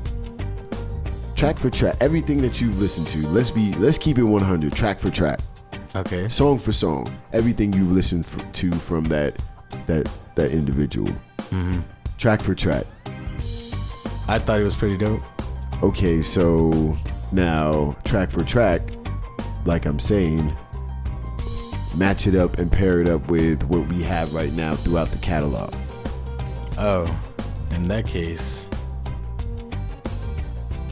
Track 1.37 1.59
for 1.59 1.71
track. 1.71 1.97
Everything 2.01 2.41
that 2.43 2.61
you've 2.61 2.79
listened 2.81 3.07
to. 3.09 3.27
Let's 3.29 3.51
be. 3.51 3.73
Let's 3.75 3.99
keep 3.99 4.19
it 4.19 4.23
100. 4.23 4.73
Track 4.73 4.99
for 4.99 5.11
track. 5.11 5.41
Okay. 5.97 6.29
Song 6.29 6.59
for 6.59 6.73
song. 6.73 7.13
Everything 7.33 7.73
you've 7.73 7.91
listened 7.93 8.25
f- 8.25 8.51
to 8.53 8.71
from 8.73 9.05
that 9.07 9.35
that 9.87 10.09
that 10.37 10.53
individual. 10.53 11.11
Mhm. 11.51 11.83
Track 12.19 12.43
for 12.43 12.55
track. 12.55 12.85
I 14.29 14.39
thought 14.39 14.61
it 14.61 14.65
was 14.65 14.77
pretty 14.77 14.97
dope. 14.97 15.21
Okay, 15.83 16.23
so 16.23 16.97
now 17.33 17.97
track 18.05 18.31
for 18.31 18.45
track, 18.45 18.83
like 19.65 19.87
I'm 19.87 19.99
saying, 19.99 20.53
match 21.97 22.27
it 22.27 22.35
up 22.35 22.59
and 22.59 22.71
pair 22.71 23.01
it 23.01 23.09
up 23.09 23.29
with 23.29 23.63
what 23.65 23.87
we 23.89 24.03
have 24.03 24.33
right 24.35 24.53
now 24.53 24.75
throughout 24.77 25.09
the 25.09 25.19
catalog. 25.19 25.75
Oh, 26.79 27.05
in 27.73 27.89
that 27.89 28.07
case, 28.07 28.69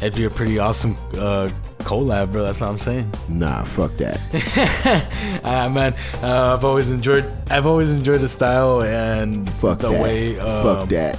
it'd 0.00 0.14
be 0.14 0.24
a 0.24 0.30
pretty 0.30 0.58
awesome 0.58 0.96
uh, 1.14 1.50
collab, 1.80 2.32
bro. 2.32 2.44
That's 2.44 2.60
what 2.60 2.68
I'm 2.70 2.78
saying. 2.78 3.10
Nah, 3.28 3.64
fuck 3.64 3.96
that. 3.98 4.20
Ah, 5.44 5.68
man, 5.68 5.94
uh, 6.22 6.54
I've 6.54 6.64
always 6.64 6.90
enjoyed. 6.90 7.24
I've 7.50 7.66
always 7.66 7.90
enjoyed 7.90 8.20
the 8.20 8.28
style 8.28 8.82
and 8.82 9.50
Fuck 9.50 9.78
the 9.78 9.90
that. 9.90 10.02
way. 10.02 10.38
Um, 10.38 10.62
fuck 10.62 10.88
that. 10.90 11.18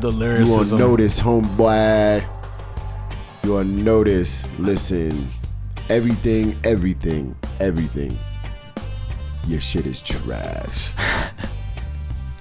The 0.00 0.10
lyricism. 0.10 0.48
You 0.48 0.54
lyricism. 0.54 0.78
notice, 0.78 1.20
homeboy. 1.20 2.24
You 3.44 3.56
on 3.58 3.84
notice. 3.84 4.46
Listen, 4.58 5.28
everything, 5.88 6.56
everything, 6.64 7.36
everything. 7.60 8.16
Your 9.48 9.60
shit 9.60 9.86
is 9.86 9.98
trash. 9.98 10.90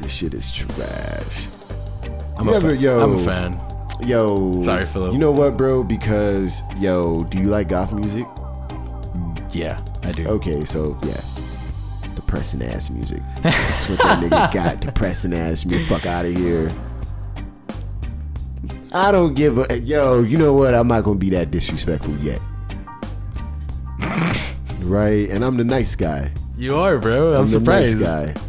Your 0.02 0.10
shit 0.10 0.34
is 0.34 0.52
trash. 0.52 1.48
I'm, 2.38 2.50
a 2.50 2.54
ever- 2.56 2.76
fa- 2.76 2.78
yo. 2.78 3.00
I'm 3.02 3.20
a 3.20 3.24
fan. 3.24 3.62
Yo. 4.06 4.62
Sorry, 4.62 4.86
Philip. 4.86 5.14
You 5.14 5.18
know 5.20 5.32
what, 5.32 5.56
bro? 5.56 5.86
Because, 5.86 6.62
yo, 6.78 7.24
do 7.24 7.38
you 7.38 7.46
like 7.46 7.70
goth 7.70 7.94
music? 7.94 8.28
Yeah, 9.54 9.82
I 10.04 10.12
do. 10.12 10.28
Okay, 10.28 10.66
so, 10.66 10.98
yeah. 11.04 11.22
Depressing 12.14 12.62
ass 12.62 12.90
music. 12.90 13.22
That's 13.42 13.88
what 13.90 14.00
that 14.00 14.20
nigga 14.22 14.54
got. 14.54 14.82
Depressing 14.82 15.34
ass 15.34 15.64
music. 15.64 15.88
Fuck 15.88 16.06
out 16.06 16.26
of 16.26 16.36
here. 16.36 16.70
I 18.92 19.14
don't 19.14 19.34
give 19.34 19.58
a. 19.58 19.80
Yo, 19.80 20.24
you 20.24 20.38
know 20.38 20.54
what? 20.54 20.74
I'm 20.74 20.90
not 20.90 21.06
going 21.06 21.20
to 21.20 21.26
be 21.26 21.30
that 21.32 21.52
disrespectful 21.52 22.18
yet. 22.18 22.42
right? 24.82 25.30
And 25.30 25.46
I'm 25.46 25.56
the 25.56 25.64
nice 25.64 25.96
guy. 25.96 26.32
You 26.58 26.76
are, 26.78 26.98
bro. 26.98 27.34
I'm, 27.34 27.42
I'm 27.42 27.46
the 27.46 27.60
surprised. 27.60 28.00
nice 28.00 28.34
guy. 28.34 28.42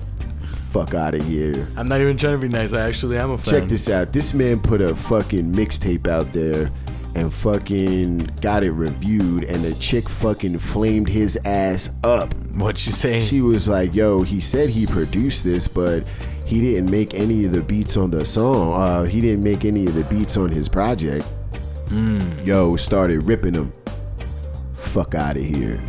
Fuck 0.73 0.95
out 0.95 1.15
of 1.15 1.27
here. 1.27 1.67
I'm 1.77 1.89
not 1.89 2.01
even 2.01 2.17
trying 2.17 2.35
to 2.35 2.39
be 2.39 2.49
nice. 2.49 2.73
I 2.73 2.87
actually 2.87 3.19
am 3.19 3.31
a 3.31 3.39
fan. 3.39 3.61
Check 3.61 3.69
this 3.69 3.89
out. 3.89 4.13
This 4.13 4.33
man 4.35 4.61
put 4.61 4.81
a 4.81 4.95
fucking 4.97 5.53
mixtape 5.53 6.07
out 6.07 6.33
there 6.33 6.71
and 7.15 7.33
fucking 7.33 8.19
got 8.41 8.63
it 8.63 8.71
reviewed, 8.73 9.45
and 9.45 9.65
the 9.65 9.75
chick 9.75 10.09
fucking 10.09 10.59
flamed 10.59 11.09
his 11.09 11.39
ass 11.45 11.91
up. 12.05 12.33
What 12.55 12.85
you 12.87 12.93
saying? 12.93 13.25
She 13.27 13.41
was 13.41 13.67
like, 13.69 13.95
"Yo, 13.95 14.23
he 14.23 14.41
said 14.41 14.69
he 14.69 14.87
produced 14.87 15.43
this, 15.45 15.67
but 15.69 16.05
he 16.45 16.61
didn't 16.61 16.91
make 16.91 17.15
any 17.15 17.45
of 17.45 17.53
the 17.53 17.63
beats 17.63 17.97
on 17.97 18.11
the 18.11 18.25
song. 18.25 18.81
Uh, 18.81 19.05
he 19.05 19.21
didn't 19.21 19.43
make 19.43 19.65
any 19.65 19.87
of 19.87 19.95
the 19.95 20.05
beats 20.05 20.37
on 20.37 20.49
his 20.49 20.69
project." 20.69 21.27
Yo, 22.45 22.77
started 22.77 23.23
ripping 23.23 23.55
him. 23.55 23.73
Fuck 24.77 25.15
out 25.15 25.37
of 25.37 25.43
here, 25.43 25.83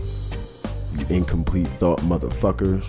you 1.00 1.16
incomplete 1.16 1.68
thought 1.68 2.00
motherfucker. 2.02 2.84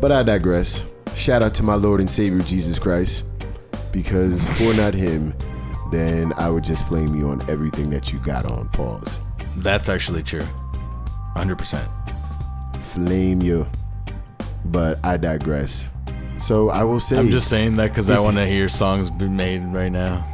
But 0.00 0.12
I 0.12 0.22
digress. 0.22 0.84
Shout 1.16 1.42
out 1.42 1.54
to 1.56 1.62
my 1.62 1.74
Lord 1.74 2.00
and 2.00 2.10
Savior 2.10 2.40
Jesus 2.42 2.78
Christ, 2.78 3.24
because 3.92 4.46
for 4.56 4.72
not 4.74 4.94
him, 4.94 5.34
then 5.90 6.32
I 6.36 6.48
would 6.50 6.64
just 6.64 6.86
flame 6.86 7.14
you 7.14 7.28
on 7.28 7.40
everything 7.50 7.90
that 7.90 8.12
you 8.12 8.18
got 8.20 8.44
on 8.46 8.68
pause. 8.68 9.18
That's 9.56 9.88
actually 9.88 10.22
true. 10.22 10.46
100%. 11.34 11.88
flame 12.94 13.42
you. 13.42 13.66
But 14.64 15.04
I 15.04 15.16
digress. 15.16 15.86
So 16.38 16.68
I 16.68 16.84
will 16.84 17.00
say. 17.00 17.18
I'm 17.18 17.30
just 17.30 17.48
saying 17.48 17.76
that 17.76 17.88
because 17.88 18.10
I 18.10 18.18
want 18.20 18.36
to 18.36 18.46
hear 18.46 18.68
songs 18.68 19.10
be 19.10 19.28
made 19.28 19.64
right 19.64 19.90
now. 19.90 20.24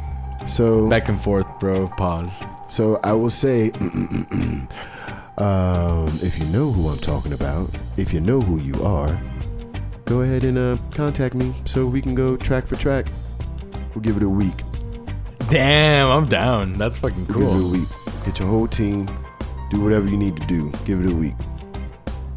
so. 0.47 0.87
Back 0.89 1.09
and 1.09 1.21
forth, 1.21 1.47
bro. 1.59 1.87
Pause. 1.97 2.43
So 2.69 2.99
I 3.03 3.13
will 3.13 3.29
say. 3.29 3.71
um, 5.37 6.07
if 6.21 6.39
you 6.39 6.45
know 6.45 6.71
who 6.71 6.87
I'm 6.87 6.97
talking 6.99 7.33
about, 7.33 7.69
if 7.97 8.13
you 8.13 8.21
know 8.21 8.39
who 8.39 8.59
you 8.59 8.81
are, 8.83 9.19
go 10.05 10.21
ahead 10.21 10.43
and 10.43 10.57
uh, 10.57 10.77
contact 10.91 11.35
me 11.35 11.53
so 11.65 11.85
we 11.85 12.01
can 12.01 12.15
go 12.15 12.37
track 12.37 12.67
for 12.67 12.75
track. 12.75 13.07
We'll 13.93 14.01
give 14.01 14.17
it 14.17 14.23
a 14.23 14.29
week. 14.29 14.53
Damn, 15.49 16.09
I'm 16.09 16.27
down. 16.27 16.73
That's 16.73 16.99
fucking 16.99 17.27
cool. 17.27 17.53
Give 17.53 17.61
it 17.61 17.65
a 17.65 17.79
week. 17.79 17.89
Get 18.25 18.39
your 18.39 18.47
whole 18.47 18.67
team. 18.67 19.09
Do 19.69 19.81
whatever 19.81 20.07
you 20.07 20.17
need 20.17 20.37
to 20.37 20.47
do. 20.47 20.71
Give 20.85 21.03
it 21.03 21.09
a 21.09 21.13
week. 21.13 21.35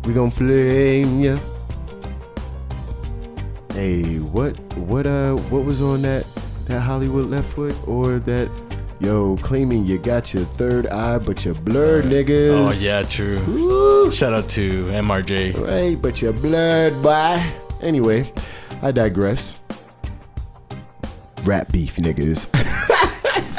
We 0.05 0.12
gonna 0.15 0.31
flame 0.31 1.20
ya. 1.20 1.39
Hey, 3.73 4.19
what 4.19 4.59
what 4.77 5.07
uh 5.07 5.35
what 5.51 5.65
was 5.65 5.81
on 5.81 6.03
that 6.03 6.27
that 6.66 6.81
Hollywood 6.81 7.31
left 7.31 7.49
foot 7.53 7.77
or 7.87 8.19
that 8.19 8.51
yo 9.01 9.37
claiming 9.43 9.85
you 9.87 9.99
got 9.99 10.33
your 10.35 10.45
third 10.45 10.87
eye 10.89 11.19
but 11.19 11.45
you're 11.45 11.55
blurred 11.55 12.05
niggas. 12.07 12.51
Oh 12.51 12.73
yeah, 12.81 13.03
true. 13.03 13.39
Woo. 13.47 14.12
Shout 14.12 14.33
out 14.33 14.49
to 14.51 14.85
MRJ. 14.87 15.59
Right, 15.59 16.01
but 16.01 16.20
you're 16.23 16.33
blurred, 16.33 17.01
boy. 17.03 17.43
Anyway, 17.81 18.33
I 18.83 18.91
digress. 18.91 19.59
Rat 21.45 21.70
beef 21.73 21.97
niggas. 21.97 22.49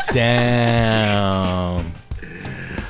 Damn. 0.14 1.92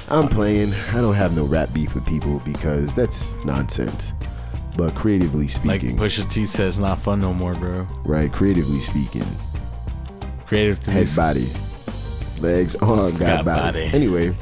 I'm 0.10 0.28
playing. 0.28 0.74
I 0.94 1.02
don't 1.02 1.14
have 1.14 1.36
no 1.36 1.46
rap 1.46 1.72
beef 1.74 1.94
with 1.94 2.06
people 2.08 2.40
because 2.40 2.96
that's 2.96 3.36
nonsense. 3.46 4.12
But 4.76 4.96
creatively 4.96 5.48
speaking, 5.48 5.98
Like 5.98 6.10
Pusha 6.12 6.30
T 6.32 6.46
says, 6.46 6.80
not 6.80 7.02
fun 7.04 7.20
no 7.20 7.34
more, 7.34 7.54
bro. 7.54 7.86
right? 8.06 8.32
Creatively 8.32 8.80
speaking, 8.80 9.26
Creative 10.48 10.80
to 10.86 10.92
head 10.92 11.10
body, 11.16 11.48
legs, 12.42 12.76
arms, 12.78 13.18
Got 13.20 13.44
got 13.44 13.46
body. 13.46 13.86
body. 13.86 13.96
Anyway, 13.96 14.36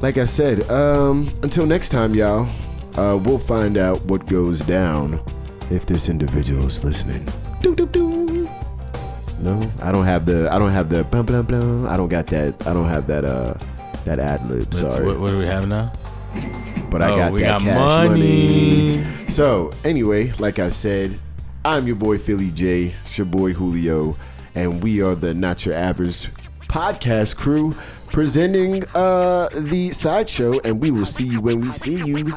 like 0.00 0.18
I 0.18 0.24
said, 0.24 0.68
um, 0.70 1.30
until 1.42 1.66
next 1.66 1.90
time, 1.90 2.14
y'all, 2.14 2.48
uh, 2.96 3.16
we'll 3.16 3.38
find 3.38 3.76
out 3.78 4.02
what 4.06 4.26
goes 4.26 4.60
down 4.60 5.20
if 5.70 5.86
this 5.86 6.08
individual's 6.08 6.82
listening. 6.84 7.26
Doo, 7.62 7.74
doo, 7.74 7.86
doo. 7.86 8.48
No, 9.40 9.70
I 9.82 9.90
don't 9.90 10.04
have 10.04 10.24
the. 10.24 10.48
I 10.52 10.58
don't 10.58 10.70
have 10.70 10.88
the. 10.88 11.04
Bum, 11.04 11.26
bum, 11.26 11.44
bum. 11.46 11.86
I 11.88 11.96
don't 11.96 12.08
got 12.08 12.26
that. 12.28 12.66
I 12.66 12.72
don't 12.72 12.88
have 12.88 13.06
that. 13.08 13.24
Uh, 13.24 13.54
that 14.04 14.18
ad 14.18 14.48
lib. 14.48 14.72
Sorry. 14.74 15.06
What, 15.06 15.20
what 15.20 15.30
do 15.30 15.38
we 15.38 15.46
have 15.46 15.68
now? 15.68 15.92
but 16.90 17.02
I 17.02 17.10
Oh, 17.12 17.16
got 17.16 17.32
we 17.32 17.40
that 17.42 17.60
got 17.60 17.62
cash 17.62 18.08
money. 18.08 18.96
money. 18.98 19.28
So 19.28 19.72
anyway, 19.84 20.32
like 20.38 20.58
I 20.58 20.70
said, 20.70 21.18
I'm 21.64 21.86
your 21.86 21.94
boy 21.96 22.18
Philly 22.18 22.50
J, 22.50 22.94
it's 23.06 23.16
your 23.16 23.24
boy 23.26 23.52
Julio, 23.52 24.16
and 24.56 24.82
we 24.82 25.00
are 25.02 25.14
the 25.14 25.34
Not 25.34 25.64
Your 25.64 25.74
Average 25.76 26.28
podcast 26.72 27.36
crew 27.36 27.74
presenting 28.06 28.82
uh 28.94 29.46
the 29.54 29.90
sideshow, 29.90 30.58
and 30.60 30.80
we 30.80 30.90
will 30.90 31.04
see 31.04 31.26
you 31.26 31.38
when 31.38 31.60
we 31.60 31.70
see 31.70 31.96
you. 31.96 32.24
Later. 32.24 32.32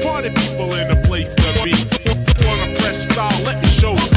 Party 0.00 0.30
people 0.30 0.72
in 0.74 0.88
the 0.88 1.02
place 1.06 1.34
to 1.34 1.42
be. 1.62 1.74
Want 2.46 2.60
a 2.66 2.80
fresh 2.80 3.00
style? 3.08 3.44
Let 3.44 3.60
me 3.60 3.68
show 3.68 3.92
you. 3.92 4.13